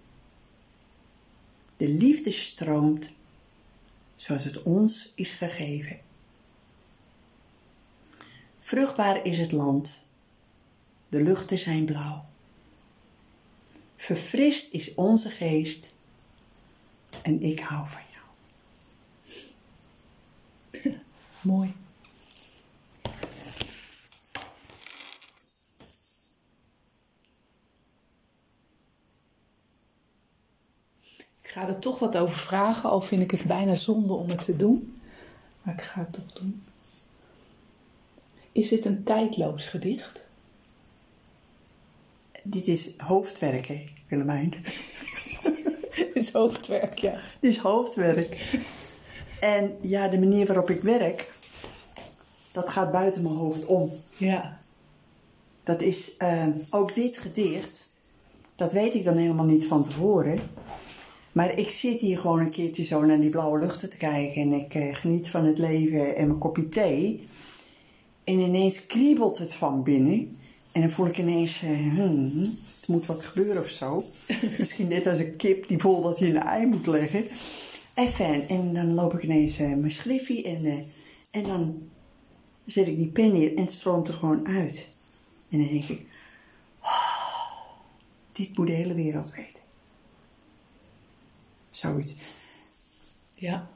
De 1.77 1.89
liefde 1.89 2.31
stroomt 2.31 3.15
zoals 4.17 4.45
het 4.45 4.63
ons 4.63 5.13
is 5.15 5.33
gegeven. 5.33 6.01
Vruchtbaar 8.61 9.25
is 9.27 9.39
het 9.39 9.53
land, 9.53 10.09
de 11.09 11.23
luchten 11.23 11.59
zijn 11.59 11.85
blauw. 11.85 12.25
Verfrist 13.97 14.73
is 14.73 14.95
onze 14.95 15.31
geest 15.31 15.95
en 17.23 17.43
ik 17.43 17.61
hou 17.61 17.89
van 17.89 18.03
jou. 18.13 18.25
Mooi. 21.53 21.75
Ik 31.43 31.63
ga 31.63 31.69
er 31.69 31.79
toch 31.79 31.99
wat 31.99 32.17
over 32.17 32.39
vragen, 32.39 32.91
al 32.91 33.01
vind 33.01 33.23
ik 33.23 33.31
het 33.31 33.45
bijna 33.45 33.75
zonde 33.75 34.13
om 34.13 34.31
het 34.31 34.45
te 34.45 34.57
doen. 34.57 35.01
Maar 35.63 35.75
ik 35.75 35.83
ga 35.83 36.01
het 36.01 36.13
toch 36.13 36.33
doen. 36.33 36.65
Is 38.53 38.69
dit 38.69 38.85
een 38.85 39.03
tijdloos 39.03 39.67
gedicht? 39.67 40.31
Dit 42.43 42.67
is 42.67 42.99
hoofdwerk, 42.99 43.67
hè, 43.67 43.85
Willemijn. 44.07 44.65
Het 46.17 46.25
is 46.27 46.33
hoofdwerk, 46.33 46.99
ja. 46.99 47.19
Is 47.41 47.59
hoofdwerk. 47.59 48.59
En 49.41 49.77
ja, 49.81 50.09
de 50.09 50.19
manier 50.19 50.47
waarop 50.47 50.71
ik 50.71 50.83
werk, 50.83 51.33
dat 52.53 52.69
gaat 52.69 52.93
buiten 52.93 53.23
mijn 53.23 53.35
hoofd 53.35 53.67
om. 53.67 53.91
Ja, 54.17 54.59
Dat 55.63 55.83
is 55.83 56.17
eh, 56.17 56.47
ook 56.71 56.95
dit 56.95 57.19
gedicht, 57.19 57.91
dat 58.55 58.73
weet 58.73 58.95
ik 58.95 59.05
dan 59.05 59.17
helemaal 59.17 59.45
niet 59.45 59.67
van 59.67 59.85
tevoren. 59.85 60.41
Maar 61.33 61.59
ik 61.59 61.71
zit 61.71 62.01
hier 62.01 62.19
gewoon 62.19 62.41
een 62.41 62.51
keertje 62.51 62.85
zo 62.85 63.05
naar 63.05 63.21
die 63.21 63.31
blauwe 63.31 63.59
luchten 63.59 63.91
te 63.91 63.97
kijken. 63.97 64.43
En 64.43 64.53
ik 64.53 64.75
eh, 64.75 64.95
geniet 64.95 65.29
van 65.29 65.45
het 65.45 65.59
leven 65.59 66.17
en 66.17 66.27
mijn 66.27 66.39
kopje 66.39 66.69
thee. 66.69 67.29
En 68.25 68.39
ineens 68.39 68.87
kriebelt 68.87 69.39
het 69.39 69.55
van 69.55 69.83
binnen. 69.83 70.39
En 70.73 70.81
dan 70.81 70.91
voel 70.91 71.07
ik 71.07 71.19
ineens, 71.19 71.63
eh, 71.63 71.95
hmm, 71.95 72.57
er 72.87 72.93
moet 72.93 73.07
wat 73.07 73.25
gebeuren 73.25 73.63
of 73.63 73.69
zo. 73.69 74.05
Misschien 74.59 74.89
net 74.89 75.07
als 75.07 75.19
een 75.19 75.37
kip 75.37 75.69
die 75.69 75.79
voelt 75.79 76.03
dat 76.03 76.19
hij 76.19 76.29
een 76.29 76.43
ei 76.43 76.67
moet 76.67 76.87
leggen. 76.87 77.25
Even, 77.95 78.49
en 78.49 78.75
dan 78.75 78.95
loop 78.95 79.15
ik 79.15 79.23
ineens 79.23 79.59
eh, 79.59 79.75
mijn 79.75 79.93
schriffie 79.93 80.45
en, 80.45 80.65
eh, 80.65 80.79
en 81.31 81.43
dan 81.43 81.89
zet 82.67 82.87
ik 82.87 82.97
die 82.97 83.09
pen 83.09 83.33
neer 83.33 83.57
en 83.57 83.63
het 83.63 83.73
stroomt 83.73 84.09
er 84.09 84.15
gewoon 84.15 84.47
uit. 84.47 84.89
En 85.49 85.59
dan 85.59 85.69
denk 85.69 85.85
ik, 85.85 86.07
"Oh, 86.83 87.27
dit 88.33 88.57
moet 88.57 88.67
de 88.67 88.73
hele 88.73 88.95
wereld 88.95 89.35
weten. 89.35 89.63
Zoiets. 91.71 92.17
Ja. 93.35 93.69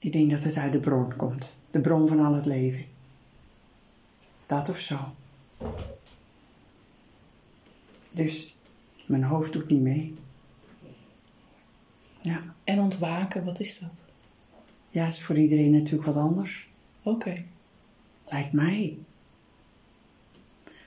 Ik 0.00 0.12
denk 0.12 0.30
dat 0.30 0.42
het 0.42 0.56
uit 0.56 0.72
de 0.72 0.80
bron 0.80 1.16
komt. 1.16 1.56
De 1.70 1.80
bron 1.80 2.08
van 2.08 2.20
al 2.20 2.34
het 2.34 2.46
leven. 2.46 2.84
Dat 4.46 4.68
of 4.68 4.78
zo. 4.78 4.98
Dus 8.14 8.56
mijn 9.06 9.22
hoofd 9.22 9.52
doet 9.52 9.68
niet 9.68 9.82
mee. 9.82 10.16
Ja, 12.20 12.54
En 12.64 12.80
ontwaken, 12.80 13.44
wat 13.44 13.60
is 13.60 13.78
dat? 13.78 14.06
ja 14.90 15.06
is 15.06 15.22
voor 15.22 15.36
iedereen 15.38 15.70
natuurlijk 15.70 16.04
wat 16.04 16.16
anders. 16.16 16.68
Oké. 17.02 17.42
Lijkt 18.28 18.52
mij. 18.52 18.98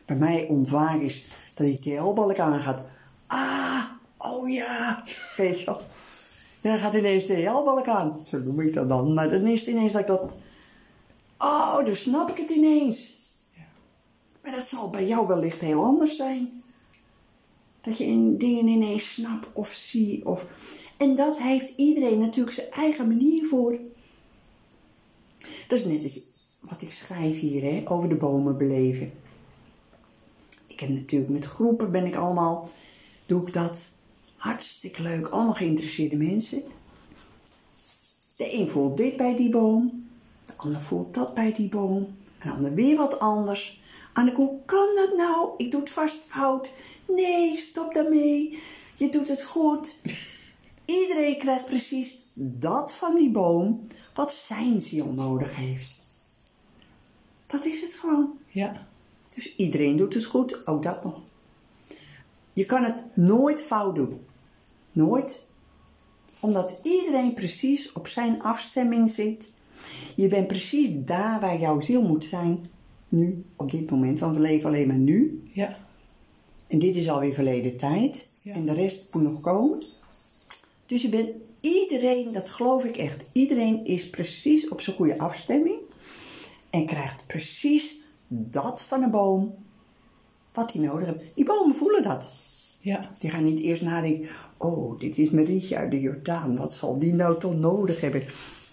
Bij 0.05 0.15
mij 0.15 0.47
ontwaken 0.47 1.01
is 1.01 1.27
dat 1.55 1.67
die 1.67 1.79
TL-balk 1.79 2.39
aangaat. 2.39 2.85
Ah, 3.27 3.83
oh 4.17 4.49
ja, 4.49 5.03
weet 5.37 5.59
je 5.59 5.65
wel. 5.65 5.81
En 6.61 6.69
dan 6.69 6.79
gaat 6.79 6.93
ineens 6.93 7.25
de 7.25 7.33
TL-balk 7.33 7.87
aan. 7.87 8.19
Zo 8.27 8.39
noem 8.39 8.59
ik 8.59 8.73
dat 8.73 8.89
dan. 8.89 9.13
Maar 9.13 9.29
dan 9.29 9.47
is 9.47 9.59
het 9.59 9.69
ineens 9.69 9.91
dat 9.91 10.01
ik 10.01 10.07
dat... 10.07 10.33
Oh, 11.37 11.85
dan 11.85 11.95
snap 11.95 12.29
ik 12.29 12.37
het 12.37 12.49
ineens. 12.49 13.17
Ja. 13.53 13.61
Maar 14.43 14.51
dat 14.51 14.67
zal 14.67 14.89
bij 14.89 15.07
jou 15.07 15.27
wellicht 15.27 15.59
heel 15.59 15.83
anders 15.83 16.15
zijn. 16.15 16.60
Dat 17.81 17.97
je 17.97 18.05
in 18.05 18.37
dingen 18.37 18.67
ineens 18.67 19.13
snapt 19.13 19.47
of 19.53 19.73
ziet. 19.73 20.23
Of... 20.23 20.47
En 20.97 21.15
dat 21.15 21.39
heeft 21.39 21.73
iedereen 21.77 22.19
natuurlijk 22.19 22.55
zijn 22.55 22.71
eigen 22.71 23.07
manier 23.07 23.45
voor. 23.45 23.79
Dat 25.67 25.79
is 25.79 25.85
net 25.85 26.03
als 26.03 26.19
wat 26.59 26.81
ik 26.81 26.91
schrijf 26.91 27.39
hier, 27.39 27.61
hè, 27.61 27.81
over 27.85 28.09
de 28.09 28.17
bomen 28.17 28.57
beleven. 28.57 29.11
Ik 30.67 30.79
heb 30.79 30.89
natuurlijk 30.89 31.31
met 31.31 31.45
groepen, 31.45 31.91
ben 31.91 32.05
ik 32.05 32.15
allemaal, 32.15 32.69
doe 33.25 33.47
ik 33.47 33.53
dat. 33.53 33.95
Hartstikke 34.35 35.01
leuk, 35.01 35.27
allemaal 35.27 35.53
geïnteresseerde 35.53 36.15
mensen. 36.15 36.63
De 38.35 38.53
een 38.53 38.69
voelt 38.69 38.97
dit 38.97 39.17
bij 39.17 39.35
die 39.35 39.49
boom, 39.49 40.07
de 40.45 40.53
ander 40.57 40.81
voelt 40.81 41.13
dat 41.13 41.33
bij 41.33 41.53
die 41.53 41.69
boom, 41.69 42.15
en 42.37 42.49
de 42.49 42.55
ander 42.55 42.73
weer 42.73 42.97
wat 42.97 43.19
anders. 43.19 43.81
Anneke, 44.13 44.35
hoe 44.35 44.59
kan 44.65 44.87
dat 44.95 45.17
nou? 45.17 45.53
Ik 45.57 45.71
doe 45.71 45.79
het 45.79 45.89
vast 45.89 46.23
fout. 46.23 46.73
Nee, 47.15 47.57
stop 47.57 47.93
daarmee. 47.93 48.59
Je 48.95 49.09
doet 49.09 49.27
het 49.27 49.43
goed. 49.43 50.01
Iedereen 50.85 51.37
krijgt 51.37 51.65
precies 51.65 52.19
dat 52.33 52.95
van 52.95 53.15
die 53.15 53.31
boom 53.31 53.87
wat 54.13 54.33
zijn 54.33 54.81
ziel 54.81 55.05
nodig 55.05 55.55
heeft. 55.55 55.99
Dat 57.47 57.65
is 57.65 57.81
het 57.81 57.93
gewoon. 57.93 58.37
Ja. 58.47 58.87
Dus 59.35 59.55
iedereen 59.55 59.97
doet 59.97 60.13
het 60.13 60.25
goed, 60.25 60.67
ook 60.67 60.83
dat 60.83 61.03
nog. 61.03 61.21
Je 62.53 62.65
kan 62.65 62.83
het 62.83 63.05
nooit 63.15 63.61
fout 63.61 63.95
doen. 63.95 64.19
Nooit. 64.91 65.47
Omdat 66.39 66.77
iedereen 66.83 67.33
precies 67.33 67.91
op 67.91 68.07
zijn 68.07 68.41
afstemming 68.41 69.11
zit. 69.11 69.51
Je 70.15 70.27
bent 70.27 70.47
precies 70.47 71.05
daar 71.05 71.39
waar 71.39 71.59
jouw 71.59 71.81
ziel 71.81 72.01
moet 72.01 72.25
zijn. 72.25 72.65
Nu, 73.09 73.45
op 73.55 73.71
dit 73.71 73.91
moment, 73.91 74.19
want 74.19 74.35
we 74.35 74.41
leven 74.41 74.69
alleen 74.69 74.87
maar 74.87 74.97
nu. 74.97 75.43
Ja. 75.51 75.89
En 76.71 76.79
dit 76.79 76.95
is 76.95 77.09
alweer 77.09 77.33
verleden 77.33 77.77
tijd. 77.77 78.27
Ja. 78.41 78.53
En 78.53 78.63
de 78.63 78.73
rest 78.73 79.07
moet 79.13 79.23
nog 79.23 79.41
komen. 79.41 79.83
Dus 80.85 81.01
je 81.01 81.09
bent 81.09 81.29
iedereen, 81.61 82.33
dat 82.33 82.49
geloof 82.49 82.83
ik 82.83 82.97
echt. 82.97 83.21
Iedereen 83.31 83.85
is 83.85 84.09
precies 84.09 84.69
op 84.69 84.81
zijn 84.81 84.95
goede 84.95 85.17
afstemming. 85.17 85.79
En 86.69 86.85
krijgt 86.85 87.27
precies 87.27 88.01
dat 88.27 88.83
van 88.83 89.03
een 89.03 89.11
boom 89.11 89.55
wat 90.53 90.73
hij 90.73 90.81
nodig 90.81 91.05
heeft. 91.05 91.35
Die 91.35 91.45
bomen 91.45 91.75
voelen 91.75 92.03
dat. 92.03 92.31
Ja. 92.79 93.11
Die 93.19 93.29
gaan 93.29 93.45
niet 93.45 93.59
eerst 93.59 93.81
nadenken. 93.81 94.29
Oh, 94.57 94.99
dit 94.99 95.17
is 95.17 95.29
Marietje 95.29 95.75
uit 95.75 95.91
de 95.91 95.99
Jordaan. 95.99 96.57
Wat 96.57 96.73
zal 96.73 96.99
die 96.99 97.13
nou 97.13 97.39
toch 97.39 97.55
nodig 97.55 98.01
hebben? 98.01 98.23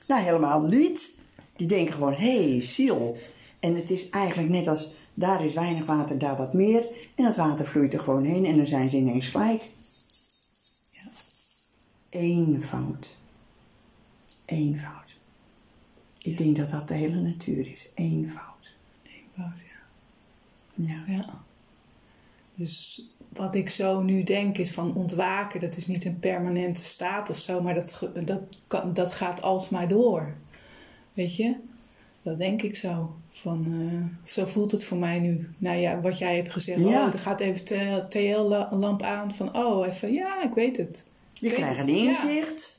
Nou, 0.07 0.23
helemaal 0.23 0.63
niet. 0.63 1.15
Die 1.57 1.67
denken 1.67 1.95
gewoon, 1.95 2.15
hé, 2.15 2.51
hey, 2.51 2.63
ziel. 2.63 3.17
En 3.61 3.75
het 3.75 3.91
is 3.91 4.09
eigenlijk 4.09 4.49
net 4.49 4.69
als, 4.69 4.95
daar 5.19 5.45
is 5.45 5.55
weinig 5.55 5.85
water, 5.85 6.19
daar 6.19 6.37
wat 6.37 6.53
meer. 6.53 6.87
En 7.15 7.25
dat 7.25 7.37
water 7.37 7.67
vloeit 7.67 7.93
er 7.93 8.01
gewoon 8.01 8.25
heen 8.25 8.45
en 8.45 8.57
dan 8.57 8.67
zijn 8.67 8.91
ze 8.91 8.97
ineens 8.97 9.29
gelijk. 9.29 9.69
Ja. 10.93 11.11
Eenvoud. 12.09 13.19
Eenvoud. 14.45 15.19
Ik 16.19 16.39
denk 16.39 16.57
dat 16.57 16.71
dat 16.71 16.89
de 16.89 16.95
hele 16.95 17.21
natuur 17.21 17.67
is. 17.67 17.91
Eenvoud. 17.95 18.77
Eenvoud, 19.03 19.61
ja. 19.61 19.77
Ja. 20.75 21.05
Ja. 21.07 21.43
Dus 22.55 23.03
wat 23.29 23.55
ik 23.55 23.71
zo 23.71 24.03
nu 24.03 24.23
denk 24.23 24.59
is 24.59 24.73
van 24.73 24.95
ontwaken, 24.95 25.61
dat 25.61 25.77
is 25.77 25.87
niet 25.87 26.05
een 26.05 26.19
permanente 26.19 26.83
staat 26.83 27.31
of 27.31 27.37
zo, 27.37 27.63
maar 27.63 27.75
dat, 27.75 28.09
dat, 28.25 28.43
dat 28.95 29.13
gaat 29.13 29.43
alsmaar 29.43 29.89
door. 29.89 30.35
Weet 31.13 31.37
je? 31.37 31.57
Dat 32.23 32.39
denk 32.39 32.63
ik 32.63 32.77
zo. 32.77 33.17
Van, 33.43 33.65
eh, 34.25 34.31
zo 34.33 34.45
voelt 34.47 34.73
het 34.73 34.85
voor 34.85 34.99
mij 34.99 35.19
nu. 35.19 35.49
Nou 35.59 35.77
ja, 35.79 36.01
wat 36.01 36.19
jij 36.19 36.37
hebt 36.37 36.53
gezegd. 36.53 36.79
Ja. 36.81 37.07
Oh, 37.07 37.13
er 37.13 37.19
gaat 37.19 37.41
even 37.41 37.65
TL-lamp 38.09 39.03
aan. 39.03 39.35
Van, 39.35 39.57
oh, 39.57 39.87
even, 39.87 40.13
ja, 40.13 40.43
ik 40.43 40.55
weet 40.55 40.77
het. 40.77 41.11
Je 41.33 41.49
weet 41.49 41.57
krijgt 41.59 41.79
een 41.79 41.89
het. 41.89 41.97
Ja. 41.97 42.29
inzicht. 42.29 42.77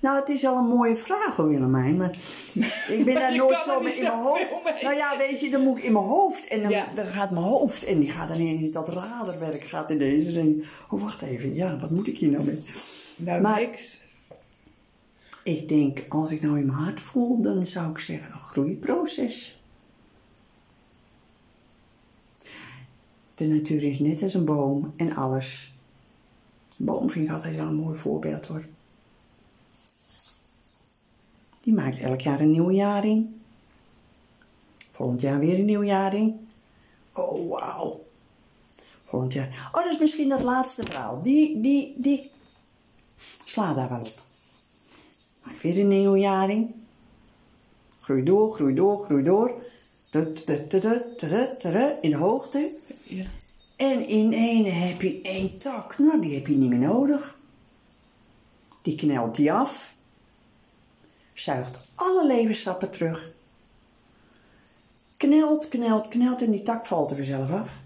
Nou, 0.00 0.20
het 0.20 0.28
is 0.28 0.44
al 0.46 0.56
een 0.56 0.68
mooie 0.68 0.96
vraag 0.96 1.36
hoor, 1.36 1.48
Willemijn. 1.48 1.96
Maar 1.96 2.10
ik 2.98 3.02
ben 3.04 3.14
daar 3.14 3.36
nooit 3.36 3.58
zo 3.64 3.80
mee 3.80 3.94
in 3.96 4.02
mijn 4.02 4.14
hoofd. 4.22 4.50
mee. 4.64 4.82
Nou 4.82 4.94
ja, 4.94 5.16
weet 5.18 5.40
je, 5.40 5.50
dan 5.50 5.60
moet 5.62 5.78
ik 5.78 5.84
in 5.84 5.92
mijn 5.92 6.04
hoofd. 6.04 6.46
En 6.48 6.62
dan, 6.62 6.70
Ja. 6.70 6.86
dan 6.94 7.06
gaat 7.06 7.30
mijn 7.30 7.44
hoofd. 7.44 7.84
En 7.84 7.98
die 7.98 8.10
gaat 8.10 8.36
ineens 8.38 8.70
dat 8.72 8.88
raderwerk 8.88 9.62
gaat 9.62 9.90
ineens. 9.90 10.26
En 10.26 10.34
dan 10.34 10.44
denk 10.44 10.56
ik, 10.56 10.64
oh 10.88 11.02
wacht 11.02 11.22
even. 11.22 11.54
Ja, 11.54 11.78
wat 11.78 11.90
moet 11.90 12.06
ik 12.08 12.18
hier 12.18 12.30
nou 12.30 12.44
mee? 12.44 12.62
Nou, 13.16 13.40
Maar- 13.40 13.60
niks. 13.60 13.97
Ik 15.48 15.68
denk, 15.68 16.04
als 16.08 16.30
ik 16.30 16.40
nou 16.40 16.58
in 16.58 16.66
mijn 16.66 16.78
hart 16.78 17.00
voel, 17.00 17.40
dan 17.40 17.66
zou 17.66 17.90
ik 17.90 17.98
zeggen 17.98 18.32
een 18.32 18.40
groeiproces. 18.40 19.62
De 23.34 23.46
natuur 23.46 23.82
is 23.82 23.98
net 23.98 24.22
als 24.22 24.34
een 24.34 24.44
boom 24.44 24.92
en 24.96 25.14
alles. 25.14 25.74
Een 26.78 26.84
boom 26.84 27.10
vind 27.10 27.26
ik 27.26 27.32
altijd 27.32 27.56
wel 27.56 27.66
een 27.66 27.74
mooi 27.74 27.98
voorbeeld 27.98 28.46
hoor. 28.46 28.64
Die 31.60 31.74
maakt 31.74 31.98
elk 31.98 32.20
jaar 32.20 32.40
een 32.40 32.50
nieuwe 32.50 32.74
jaring. 32.74 33.28
Volgend 34.92 35.20
jaar 35.20 35.38
weer 35.38 35.58
een 35.58 35.64
nieuwe 35.64 35.86
jaring. 35.86 36.36
Oh, 37.12 37.50
wauw. 37.50 38.04
Volgend 39.04 39.32
jaar. 39.32 39.70
Oh, 39.72 39.82
dat 39.84 39.92
is 39.92 39.98
misschien 39.98 40.28
dat 40.28 40.42
laatste 40.42 40.82
verhaal. 40.82 41.22
Die, 41.22 41.60
die, 41.60 41.94
die. 41.96 42.30
Sla 43.44 43.74
daar 43.74 43.88
wel 43.88 44.00
op. 44.00 44.26
Maak 45.48 45.62
weer 45.62 45.78
een 45.78 45.88
nieuwe 45.88 46.18
jaring. 46.18 46.74
Groei 48.00 48.24
door, 48.24 48.54
groei 48.54 48.74
door, 48.74 49.04
groei 49.04 49.22
door. 49.22 49.64
In 52.00 52.10
de 52.10 52.16
hoogte. 52.16 52.70
Ja. 53.04 53.24
En 53.76 54.08
in 54.08 54.32
ene 54.32 54.70
heb 54.70 55.00
je 55.00 55.20
één 55.22 55.58
tak. 55.58 55.98
Nou, 55.98 56.20
die 56.20 56.34
heb 56.34 56.46
je 56.46 56.56
niet 56.56 56.68
meer 56.68 56.78
nodig. 56.78 57.38
Die 58.82 58.94
knelt 58.94 59.36
die 59.36 59.52
af. 59.52 59.96
Zuigt 61.34 61.90
alle 61.94 62.26
levensstappen 62.26 62.90
terug. 62.90 63.30
Knelt, 65.16 65.68
knelt, 65.68 66.08
knelt 66.08 66.42
en 66.42 66.50
die 66.50 66.62
tak 66.62 66.86
valt 66.86 67.10
er 67.10 67.16
vanzelf 67.16 67.50
af. 67.50 67.76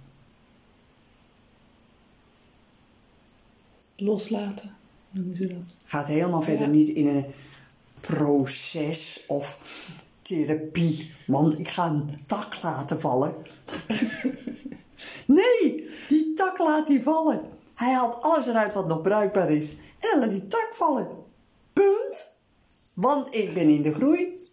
Loslaten. 3.96 4.74
Noemen 5.10 5.36
ze 5.36 5.46
dat. 5.46 5.74
Gaat 5.84 6.06
helemaal 6.06 6.42
verder 6.42 6.68
niet 6.68 6.88
in 6.88 7.06
een 7.06 7.24
proces 8.06 9.24
of 9.26 9.58
therapie. 10.22 11.12
Want 11.26 11.58
ik 11.58 11.68
ga 11.68 11.86
een 11.86 12.18
tak 12.26 12.62
laten 12.62 13.00
vallen. 13.00 13.34
nee, 15.38 15.90
die 16.08 16.34
tak 16.34 16.58
laat 16.58 16.88
hij 16.88 17.02
vallen. 17.02 17.40
Hij 17.74 17.92
haalt 17.92 18.22
alles 18.22 18.46
eruit 18.46 18.74
wat 18.74 18.88
nog 18.88 19.02
bruikbaar 19.02 19.50
is. 19.50 19.70
En 19.70 20.08
dan 20.10 20.18
laat 20.18 20.30
die 20.30 20.48
tak 20.48 20.70
vallen. 20.72 21.08
Punt. 21.72 22.38
Want 22.94 23.34
ik 23.34 23.54
ben 23.54 23.68
in 23.68 23.82
de 23.82 23.94
groei. 23.94 24.46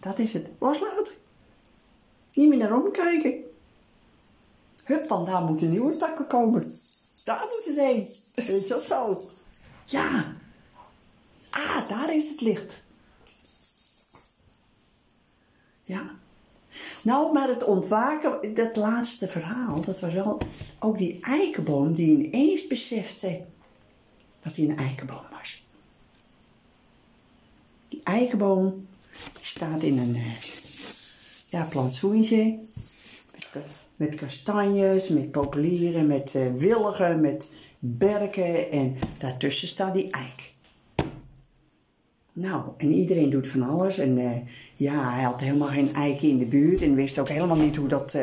Dat 0.00 0.18
is 0.18 0.32
het. 0.32 0.46
Loslaten. 0.58 1.14
Niet 2.34 2.48
meer 2.48 2.58
naar 2.58 2.82
omkijken. 2.82 3.44
Hup, 4.84 5.08
want 5.08 5.26
daar 5.26 5.42
moeten 5.42 5.70
nieuwe 5.70 5.96
takken 5.96 6.26
komen. 6.26 6.72
Daar 7.24 7.46
moet 7.50 7.64
het 7.64 7.76
heen. 7.76 8.08
Weet 8.34 8.62
je 8.62 8.68
wel 8.68 8.78
zo. 8.78 9.20
Ja. 9.84 10.36
Ah, 11.54 11.88
daar 11.88 12.16
is 12.16 12.28
het 12.28 12.40
licht. 12.40 12.84
Ja. 15.84 16.10
Nou, 17.02 17.32
maar 17.32 17.48
het 17.48 17.64
ontwaken, 17.64 18.54
dat 18.54 18.76
laatste 18.76 19.28
verhaal, 19.28 19.80
dat 19.80 20.00
was 20.00 20.12
wel 20.12 20.38
ook 20.78 20.98
die 20.98 21.18
eikenboom 21.20 21.94
die 21.94 22.16
ineens 22.16 22.66
besefte 22.66 23.44
dat 24.42 24.56
hij 24.56 24.68
een 24.68 24.78
eikenboom 24.78 25.26
was. 25.30 25.66
Die 27.88 28.00
eikenboom 28.04 28.86
staat 29.40 29.82
in 29.82 29.98
een 29.98 30.16
uh, 30.16 30.36
ja, 31.48 31.64
plantsoentje 31.64 32.58
met, 33.32 33.64
met 33.96 34.14
kastanjes, 34.14 35.08
met 35.08 35.30
populieren, 35.30 36.06
met 36.06 36.34
uh, 36.34 36.54
wilgen, 36.54 37.20
met 37.20 37.54
berken 37.78 38.70
en 38.70 38.96
daartussen 39.18 39.68
staat 39.68 39.94
die 39.94 40.10
eik. 40.10 40.53
Nou, 42.36 42.64
en 42.76 42.92
iedereen 42.92 43.30
doet 43.30 43.48
van 43.48 43.62
alles. 43.62 43.98
En 43.98 44.18
uh, 44.18 44.36
ja, 44.74 45.12
hij 45.12 45.22
had 45.22 45.40
helemaal 45.40 45.68
geen 45.68 45.94
eiken 45.94 46.28
in 46.28 46.38
de 46.38 46.46
buurt 46.46 46.82
en 46.82 46.94
wist 46.94 47.18
ook 47.18 47.28
helemaal 47.28 47.56
niet 47.56 47.76
hoe, 47.76 47.88
dat, 47.88 48.14
uh, 48.14 48.22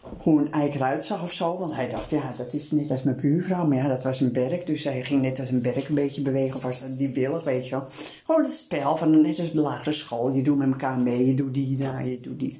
hoe 0.00 0.40
een 0.40 0.52
eik 0.52 0.74
eruit 0.74 1.04
zag 1.04 1.22
of 1.22 1.32
zo. 1.32 1.58
Want 1.58 1.74
hij 1.74 1.88
dacht, 1.88 2.10
ja, 2.10 2.34
dat 2.36 2.52
is 2.52 2.70
net 2.70 2.90
als 2.90 3.02
mijn 3.02 3.20
buurvrouw. 3.20 3.66
Maar 3.66 3.76
ja, 3.76 3.88
dat 3.88 4.02
was 4.02 4.20
een 4.20 4.32
berk, 4.32 4.66
dus 4.66 4.84
hij 4.84 5.04
ging 5.04 5.22
net 5.22 5.40
als 5.40 5.50
een 5.50 5.62
berk 5.62 5.88
een 5.88 5.94
beetje 5.94 6.22
bewegen. 6.22 6.56
Of 6.56 6.62
was 6.62 6.80
dat 6.80 6.98
die 6.98 7.08
willig, 7.08 7.44
weet 7.44 7.64
je 7.64 7.70
wel. 7.70 7.86
Gewoon 8.24 8.44
het 8.44 8.54
spel 8.54 8.96
van 8.96 9.20
net 9.20 9.38
als 9.38 9.52
de 9.52 9.60
lagere 9.60 9.92
school. 9.92 10.30
Je 10.30 10.42
doet 10.42 10.58
met 10.58 10.70
elkaar 10.70 10.98
mee, 10.98 11.26
je 11.26 11.34
doet 11.34 11.54
die 11.54 11.76
daar, 11.76 12.08
je 12.08 12.20
doet 12.20 12.38
die. 12.38 12.58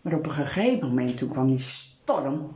Maar 0.00 0.14
op 0.14 0.26
een 0.26 0.32
gegeven 0.32 0.88
moment, 0.88 1.18
toen 1.18 1.28
kwam 1.28 1.50
die 1.50 1.60
storm. 1.60 2.50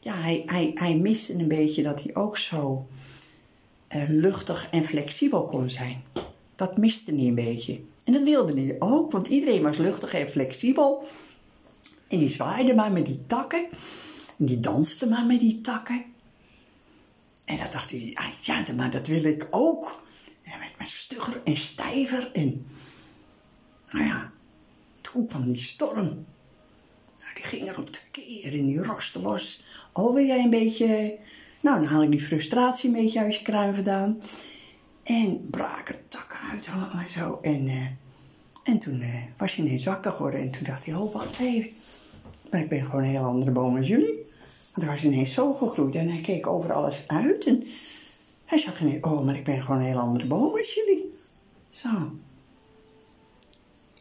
Ja, 0.00 0.14
hij, 0.14 0.42
hij, 0.46 0.70
hij 0.74 0.96
miste 0.96 1.34
een 1.34 1.48
beetje 1.48 1.82
dat 1.82 2.02
hij 2.02 2.14
ook 2.14 2.38
zo 2.38 2.86
luchtig 3.88 4.68
en 4.70 4.84
flexibel 4.84 5.46
kon 5.46 5.70
zijn. 5.70 6.02
Dat 6.54 6.76
miste 6.76 7.14
hij 7.14 7.26
een 7.26 7.34
beetje. 7.34 7.80
En 8.04 8.12
dat 8.12 8.22
wilde 8.22 8.60
hij 8.60 8.76
ook, 8.78 9.12
want 9.12 9.26
iedereen 9.26 9.62
was 9.62 9.76
luchtig 9.76 10.14
en 10.14 10.28
flexibel. 10.28 11.06
En 12.08 12.18
die 12.18 12.30
zwaaide 12.30 12.74
maar 12.74 12.92
met 12.92 13.06
die 13.06 13.26
takken. 13.26 13.68
En 14.38 14.46
die 14.46 14.60
danste 14.60 15.08
maar 15.08 15.26
met 15.26 15.40
die 15.40 15.60
takken. 15.60 16.04
En 17.44 17.56
dat 17.56 17.72
dacht 17.72 17.90
hij, 17.90 18.10
ah, 18.14 18.26
ja, 18.40 18.64
maar 18.76 18.90
dat 18.90 19.06
wil 19.06 19.24
ik 19.24 19.46
ook. 19.50 20.02
En 20.42 20.50
hij 20.50 20.60
werd 20.60 20.78
maar 20.78 20.88
stugger 20.88 21.40
en 21.44 21.56
stijver. 21.56 22.30
En 22.32 22.66
nou 23.90 24.04
ja, 24.04 24.32
toen 25.00 25.26
kwam 25.26 25.44
die 25.44 25.62
storm. 25.62 26.04
Nou, 27.18 27.34
die 27.34 27.44
ging 27.44 27.68
er 27.68 27.78
op 27.78 27.92
de 27.92 28.00
keer 28.10 28.52
en 28.52 28.66
die 28.66 28.82
roste 28.82 29.20
los. 29.20 29.64
Oh, 29.92 30.14
wil 30.14 30.24
jij 30.24 30.42
een 30.42 30.50
beetje 30.50 31.18
nou, 31.60 31.80
dan 31.80 31.88
haal 31.88 32.02
ik 32.02 32.10
die 32.10 32.20
frustratie 32.20 32.88
een 32.88 33.02
beetje 33.02 33.20
uit 33.20 33.36
je 33.36 33.42
kruin 33.42 33.74
vandaan. 33.74 34.20
En 35.02 35.50
braken 35.50 36.08
takken 36.08 36.38
uit 36.50 36.66
en 36.92 37.10
zo. 37.10 37.38
En, 37.42 37.66
uh, 37.66 37.86
en 38.64 38.78
toen 38.78 39.00
uh, 39.00 39.22
was 39.36 39.54
hij 39.54 39.64
ineens 39.64 39.84
wakker 39.84 40.12
geworden. 40.12 40.40
En 40.40 40.50
toen 40.50 40.64
dacht 40.64 40.84
hij, 40.84 40.94
oh, 40.94 41.14
wacht 41.14 41.38
even. 41.40 41.70
Maar 42.50 42.60
ik 42.60 42.68
ben 42.68 42.80
gewoon 42.80 43.02
een 43.02 43.10
heel 43.10 43.24
andere 43.24 43.50
boom 43.50 43.76
als 43.76 43.88
jullie. 43.88 44.26
Want 44.74 44.86
hij 44.86 44.86
was 44.86 45.04
ineens 45.04 45.32
zo 45.32 45.54
gegroeid. 45.54 45.94
En 45.94 46.08
hij 46.08 46.20
keek 46.20 46.46
over 46.46 46.72
alles 46.72 47.04
uit. 47.06 47.46
En 47.46 47.64
hij 48.44 48.58
zag 48.58 48.80
ineens, 48.80 49.04
oh, 49.04 49.24
maar 49.24 49.36
ik 49.36 49.44
ben 49.44 49.62
gewoon 49.62 49.78
een 49.78 49.86
heel 49.86 49.98
andere 49.98 50.26
boom 50.26 50.56
als 50.56 50.74
jullie. 50.74 51.12
Zo. 51.70 51.88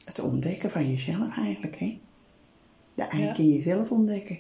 Het 0.06 0.20
ontdekken 0.20 0.72
van 0.72 0.90
jezelf 0.90 1.38
eigenlijk, 1.38 1.80
hè. 1.80 2.00
De 2.94 3.04
eigen 3.04 3.44
in 3.44 3.50
jezelf 3.50 3.92
ontdekken. 3.92 4.40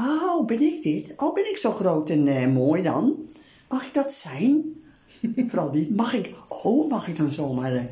Oh, 0.00 0.46
ben 0.46 0.60
ik 0.60 0.82
dit? 0.82 1.14
Oh, 1.16 1.34
ben 1.34 1.50
ik 1.50 1.56
zo 1.56 1.72
groot 1.72 2.10
en 2.10 2.26
uh, 2.26 2.46
mooi 2.46 2.82
dan? 2.82 3.28
Mag 3.68 3.86
ik 3.86 3.94
dat 3.94 4.12
zijn? 4.12 4.64
Vooral 5.48 5.70
die, 5.70 5.92
mag 5.92 6.12
ik, 6.12 6.34
oh, 6.48 6.90
mag 6.90 7.08
ik 7.08 7.16
dan 7.16 7.30
zomaar, 7.30 7.74
uh, 7.74 7.84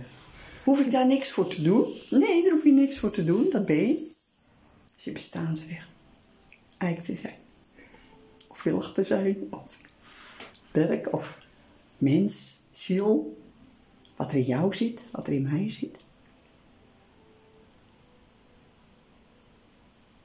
hoef 0.65 0.81
ik 0.81 0.91
daar 0.91 1.07
niks 1.07 1.31
voor 1.31 1.49
te 1.49 1.63
doen? 1.63 1.95
Nee, 2.11 2.43
daar 2.43 2.53
hoef 2.53 2.65
je 2.65 2.73
niks 2.73 2.99
voor 2.99 3.11
te 3.11 3.25
doen, 3.25 3.51
dat 3.51 3.67
ben 3.67 3.89
je. 3.89 4.13
Als 4.95 5.05
je 5.05 5.13
bestaansrecht 5.13 5.93
eik 6.85 7.01
te 7.01 7.17
zijn. 7.17 7.39
Of 8.49 8.63
willig 8.63 8.93
te 8.93 9.05
zijn, 9.05 9.47
of 9.51 9.79
werk, 10.73 11.13
of 11.13 11.41
mens, 11.99 12.63
ziel. 12.71 13.43
Wat 14.17 14.29
er 14.29 14.35
in 14.35 14.43
jou 14.43 14.75
zit, 14.75 15.05
wat 15.11 15.27
er 15.27 15.33
in 15.33 15.43
mij 15.43 15.71
zit. 15.71 15.97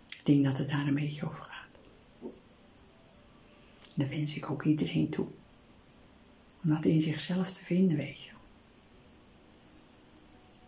Ik 0.08 0.22
denk 0.24 0.46
dat 0.46 0.58
het 0.58 0.70
daar 0.70 0.88
een 0.88 0.96
beetje 0.96 1.26
over 1.26 1.44
gaat. 1.44 1.49
Dat 4.00 4.10
wens 4.10 4.36
ik 4.36 4.50
ook 4.50 4.64
iedereen 4.64 5.10
toe. 5.10 5.28
Om 6.64 6.70
dat 6.70 6.86
in 6.86 7.02
zichzelf 7.02 7.52
te 7.52 7.64
vinden, 7.64 7.98
weet 7.98 8.22
je. 8.24 8.32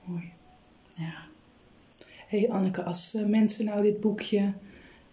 Mooi. 0.06 0.32
Ja. 0.96 1.26
hey 2.28 2.50
Anneke, 2.50 2.84
als 2.84 3.16
uh, 3.16 3.26
mensen 3.26 3.66
nou 3.66 3.84
dit 3.84 4.00
boekje 4.00 4.54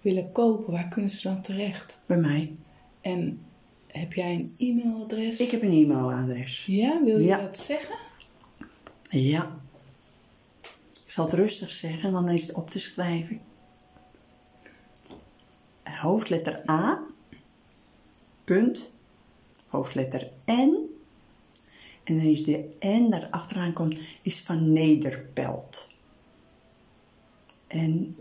willen 0.01 0.33
kopen, 0.33 0.73
waar 0.73 0.89
kunnen 0.89 1.11
ze 1.11 1.29
dan 1.29 1.43
terecht? 1.43 2.03
Bij 2.07 2.19
mij. 2.19 2.53
En 3.01 3.41
heb 3.87 4.13
jij 4.13 4.35
een 4.35 4.55
e-mailadres? 4.59 5.41
Ik 5.41 5.51
heb 5.51 5.63
een 5.63 5.73
e-mailadres. 5.85 6.67
Ja, 6.67 7.05
wil 7.05 7.19
je 7.19 7.25
Ja. 7.25 7.41
dat 7.41 7.57
zeggen? 7.59 7.97
Ja. 9.11 9.61
Ik 11.05 11.11
zal 11.15 11.25
het 11.25 11.35
rustig 11.35 11.71
zeggen, 11.71 12.13
want 12.13 12.27
dan 12.27 12.35
is 12.35 12.47
het 12.47 12.57
op 12.57 12.71
te 12.71 12.81
schrijven. 12.81 13.41
Hoofdletter 15.83 16.71
A. 16.71 17.03
Punt. 18.49 18.97
Hoofdletter 19.67 20.31
N. 20.47 20.77
En 22.05 22.17
dan 22.17 22.27
is 22.27 22.45
de 22.45 22.77
N 22.81 23.11
daar 23.11 23.29
achteraan 23.31 23.73
komt, 23.73 23.99
is 24.23 24.41
van 24.41 24.73
Nederpelt. 24.73 25.91
N-E-D-E-R-P-E-L-T. 27.69 28.21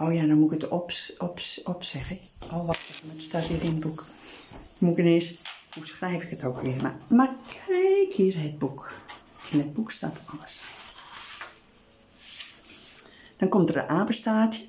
Oh 0.00 0.14
ja, 0.14 0.26
dan 0.26 0.38
moet 0.38 0.52
ik 0.52 0.60
het 0.60 0.70
op, 0.70 0.92
op, 1.18 1.40
opzeggen. 1.64 2.18
Oh, 2.42 2.66
wacht 2.66 2.88
even, 2.88 3.10
het 3.10 3.22
staat 3.22 3.44
hier 3.44 3.62
in 3.62 3.70
het 3.70 3.80
boek. 3.80 4.06
Moet 4.78 4.92
ik 4.92 4.98
ineens, 5.04 5.36
hoe 5.74 5.86
schrijf 5.86 6.22
ik 6.22 6.30
het 6.30 6.44
ook 6.44 6.60
weer? 6.60 6.82
Maar, 6.82 6.96
maar 7.08 7.34
kijk 7.66 8.14
hier 8.14 8.40
het 8.40 8.58
boek. 8.58 8.92
In 9.50 9.58
het 9.58 9.72
boek 9.72 9.90
staat 9.90 10.20
alles. 10.26 10.60
Dan 13.36 13.48
komt 13.48 13.68
er 13.68 13.76
een 13.76 13.88
apenstaartje. 13.88 14.66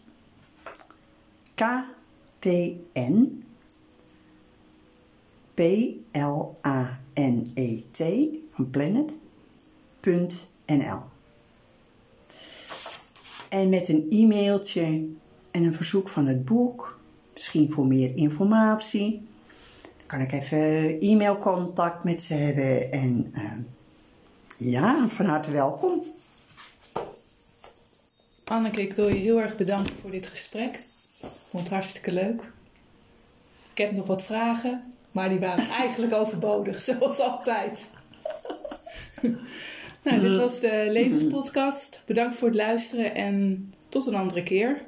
K-T-N 1.56 3.46
van 8.52 8.70
planet. 8.70 9.14
Punt 10.00 10.48
NL. 10.66 11.02
En 13.50 13.70
met 13.70 13.90
een 13.90 14.08
e-mailtje 14.10 14.82
en 15.52 15.64
een 15.64 15.74
verzoek 15.74 16.10
van 16.10 16.26
het 16.26 16.46
boek. 16.46 17.00
Misschien 17.34 17.72
voor 17.72 17.88
meer 17.88 18.16
informatie. 18.16 19.28
Kan 20.06 20.22
ik 20.22 20.32
even 20.32 21.00
e-mailcontact 21.00 22.04
met 22.04 22.22
ze 22.22 22.34
hebben. 22.34 22.92
En 22.92 23.34
uh, 23.36 23.52
ja, 24.58 25.08
van 25.08 25.26
harte 25.26 25.52
welkom. 25.52 26.04
Anneke, 28.48 28.82
ik 28.82 28.94
wil 28.94 29.08
je 29.08 29.16
heel 29.16 29.42
erg 29.42 29.56
bedanken 29.56 29.96
voor 30.02 30.12
dit 30.12 30.28
gesprek. 30.28 30.76
Ik 31.22 31.30
vond 31.50 31.64
het 31.64 31.72
hartstikke 31.72 32.12
leuk. 32.12 32.42
Ik 33.72 33.78
heb 33.78 33.92
nog 33.92 34.08
wat 34.08 34.24
vragen, 34.24 34.94
maar 35.12 35.30
die 35.30 35.40
waren 35.40 35.70
eigenlijk 35.84 36.14
overbodig, 36.14 36.82
zoals 36.82 37.20
altijd. 37.20 37.90
nou, 40.04 40.20
dit 40.20 40.36
was 40.36 40.60
de 40.60 40.88
Levenspodcast. 40.90 42.04
Bedankt 42.06 42.36
voor 42.36 42.48
het 42.48 42.58
luisteren 42.58 43.16
en 43.16 43.70
tot 43.90 44.06
een 44.06 44.16
andere 44.16 44.44
keer. 44.44 44.82